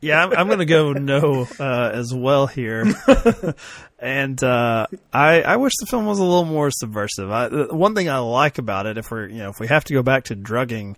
Yeah, 0.00 0.22
I'm, 0.22 0.32
I'm 0.32 0.46
going 0.46 0.60
to 0.60 0.66
go 0.66 0.92
no 0.92 1.46
uh, 1.58 1.90
as 1.92 2.12
well 2.14 2.46
here. 2.46 2.84
and 3.98 4.42
uh, 4.42 4.86
I 5.12 5.42
I 5.42 5.56
wish 5.56 5.72
the 5.80 5.86
film 5.86 6.06
was 6.06 6.18
a 6.18 6.24
little 6.24 6.44
more 6.44 6.70
subversive. 6.70 7.30
I, 7.30 7.48
one 7.74 7.94
thing 7.94 8.08
I 8.08 8.18
like 8.18 8.58
about 8.58 8.86
it, 8.86 8.98
if 8.98 9.10
we're 9.10 9.26
you 9.26 9.38
know 9.38 9.50
if 9.50 9.58
we 9.58 9.68
have 9.68 9.84
to 9.84 9.94
go 9.94 10.02
back 10.02 10.24
to 10.24 10.34
drugging 10.34 10.96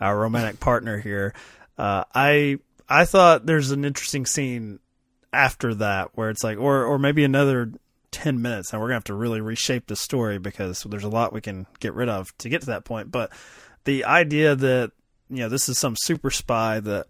our 0.00 0.18
romantic 0.18 0.60
partner 0.60 0.98
here, 0.98 1.32
uh, 1.78 2.04
I 2.14 2.58
I 2.90 3.04
thought 3.04 3.46
there's 3.46 3.70
an 3.70 3.84
interesting 3.84 4.26
scene 4.26 4.80
after 5.32 5.74
that 5.76 6.10
where 6.14 6.28
it's 6.28 6.42
like, 6.42 6.58
or 6.58 6.84
or 6.84 6.98
maybe 6.98 7.24
another 7.24 7.72
ten 8.10 8.42
minutes, 8.42 8.72
and 8.72 8.80
we're 8.80 8.88
gonna 8.88 8.96
have 8.96 9.04
to 9.04 9.14
really 9.14 9.40
reshape 9.40 9.86
the 9.86 9.96
story 9.96 10.38
because 10.38 10.82
there's 10.82 11.04
a 11.04 11.08
lot 11.08 11.32
we 11.32 11.40
can 11.40 11.66
get 11.78 11.94
rid 11.94 12.08
of 12.08 12.36
to 12.38 12.48
get 12.48 12.62
to 12.62 12.66
that 12.66 12.84
point. 12.84 13.10
But 13.10 13.30
the 13.84 14.04
idea 14.04 14.56
that 14.56 14.90
you 15.28 15.38
know 15.38 15.48
this 15.48 15.68
is 15.68 15.78
some 15.78 15.94
super 15.96 16.30
spy 16.30 16.80
that 16.80 17.06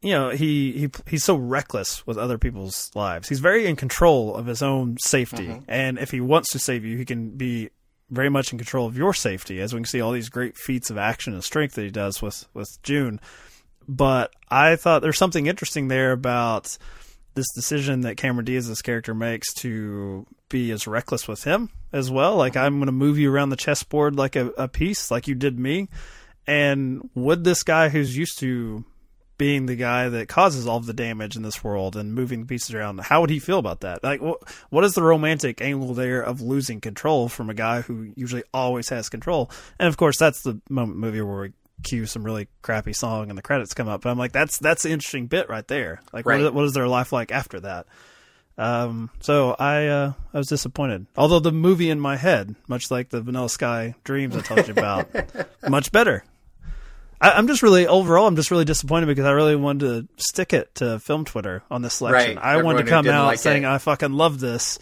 you 0.00 0.10
know 0.10 0.30
he 0.30 0.72
he 0.72 0.90
he's 1.06 1.24
so 1.24 1.36
reckless 1.36 2.04
with 2.04 2.18
other 2.18 2.36
people's 2.36 2.90
lives. 2.96 3.28
He's 3.28 3.40
very 3.40 3.66
in 3.66 3.76
control 3.76 4.34
of 4.34 4.46
his 4.46 4.62
own 4.62 4.96
safety, 4.98 5.46
mm-hmm. 5.46 5.64
and 5.68 5.98
if 5.98 6.10
he 6.10 6.20
wants 6.20 6.50
to 6.50 6.58
save 6.58 6.84
you, 6.84 6.96
he 6.96 7.04
can 7.04 7.30
be 7.30 7.70
very 8.10 8.28
much 8.28 8.52
in 8.52 8.58
control 8.58 8.86
of 8.86 8.96
your 8.96 9.14
safety. 9.14 9.60
As 9.60 9.72
we 9.72 9.78
can 9.78 9.84
see, 9.86 10.00
all 10.00 10.12
these 10.12 10.28
great 10.28 10.56
feats 10.56 10.90
of 10.90 10.98
action 10.98 11.32
and 11.32 11.44
strength 11.44 11.76
that 11.76 11.82
he 11.82 11.90
does 11.90 12.20
with 12.20 12.46
with 12.52 12.82
June. 12.82 13.20
But 13.88 14.34
I 14.48 14.76
thought 14.76 15.02
there's 15.02 15.18
something 15.18 15.46
interesting 15.46 15.88
there 15.88 16.12
about 16.12 16.76
this 17.34 17.50
decision 17.54 18.02
that 18.02 18.16
Cameron 18.16 18.44
Diaz's 18.44 18.82
character 18.82 19.14
makes 19.14 19.52
to 19.54 20.26
be 20.48 20.70
as 20.70 20.86
reckless 20.86 21.26
with 21.26 21.44
him 21.44 21.70
as 21.92 22.10
well. 22.10 22.36
Like 22.36 22.56
I'm 22.56 22.76
going 22.76 22.86
to 22.86 22.92
move 22.92 23.18
you 23.18 23.32
around 23.32 23.48
the 23.48 23.56
chessboard 23.56 24.16
like 24.16 24.36
a, 24.36 24.48
a 24.58 24.68
piece, 24.68 25.10
like 25.10 25.26
you 25.26 25.34
did 25.34 25.58
me. 25.58 25.88
And 26.46 27.08
would 27.14 27.44
this 27.44 27.62
guy 27.62 27.88
who's 27.88 28.16
used 28.16 28.38
to 28.40 28.84
being 29.38 29.66
the 29.66 29.76
guy 29.76 30.08
that 30.08 30.28
causes 30.28 30.66
all 30.66 30.78
the 30.80 30.92
damage 30.92 31.36
in 31.36 31.42
this 31.42 31.64
world 31.64 31.96
and 31.96 32.14
moving 32.14 32.40
the 32.40 32.46
pieces 32.46 32.74
around, 32.74 33.00
how 33.00 33.20
would 33.20 33.30
he 33.30 33.38
feel 33.38 33.58
about 33.58 33.80
that? 33.80 34.04
Like, 34.04 34.20
what, 34.20 34.40
what 34.70 34.84
is 34.84 34.92
the 34.92 35.02
romantic 35.02 35.60
angle 35.60 35.94
there 35.94 36.22
of 36.22 36.40
losing 36.40 36.80
control 36.80 37.28
from 37.28 37.50
a 37.50 37.54
guy 37.54 37.80
who 37.80 38.12
usually 38.14 38.44
always 38.52 38.88
has 38.90 39.08
control? 39.08 39.50
And 39.78 39.88
of 39.88 39.96
course, 39.96 40.18
that's 40.18 40.42
the 40.42 40.60
moment 40.68 40.98
movie 40.98 41.22
where 41.22 41.40
we 41.40 41.52
cue 41.82 42.06
some 42.06 42.24
really 42.24 42.48
crappy 42.62 42.92
song 42.92 43.28
and 43.28 43.36
the 43.36 43.42
credits 43.42 43.74
come 43.74 43.88
up. 43.88 44.02
But 44.02 44.10
I'm 44.10 44.18
like, 44.18 44.32
that's 44.32 44.58
that's 44.58 44.82
the 44.84 44.90
interesting 44.90 45.26
bit 45.26 45.48
right 45.48 45.66
there. 45.68 46.00
Like, 46.12 46.26
Right. 46.26 46.40
what, 46.40 46.46
is, 46.46 46.52
what 46.52 46.64
is 46.64 46.72
their 46.72 46.88
life 46.88 47.12
like 47.12 47.30
after 47.32 47.60
that? 47.60 47.86
Um, 48.58 49.10
so 49.20 49.56
I 49.58 49.86
uh, 49.86 50.12
I 50.34 50.38
was 50.38 50.46
disappointed. 50.48 51.06
Although 51.16 51.40
the 51.40 51.52
movie 51.52 51.88
in 51.90 51.98
my 51.98 52.16
head, 52.16 52.54
much 52.68 52.90
like 52.90 53.08
the 53.08 53.22
Vanilla 53.22 53.48
Sky 53.48 53.94
dreams 54.04 54.36
I 54.36 54.40
told 54.40 54.66
you 54.68 54.72
about, 54.72 55.08
much 55.68 55.90
better. 55.90 56.22
I, 57.20 57.30
I'm 57.32 57.46
just 57.46 57.62
really 57.62 57.86
overall, 57.86 58.26
I'm 58.26 58.36
just 58.36 58.50
really 58.50 58.66
disappointed 58.66 59.06
because 59.06 59.24
I 59.24 59.30
really 59.30 59.56
wanted 59.56 60.08
to 60.16 60.22
stick 60.22 60.52
it 60.52 60.74
to 60.76 60.98
film 60.98 61.24
Twitter 61.24 61.62
on 61.70 61.80
this 61.80 61.94
selection. 61.94 62.36
Right. 62.36 62.44
I 62.44 62.62
wanted 62.62 62.84
to 62.84 62.90
come 62.90 63.08
out 63.08 63.26
like 63.26 63.38
saying 63.38 63.62
it. 63.62 63.68
I 63.68 63.78
fucking 63.78 64.12
love 64.12 64.38
this, 64.38 64.78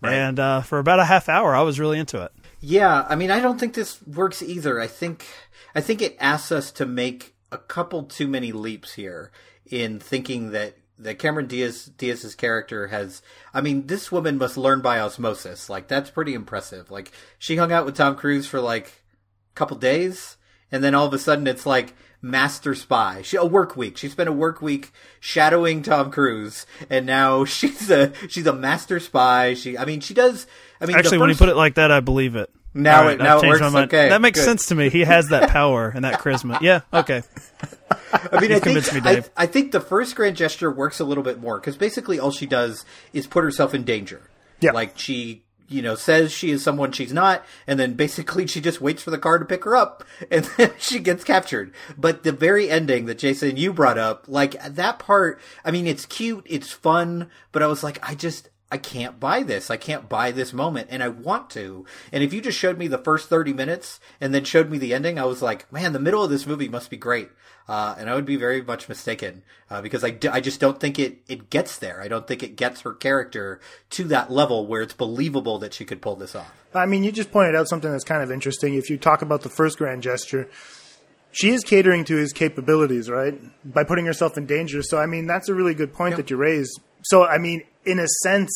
Right. 0.00 0.14
and 0.14 0.40
uh, 0.40 0.60
for 0.62 0.78
about 0.78 0.98
a 1.00 1.04
half 1.04 1.28
hour, 1.28 1.54
I 1.54 1.60
was 1.62 1.78
really 1.78 1.98
into 1.98 2.22
it. 2.24 2.32
Yeah, 2.60 3.06
I 3.08 3.16
mean, 3.16 3.30
I 3.30 3.40
don't 3.40 3.58
think 3.58 3.74
this 3.74 4.02
works 4.06 4.42
either. 4.42 4.80
I 4.80 4.86
think, 4.86 5.26
I 5.74 5.80
think 5.80 6.02
it 6.02 6.16
asks 6.20 6.52
us 6.52 6.70
to 6.72 6.86
make 6.86 7.34
a 7.50 7.58
couple 7.58 8.04
too 8.04 8.28
many 8.28 8.52
leaps 8.52 8.92
here 8.92 9.32
in 9.66 9.98
thinking 9.98 10.50
that 10.52 10.76
that 10.98 11.18
Cameron 11.18 11.46
Diaz 11.46 11.86
Diaz's 11.96 12.34
character 12.34 12.88
has. 12.88 13.22
I 13.54 13.62
mean, 13.62 13.86
this 13.86 14.12
woman 14.12 14.36
must 14.36 14.58
learn 14.58 14.82
by 14.82 15.00
osmosis. 15.00 15.70
Like 15.70 15.88
that's 15.88 16.10
pretty 16.10 16.34
impressive. 16.34 16.90
Like 16.90 17.12
she 17.38 17.56
hung 17.56 17.72
out 17.72 17.86
with 17.86 17.96
Tom 17.96 18.16
Cruise 18.16 18.46
for 18.46 18.60
like 18.60 18.88
a 18.88 19.54
couple 19.54 19.78
days, 19.78 20.36
and 20.70 20.84
then 20.84 20.94
all 20.94 21.06
of 21.06 21.14
a 21.14 21.18
sudden 21.18 21.46
it's 21.46 21.64
like 21.64 21.94
master 22.22 22.74
spy. 22.74 23.22
She 23.22 23.36
a 23.36 23.44
work 23.44 23.76
week. 23.76 23.96
She 23.96 24.08
spent 24.08 24.28
a 24.28 24.32
work 24.32 24.60
week 24.62 24.92
shadowing 25.20 25.82
Tom 25.82 26.10
Cruise, 26.10 26.66
and 26.88 27.06
now 27.06 27.44
she's 27.46 27.90
a 27.90 28.12
she's 28.28 28.46
a 28.46 28.52
master 28.52 29.00
spy. 29.00 29.54
She, 29.54 29.76
I 29.78 29.84
mean, 29.84 30.00
she 30.00 30.14
does. 30.14 30.46
I 30.80 30.86
mean, 30.86 30.96
Actually, 30.96 31.18
when 31.18 31.30
you 31.30 31.36
put 31.36 31.48
it 31.48 31.56
like 31.56 31.74
that, 31.74 31.90
I 31.90 32.00
believe 32.00 32.36
it. 32.36 32.50
Now 32.72 33.02
All 33.02 33.08
it- 33.08 33.18
now 33.18 33.40
it 33.40 33.48
works? 33.48 33.60
my 33.60 33.68
mind. 33.68 33.84
Okay, 33.92 34.10
that 34.10 34.20
makes 34.20 34.38
good. 34.38 34.44
sense 34.44 34.66
to 34.66 34.74
me. 34.74 34.90
He 34.90 35.00
has 35.00 35.28
that 35.28 35.48
power 35.50 35.90
and 35.94 36.04
that 36.04 36.20
charisma. 36.20 36.60
Yeah, 36.60 36.82
okay. 36.92 37.22
I 38.32 38.40
mean, 38.40 38.52
I 38.52 38.60
think, 38.60 38.92
me, 38.92 39.00
I, 39.04 39.24
I 39.36 39.46
think 39.46 39.72
the 39.72 39.80
first 39.80 40.14
grand 40.14 40.36
gesture 40.36 40.70
works 40.70 41.00
a 41.00 41.04
little 41.04 41.24
bit 41.24 41.40
more 41.40 41.58
because 41.58 41.76
basically 41.76 42.18
all 42.20 42.30
she 42.30 42.46
does 42.46 42.84
is 43.12 43.26
put 43.26 43.42
herself 43.44 43.74
in 43.74 43.82
danger. 43.84 44.22
Yeah. 44.60 44.72
Like 44.72 44.96
she, 44.98 45.42
you 45.70 45.80
know, 45.80 45.94
says 45.94 46.32
she 46.32 46.50
is 46.50 46.62
someone 46.62 46.92
she's 46.92 47.12
not, 47.12 47.44
and 47.66 47.80
then 47.80 47.94
basically 47.94 48.46
she 48.46 48.60
just 48.60 48.80
waits 48.80 49.02
for 49.02 49.10
the 49.10 49.18
car 49.18 49.38
to 49.38 49.44
pick 49.44 49.64
her 49.64 49.76
up, 49.76 50.04
and 50.30 50.44
then 50.56 50.72
she 50.78 50.98
gets 50.98 51.24
captured. 51.24 51.72
But 51.96 52.24
the 52.24 52.32
very 52.32 52.68
ending 52.68 53.06
that 53.06 53.18
Jason 53.18 53.56
you 53.56 53.72
brought 53.72 53.96
up, 53.96 54.24
like 54.28 54.62
that 54.62 54.98
part, 54.98 55.40
I 55.64 55.70
mean, 55.70 55.86
it's 55.86 56.04
cute, 56.04 56.44
it's 56.46 56.72
fun, 56.72 57.30
but 57.52 57.62
I 57.62 57.66
was 57.66 57.82
like, 57.82 57.98
I 58.06 58.14
just. 58.14 58.49
I 58.72 58.78
can't 58.78 59.18
buy 59.18 59.42
this. 59.42 59.70
I 59.70 59.76
can't 59.76 60.08
buy 60.08 60.30
this 60.30 60.52
moment, 60.52 60.88
and 60.90 61.02
I 61.02 61.08
want 61.08 61.50
to. 61.50 61.84
And 62.12 62.22
if 62.22 62.32
you 62.32 62.40
just 62.40 62.58
showed 62.58 62.78
me 62.78 62.86
the 62.86 62.98
first 62.98 63.28
30 63.28 63.52
minutes 63.52 63.98
and 64.20 64.32
then 64.32 64.44
showed 64.44 64.70
me 64.70 64.78
the 64.78 64.94
ending, 64.94 65.18
I 65.18 65.24
was 65.24 65.42
like, 65.42 65.70
man, 65.72 65.92
the 65.92 65.98
middle 65.98 66.22
of 66.22 66.30
this 66.30 66.46
movie 66.46 66.68
must 66.68 66.88
be 66.90 66.96
great. 66.96 67.30
Uh, 67.68 67.94
and 67.98 68.10
I 68.10 68.14
would 68.14 68.26
be 68.26 68.36
very 68.36 68.62
much 68.62 68.88
mistaken 68.88 69.42
uh, 69.70 69.80
because 69.80 70.02
I, 70.02 70.10
d- 70.10 70.28
I 70.28 70.40
just 70.40 70.58
don't 70.58 70.80
think 70.80 70.98
it, 70.98 71.18
it 71.28 71.50
gets 71.50 71.78
there. 71.78 72.00
I 72.00 72.08
don't 72.08 72.26
think 72.26 72.42
it 72.42 72.56
gets 72.56 72.80
her 72.80 72.92
character 72.92 73.60
to 73.90 74.04
that 74.04 74.30
level 74.30 74.66
where 74.66 74.82
it's 74.82 74.94
believable 74.94 75.58
that 75.60 75.74
she 75.74 75.84
could 75.84 76.02
pull 76.02 76.16
this 76.16 76.34
off. 76.34 76.52
I 76.74 76.86
mean, 76.86 77.04
you 77.04 77.12
just 77.12 77.30
pointed 77.30 77.54
out 77.54 77.68
something 77.68 77.90
that's 77.90 78.04
kind 78.04 78.22
of 78.22 78.32
interesting. 78.32 78.74
If 78.74 78.90
you 78.90 78.98
talk 78.98 79.22
about 79.22 79.42
the 79.42 79.48
first 79.48 79.78
grand 79.78 80.02
gesture, 80.02 80.48
she 81.32 81.50
is 81.50 81.62
catering 81.62 82.04
to 82.06 82.16
his 82.16 82.32
capabilities, 82.32 83.08
right? 83.08 83.38
By 83.64 83.84
putting 83.84 84.06
herself 84.06 84.36
in 84.36 84.46
danger. 84.46 84.82
So, 84.82 84.98
I 84.98 85.06
mean, 85.06 85.26
that's 85.26 85.48
a 85.48 85.54
really 85.54 85.74
good 85.74 85.92
point 85.92 86.16
that 86.16 86.28
you 86.30 86.36
raised. 86.36 86.80
So, 87.02 87.24
I 87.24 87.38
mean, 87.38 87.62
in 87.84 87.98
a 87.98 88.06
sense, 88.22 88.52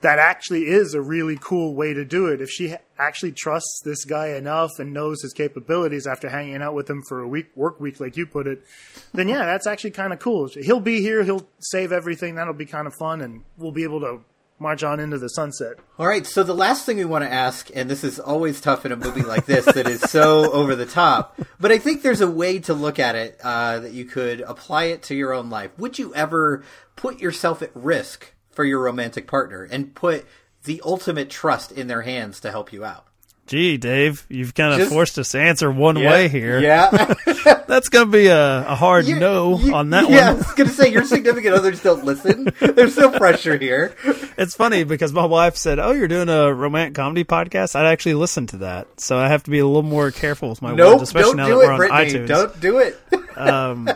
that 0.00 0.18
actually 0.18 0.66
is 0.68 0.94
a 0.94 1.00
really 1.00 1.36
cool 1.40 1.74
way 1.74 1.92
to 1.92 2.04
do 2.04 2.26
it. 2.26 2.40
If 2.40 2.50
she 2.50 2.74
actually 2.98 3.32
trusts 3.32 3.82
this 3.84 4.04
guy 4.04 4.28
enough 4.28 4.70
and 4.78 4.92
knows 4.92 5.22
his 5.22 5.32
capabilities 5.32 6.06
after 6.06 6.28
hanging 6.28 6.62
out 6.62 6.74
with 6.74 6.88
him 6.88 7.02
for 7.08 7.20
a 7.20 7.28
week, 7.28 7.48
work 7.56 7.80
week, 7.80 7.98
like 7.98 8.16
you 8.16 8.26
put 8.26 8.46
it, 8.46 8.64
then 9.12 9.28
yeah, 9.28 9.44
that's 9.44 9.66
actually 9.66 9.90
kind 9.90 10.12
of 10.12 10.20
cool. 10.20 10.48
He'll 10.48 10.80
be 10.80 11.00
here. 11.00 11.24
He'll 11.24 11.48
save 11.58 11.90
everything. 11.90 12.36
That'll 12.36 12.54
be 12.54 12.66
kind 12.66 12.86
of 12.86 12.94
fun, 12.94 13.20
and 13.20 13.42
we'll 13.56 13.72
be 13.72 13.82
able 13.82 14.00
to 14.00 14.20
march 14.58 14.82
on 14.82 15.00
into 15.00 15.18
the 15.18 15.28
sunset. 15.28 15.78
All 15.98 16.06
right, 16.06 16.26
so 16.26 16.42
the 16.42 16.54
last 16.54 16.84
thing 16.84 16.96
we 16.96 17.04
want 17.04 17.24
to 17.24 17.32
ask, 17.32 17.70
and 17.74 17.90
this 17.90 18.04
is 18.04 18.18
always 18.18 18.60
tough 18.60 18.84
in 18.86 18.92
a 18.92 18.96
movie 18.96 19.22
like 19.22 19.46
this 19.46 19.64
that 19.64 19.88
is 19.88 20.00
so 20.02 20.52
over 20.52 20.74
the 20.74 20.86
top, 20.86 21.38
but 21.60 21.72
I 21.72 21.78
think 21.78 22.02
there's 22.02 22.20
a 22.20 22.30
way 22.30 22.58
to 22.60 22.74
look 22.74 22.98
at 22.98 23.14
it 23.14 23.38
uh, 23.42 23.80
that 23.80 23.92
you 23.92 24.04
could 24.04 24.40
apply 24.42 24.84
it 24.84 25.02
to 25.04 25.14
your 25.14 25.32
own 25.32 25.50
life. 25.50 25.70
Would 25.78 25.98
you 25.98 26.14
ever 26.14 26.64
put 26.96 27.20
yourself 27.20 27.62
at 27.62 27.70
risk 27.74 28.32
for 28.50 28.64
your 28.64 28.80
romantic 28.80 29.26
partner 29.26 29.64
and 29.64 29.94
put 29.94 30.26
the 30.64 30.82
ultimate 30.84 31.30
trust 31.30 31.72
in 31.72 31.86
their 31.86 32.02
hands 32.02 32.40
to 32.40 32.50
help 32.50 32.72
you 32.72 32.84
out? 32.84 33.07
Gee, 33.48 33.76
Dave, 33.78 34.24
you've 34.28 34.54
kind 34.54 34.72
of 34.74 34.78
Just- 34.78 34.92
forced 34.92 35.18
us 35.18 35.30
to 35.32 35.40
answer 35.40 35.70
one 35.72 35.96
way 35.96 36.28
here. 36.28 36.60
Yeah. 36.60 36.90
That's 37.66 37.88
going 37.88 38.06
to 38.06 38.12
be 38.12 38.26
a, 38.28 38.66
a 38.68 38.74
hard 38.74 39.06
You- 39.06 39.18
no 39.18 39.58
you- 39.58 39.74
on 39.74 39.90
that 39.90 40.04
one. 40.04 40.12
yeah, 40.12 40.30
I 40.30 40.34
was 40.34 40.52
going 40.52 40.68
to 40.68 40.74
say 40.74 40.92
your 40.92 41.04
significant 41.04 41.54
others 41.54 41.82
don't 41.82 42.04
listen. 42.04 42.48
There's 42.60 42.96
no 42.96 43.10
pressure 43.10 43.56
here. 43.58 43.96
It's 44.38 44.54
funny 44.54 44.84
because 44.84 45.12
my 45.12 45.24
wife 45.26 45.56
said, 45.56 45.80
"Oh, 45.80 45.90
you're 45.90 46.06
doing 46.06 46.28
a 46.28 46.54
romantic 46.54 46.94
comedy 46.94 47.24
podcast." 47.24 47.74
I'd 47.74 47.86
actually 47.86 48.14
listen 48.14 48.46
to 48.48 48.58
that, 48.58 49.00
so 49.00 49.18
I 49.18 49.26
have 49.26 49.42
to 49.42 49.50
be 49.50 49.58
a 49.58 49.66
little 49.66 49.82
more 49.82 50.12
careful 50.12 50.48
with 50.50 50.62
my 50.62 50.72
Nope, 50.76 51.00
words, 51.00 51.02
especially 51.08 51.34
now 51.34 51.48
that 51.48 51.56
we're 51.56 51.72
on 51.72 51.76
Brittany. 51.76 52.04
iTunes. 52.20 52.28
Don't 52.28 52.60
do 52.60 52.78
it. 52.78 52.96
Um, 53.36 53.90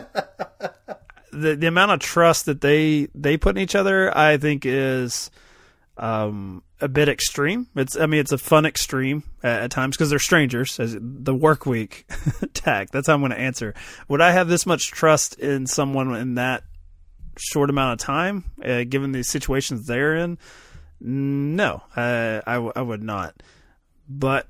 the 1.31 1.55
the 1.55 1.67
amount 1.67 1.91
of 1.91 1.99
trust 2.01 2.45
that 2.47 2.59
they 2.59 3.07
they 3.15 3.37
put 3.37 3.55
in 3.55 3.63
each 3.63 3.73
other, 3.73 4.15
I 4.15 4.35
think, 4.37 4.65
is 4.65 5.31
um, 5.97 6.63
a 6.81 6.87
bit 6.87 7.07
extreme. 7.09 7.67
It's 7.75 7.97
I 7.97 8.05
mean, 8.05 8.19
it's 8.19 8.31
a 8.31 8.37
fun 8.37 8.65
extreme 8.65 9.23
at, 9.43 9.63
at 9.63 9.71
times 9.71 9.95
because 9.95 10.09
they're 10.09 10.19
strangers. 10.19 10.79
As 10.79 10.97
the 10.99 11.35
work 11.35 11.65
week 11.65 12.05
tag. 12.53 12.89
That's 12.91 13.07
how 13.07 13.13
I'm 13.13 13.21
going 13.21 13.31
to 13.31 13.39
answer. 13.39 13.73
Would 14.07 14.21
I 14.21 14.31
have 14.31 14.47
this 14.47 14.65
much 14.65 14.91
trust 14.91 15.39
in 15.39 15.67
someone 15.67 16.15
in 16.15 16.35
that 16.35 16.63
short 17.37 17.69
amount 17.69 17.99
of 18.01 18.05
time, 18.05 18.45
uh, 18.63 18.83
given 18.83 19.11
the 19.11 19.23
situations 19.23 19.85
they're 19.87 20.15
in? 20.15 20.37
No, 20.99 21.83
uh, 21.95 22.41
I, 22.47 22.53
w- 22.53 22.71
I 22.75 22.81
would 22.81 23.03
not. 23.03 23.43
But 24.07 24.47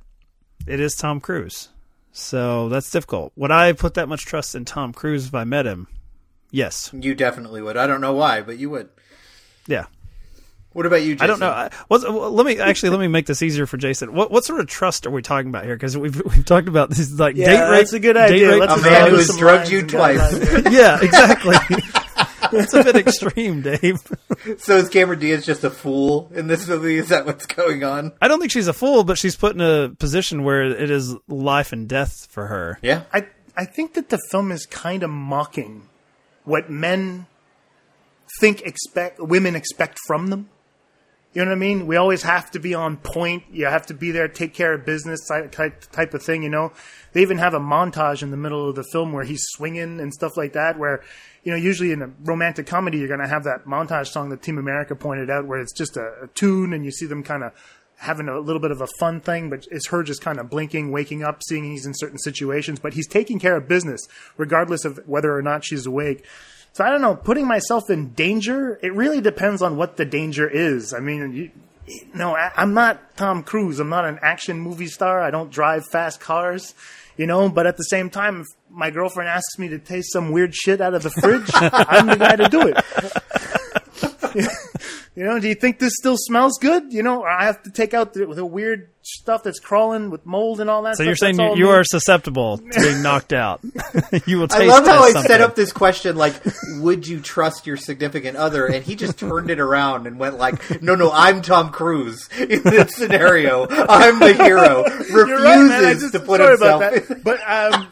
it 0.68 0.80
is 0.80 0.96
Tom 0.96 1.20
Cruise. 1.20 1.70
So 2.12 2.70
that's 2.70 2.92
difficult. 2.92 3.34
Would 3.36 3.52
I 3.52 3.74
put 3.74 3.96
that 3.96 4.08
much 4.08 4.26
trust 4.26 4.54
in 4.54 4.66
Tom 4.66 4.94
Cruise 4.94 5.28
if 5.28 5.34
I 5.34 5.46
met 5.46 5.66
him? 5.66 5.88
Yes. 6.52 6.92
You 6.94 7.16
definitely 7.16 7.64
would. 7.64 7.76
I 7.76 7.88
don't 7.88 8.02
know 8.02 8.14
why, 8.14 8.42
but 8.42 8.60
you 8.60 8.70
would. 8.70 8.90
Yeah. 9.66 9.86
What 10.74 10.86
about 10.88 11.04
you, 11.04 11.14
Jason? 11.16 11.24
I 11.24 11.28
don't 11.28 11.40
know. 11.40 11.50
I, 11.50 11.70
what's, 11.88 12.04
well, 12.04 12.32
let 12.32 12.46
me 12.46 12.60
actually 12.60 12.90
let 12.90 13.00
me 13.00 13.08
make 13.08 13.28
this 13.28 13.42
easier 13.42 13.66
for 13.66 13.78
Jason. 13.78 14.14
What 14.14 14.32
what 14.32 14.44
sort 14.44 14.60
of 14.60 14.68
trust 14.68 15.06
are 15.06 15.12
we 15.12 15.22
talking 15.22 15.50
about 15.50 15.66
here? 15.66 15.76
Because 15.76 15.96
we've 15.98 16.20
we've 16.26 16.46
talked 16.46 16.68
about 16.68 16.90
this 16.90 17.12
like 17.14 17.36
Yeah, 17.36 17.46
date 17.46 17.70
rape. 17.70 17.80
that's 17.82 17.94
a 17.94 18.00
good 18.00 18.14
date 18.14 18.32
idea. 18.32 18.50
rape 18.52 18.60
Let's 18.62 18.82
A 18.82 18.84
man 18.84 19.10
who 19.12 19.16
has 19.18 19.38
drugged 19.38 19.70
you 19.70 19.86
twice. 19.86 20.34
yeah, 20.72 21.00
exactly. 21.02 21.56
It's 22.56 22.74
a 22.74 22.84
bit 22.84 22.96
extreme, 22.96 23.62
Dave. 23.62 24.02
So 24.58 24.76
is 24.76 24.90
Cameron 24.90 25.20
Diaz 25.20 25.46
just 25.46 25.64
a 25.64 25.70
fool 25.70 26.30
in 26.34 26.48
this 26.48 26.68
movie? 26.68 26.98
Is 26.98 27.08
that 27.10 27.26
what's 27.26 27.46
going 27.46 27.86
on? 27.86 28.12
I 28.22 28.28
don't 28.28 28.40
think 28.42 28.52
she's 28.52 28.68
a 28.68 28.74
fool, 28.74 29.06
but 29.06 29.18
she's 29.18 29.38
put 29.38 29.56
in 29.56 29.62
a 29.62 29.90
position 29.98 30.44
where 30.44 30.64
it 30.64 30.92
is 30.92 31.16
life 31.30 31.72
and 31.72 31.88
death 31.88 32.28
for 32.30 32.48
her. 32.48 32.78
Yeah. 32.82 33.04
I 33.14 33.28
I 33.56 33.64
think 33.64 33.94
that 33.94 34.10
the 34.10 34.20
film 34.32 34.52
is 34.52 34.66
kind 34.66 35.02
of 35.02 35.10
mocking 35.10 35.88
what 36.44 36.70
men 36.70 37.26
think 38.42 38.62
expect 38.64 39.20
women 39.22 39.56
expect 39.56 39.98
from 40.08 40.28
them. 40.28 40.50
You 41.34 41.44
know 41.44 41.50
what 41.50 41.56
I 41.56 41.60
mean? 41.60 41.88
We 41.88 41.96
always 41.96 42.22
have 42.24 42.52
to 42.52 42.60
be 42.60 42.76
on 42.76 42.98
point. 42.98 43.44
You 43.52 43.66
have 43.66 43.88
to 43.88 43.96
be 43.96 44.12
there, 44.12 44.28
take 44.28 44.54
care 44.54 44.74
of 44.74 44.86
business 44.86 45.28
type 45.28 45.52
type, 45.52 46.14
of 46.14 46.22
thing. 46.22 46.44
You 46.44 46.50
know, 46.50 46.72
they 47.14 47.24
even 47.24 47.40
have 47.40 47.56
a 47.56 47.60
montage 47.60 48.22
in 48.22 48.30
the 48.30 48.38
middle 48.38 48.70
of 48.70 48.76
the 48.76 48.84
film 48.92 49.14
where 49.14 49.24
he's 49.24 49.44
swinging 49.50 50.00
and 50.00 50.14
stuff 50.14 50.38
like 50.38 50.54
that. 50.54 50.78
Where 50.78 51.02
you 51.44 51.52
know, 51.52 51.58
usually 51.58 51.92
in 51.92 52.02
a 52.02 52.12
romantic 52.24 52.68
comedy, 52.68 53.00
you're 53.00 53.08
going 53.08 53.20
to 53.20 53.28
have 53.28 53.44
that 53.46 53.66
montage 53.66 54.08
song 54.08 54.30
that 54.30 54.44
Team 54.44 54.58
America 54.58 54.96
pointed 54.96 55.30
out, 55.30 55.46
where 55.46 55.60
it's 55.60 55.74
just 55.74 55.98
a, 55.98 56.24
a 56.24 56.28
tune 56.36 56.72
and 56.72 56.86
you 56.86 56.92
see 56.92 57.08
them 57.08 57.24
kind 57.24 57.44
of 57.44 57.52
having 57.98 58.28
a 58.28 58.40
little 58.40 58.62
bit 58.62 58.72
of 58.72 58.82
a 58.82 58.88
fun 59.00 59.20
thing, 59.20 59.50
but 59.50 59.66
it's 59.72 59.88
her 59.88 60.04
just 60.04 60.22
kind 60.22 60.40
of 60.40 60.50
blinking, 60.50 60.92
waking 60.92 61.24
up, 61.24 61.42
seeing 61.48 61.64
he's 61.64 61.86
in 61.86 61.94
certain 61.96 62.18
situations. 62.18 62.80
But 62.80 62.94
he's 62.94 63.08
taking 63.08 63.40
care 63.40 63.56
of 63.56 63.68
business, 63.68 64.02
regardless 64.38 64.86
of 64.86 65.00
whether 65.06 65.36
or 65.36 65.42
not 65.42 65.66
she's 65.66 65.86
awake. 65.86 66.26
So 66.74 66.84
I 66.84 66.90
don't 66.90 67.02
know, 67.02 67.16
putting 67.16 67.48
myself 67.48 67.90
in 67.92 68.14
danger, 68.14 68.80
it 68.82 68.94
really 68.94 69.22
depends 69.22 69.62
on 69.62 69.78
what 69.78 69.98
the 69.98 70.06
danger 70.06 70.50
is. 70.50 70.92
I 70.92 71.00
mean, 71.00 71.34
you, 71.34 71.52
no, 72.16 72.36
I, 72.36 72.52
I'm 72.56 72.74
not 72.74 73.16
Tom 73.16 73.44
Cruise. 73.44 73.80
I'm 73.80 73.90
not 73.90 74.06
an 74.06 74.18
action 74.24 74.60
movie 74.60 74.88
star. 74.88 75.22
I 75.22 75.30
don't 75.30 75.52
drive 75.52 75.86
fast 75.86 76.20
cars, 76.20 76.74
you 77.16 77.28
know, 77.28 77.48
but 77.48 77.68
at 77.68 77.78
the 77.78 77.84
same 77.84 78.10
time, 78.10 78.42
if 78.42 78.48
my 78.72 78.90
girlfriend 78.90 79.30
asks 79.30 79.60
me 79.60 79.68
to 79.70 79.78
taste 79.78 80.12
some 80.12 80.32
weird 80.32 80.56
shit 80.56 80.82
out 80.82 80.96
of 80.96 81.04
the 81.04 81.12
fridge, 81.12 81.50
I'm 81.54 82.08
the 82.08 82.16
guy 82.16 82.36
to 82.38 82.50
do 82.50 82.68
it. 82.68 82.76
You 85.16 85.26
know, 85.26 85.40
do 85.40 85.48
you 85.48 85.54
think 85.54 85.78
this 85.78 85.94
still 85.96 86.18
smells 86.18 86.58
good? 86.60 86.92
You 86.92 87.04
know, 87.04 87.24
I 87.24 87.46
have 87.46 87.62
to 87.64 87.70
take 87.70 87.94
out 87.94 88.14
the, 88.14 88.26
the 88.26 88.46
weird 88.46 88.90
stuff 89.04 89.44
that's 89.44 89.60
crawling 89.60 90.10
with 90.10 90.26
mold 90.26 90.60
and 90.60 90.72
all 90.72 90.82
that. 90.84 90.94
So 90.94 91.04
stuff. 91.04 91.06
you're 91.06 91.16
saying 91.16 91.38
That's 91.38 91.56
you, 91.56 91.66
you 91.66 91.70
are 91.70 91.84
susceptible 91.84 92.58
to 92.58 92.80
being 92.80 93.04
knocked 93.04 93.32
out. 93.32 93.62
you 94.26 94.40
will 94.40 94.48
taste 94.48 94.62
I 94.62 94.66
love 94.66 94.88
how 94.88 95.04
I 95.04 95.12
test 95.12 95.28
set 95.28 95.40
up 95.42 95.56
this 95.56 95.72
question 95.72 96.16
like, 96.16 96.34
would 96.80 97.06
you 97.06 97.20
trust 97.20 97.68
your 97.68 97.78
significant 97.78 98.38
other? 98.38 98.66
And 98.66 98.84
he 98.84 98.96
just 98.96 99.20
turned 99.20 99.52
it 99.52 99.60
around 99.60 100.08
and 100.08 100.18
went 100.18 100.40
like, 100.40 100.82
no, 100.82 100.96
no, 100.96 101.12
I'm 101.14 101.44
Tom 101.44 101.70
Cruise 101.70 102.28
in 102.40 102.64
this 102.64 102.96
scenario. 102.96 103.68
I'm 103.70 104.18
the 104.18 104.34
hero. 104.34 104.84
Refuses 105.00 105.44
right, 105.44 105.98
just, 106.00 106.14
to 106.14 106.22
put 106.22 106.40
sorry 106.40 106.52
himself. 106.54 106.82
about 106.82 107.08
that. 107.08 107.24
But 107.24 107.40
um, 107.46 107.88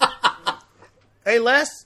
hey, 1.24 1.38
Les, 1.38 1.86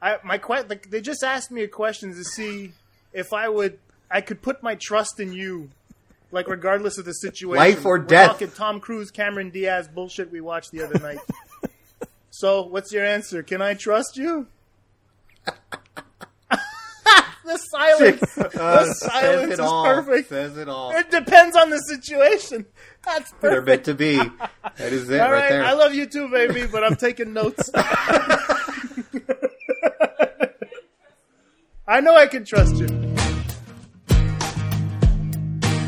I 0.00 0.16
my 0.24 0.38
que- 0.38 0.64
like, 0.66 0.88
they 0.88 1.02
just 1.02 1.22
asked 1.22 1.50
me 1.50 1.62
a 1.62 1.68
question 1.68 2.14
to 2.14 2.24
see 2.24 2.72
if 3.12 3.34
I 3.34 3.50
would 3.50 3.78
I 4.14 4.20
could 4.20 4.40
put 4.40 4.62
my 4.62 4.76
trust 4.80 5.18
in 5.18 5.32
you, 5.32 5.70
like 6.30 6.46
regardless 6.48 6.96
of 6.98 7.04
the 7.04 7.12
situation, 7.12 7.58
Life 7.58 7.84
or 7.84 7.98
We're 7.98 8.04
death. 8.06 8.30
Talking 8.30 8.50
Tom 8.52 8.78
Cruise, 8.80 9.10
Cameron 9.10 9.50
Diaz 9.50 9.88
bullshit 9.92 10.30
we 10.30 10.40
watched 10.40 10.70
the 10.70 10.82
other 10.84 11.00
night. 11.00 11.18
so, 12.30 12.62
what's 12.62 12.92
your 12.92 13.04
answer? 13.04 13.42
Can 13.42 13.60
I 13.60 13.74
trust 13.74 14.16
you? 14.16 14.46
the 17.44 17.58
silence. 17.58 18.20
the 18.36 18.62
Uh, 18.62 18.84
says 18.84 19.00
silence 19.00 19.52
is 19.54 19.58
all. 19.60 19.84
perfect. 19.84 20.28
Says 20.28 20.56
it 20.56 20.68
all. 20.68 20.92
It 20.92 21.10
depends 21.10 21.56
on 21.56 21.70
the 21.70 21.78
situation. 21.78 22.64
That's 23.04 23.32
They're 23.40 23.60
perfect. 23.62 23.66
meant 23.66 23.84
to 23.84 23.94
be. 23.94 24.16
That 24.76 24.92
is 24.92 25.10
it 25.10 25.20
All 25.20 25.30
right 25.32 25.40
right, 25.42 25.48
there. 25.50 25.64
I 25.64 25.72
love 25.72 25.92
you 25.92 26.06
too, 26.06 26.28
baby, 26.30 26.66
but 26.66 26.84
I'm 26.84 26.94
taking 26.96 27.32
notes. 27.32 27.68
I 31.86 32.00
know 32.00 32.16
I 32.16 32.26
can 32.28 32.44
trust 32.46 32.76
you. 32.76 32.86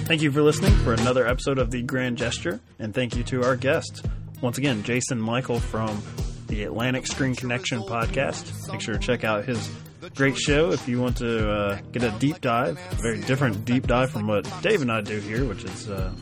Thank 0.06 0.22
you 0.22 0.30
for 0.30 0.40
listening 0.40 0.72
for 0.76 0.92
another 0.92 1.26
episode 1.26 1.58
of 1.58 1.72
The 1.72 1.82
Grand 1.82 2.16
Gesture, 2.16 2.60
and 2.78 2.94
thank 2.94 3.16
you 3.16 3.24
to 3.24 3.42
our 3.42 3.56
guest. 3.56 4.06
Once 4.40 4.56
again, 4.56 4.84
Jason 4.84 5.20
Michael 5.20 5.58
from 5.58 6.00
the 6.46 6.62
Atlantic 6.62 7.08
Screen 7.08 7.34
Connection 7.34 7.80
podcast. 7.82 8.70
Make 8.70 8.80
sure 8.80 8.94
to 8.94 9.00
check 9.00 9.24
out 9.24 9.46
his 9.46 9.68
great 10.14 10.36
show 10.36 10.70
if 10.70 10.86
you 10.86 11.00
want 11.00 11.16
to 11.16 11.50
uh, 11.50 11.78
get 11.90 12.04
a 12.04 12.10
deep 12.20 12.40
dive, 12.40 12.78
a 12.92 12.94
very 13.02 13.20
different 13.20 13.64
deep 13.64 13.88
dive 13.88 14.10
from 14.10 14.28
what 14.28 14.48
Dave 14.62 14.80
and 14.80 14.92
I 14.92 15.00
do 15.00 15.18
here, 15.18 15.44
which 15.44 15.64
is, 15.64 15.90
uh, 15.90 16.12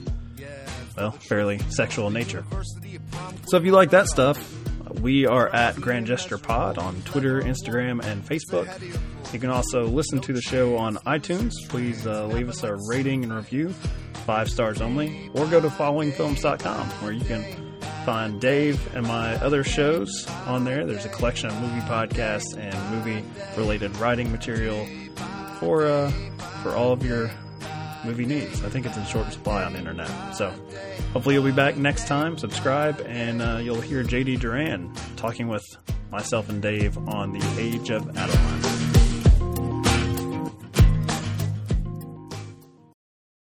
well, 0.96 1.10
fairly 1.10 1.58
sexual 1.68 2.06
in 2.06 2.14
nature. 2.14 2.42
So 3.48 3.58
if 3.58 3.66
you 3.66 3.72
like 3.72 3.90
that 3.90 4.06
stuff, 4.06 4.50
we 5.02 5.26
are 5.26 5.54
at 5.54 5.76
Grand 5.76 6.06
Gesture 6.06 6.38
Pod 6.38 6.78
on 6.78 7.02
Twitter, 7.02 7.42
Instagram, 7.42 8.02
and 8.02 8.24
Facebook. 8.24 8.66
You 9.34 9.40
can 9.40 9.50
also 9.50 9.82
listen 9.82 10.20
to 10.20 10.32
the 10.32 10.40
show 10.40 10.76
on 10.76 10.94
iTunes. 10.98 11.54
Please 11.68 12.06
uh, 12.06 12.28
leave 12.28 12.48
us 12.48 12.62
a 12.62 12.76
rating 12.88 13.24
and 13.24 13.32
review, 13.32 13.70
five 14.26 14.48
stars 14.48 14.80
only, 14.80 15.28
or 15.34 15.44
go 15.46 15.60
to 15.60 15.66
followingfilms.com 15.66 16.86
where 17.02 17.10
you 17.10 17.24
can 17.24 17.42
find 18.06 18.40
Dave 18.40 18.94
and 18.94 19.04
my 19.04 19.34
other 19.42 19.64
shows 19.64 20.24
on 20.46 20.62
there. 20.62 20.86
There's 20.86 21.04
a 21.04 21.08
collection 21.08 21.48
of 21.48 21.60
movie 21.60 21.80
podcasts 21.80 22.56
and 22.56 22.94
movie 22.94 23.24
related 23.56 23.96
writing 23.96 24.30
material 24.30 24.86
for 25.58 25.84
uh, 25.86 26.12
for 26.62 26.70
all 26.70 26.92
of 26.92 27.04
your 27.04 27.28
movie 28.04 28.26
needs. 28.26 28.62
I 28.62 28.68
think 28.68 28.86
it's 28.86 28.96
in 28.96 29.04
short 29.06 29.32
supply 29.32 29.64
on 29.64 29.72
the 29.72 29.80
internet. 29.80 30.36
So 30.36 30.54
hopefully 31.12 31.34
you'll 31.34 31.44
be 31.44 31.50
back 31.50 31.76
next 31.76 32.06
time. 32.06 32.38
Subscribe, 32.38 33.00
and 33.04 33.42
uh, 33.42 33.58
you'll 33.60 33.80
hear 33.80 34.04
JD 34.04 34.38
Duran 34.38 34.94
talking 35.16 35.48
with 35.48 35.64
myself 36.12 36.48
and 36.48 36.62
Dave 36.62 36.96
on 37.08 37.32
the 37.32 37.44
Age 37.58 37.90
of 37.90 38.16
Adaline. 38.16 38.93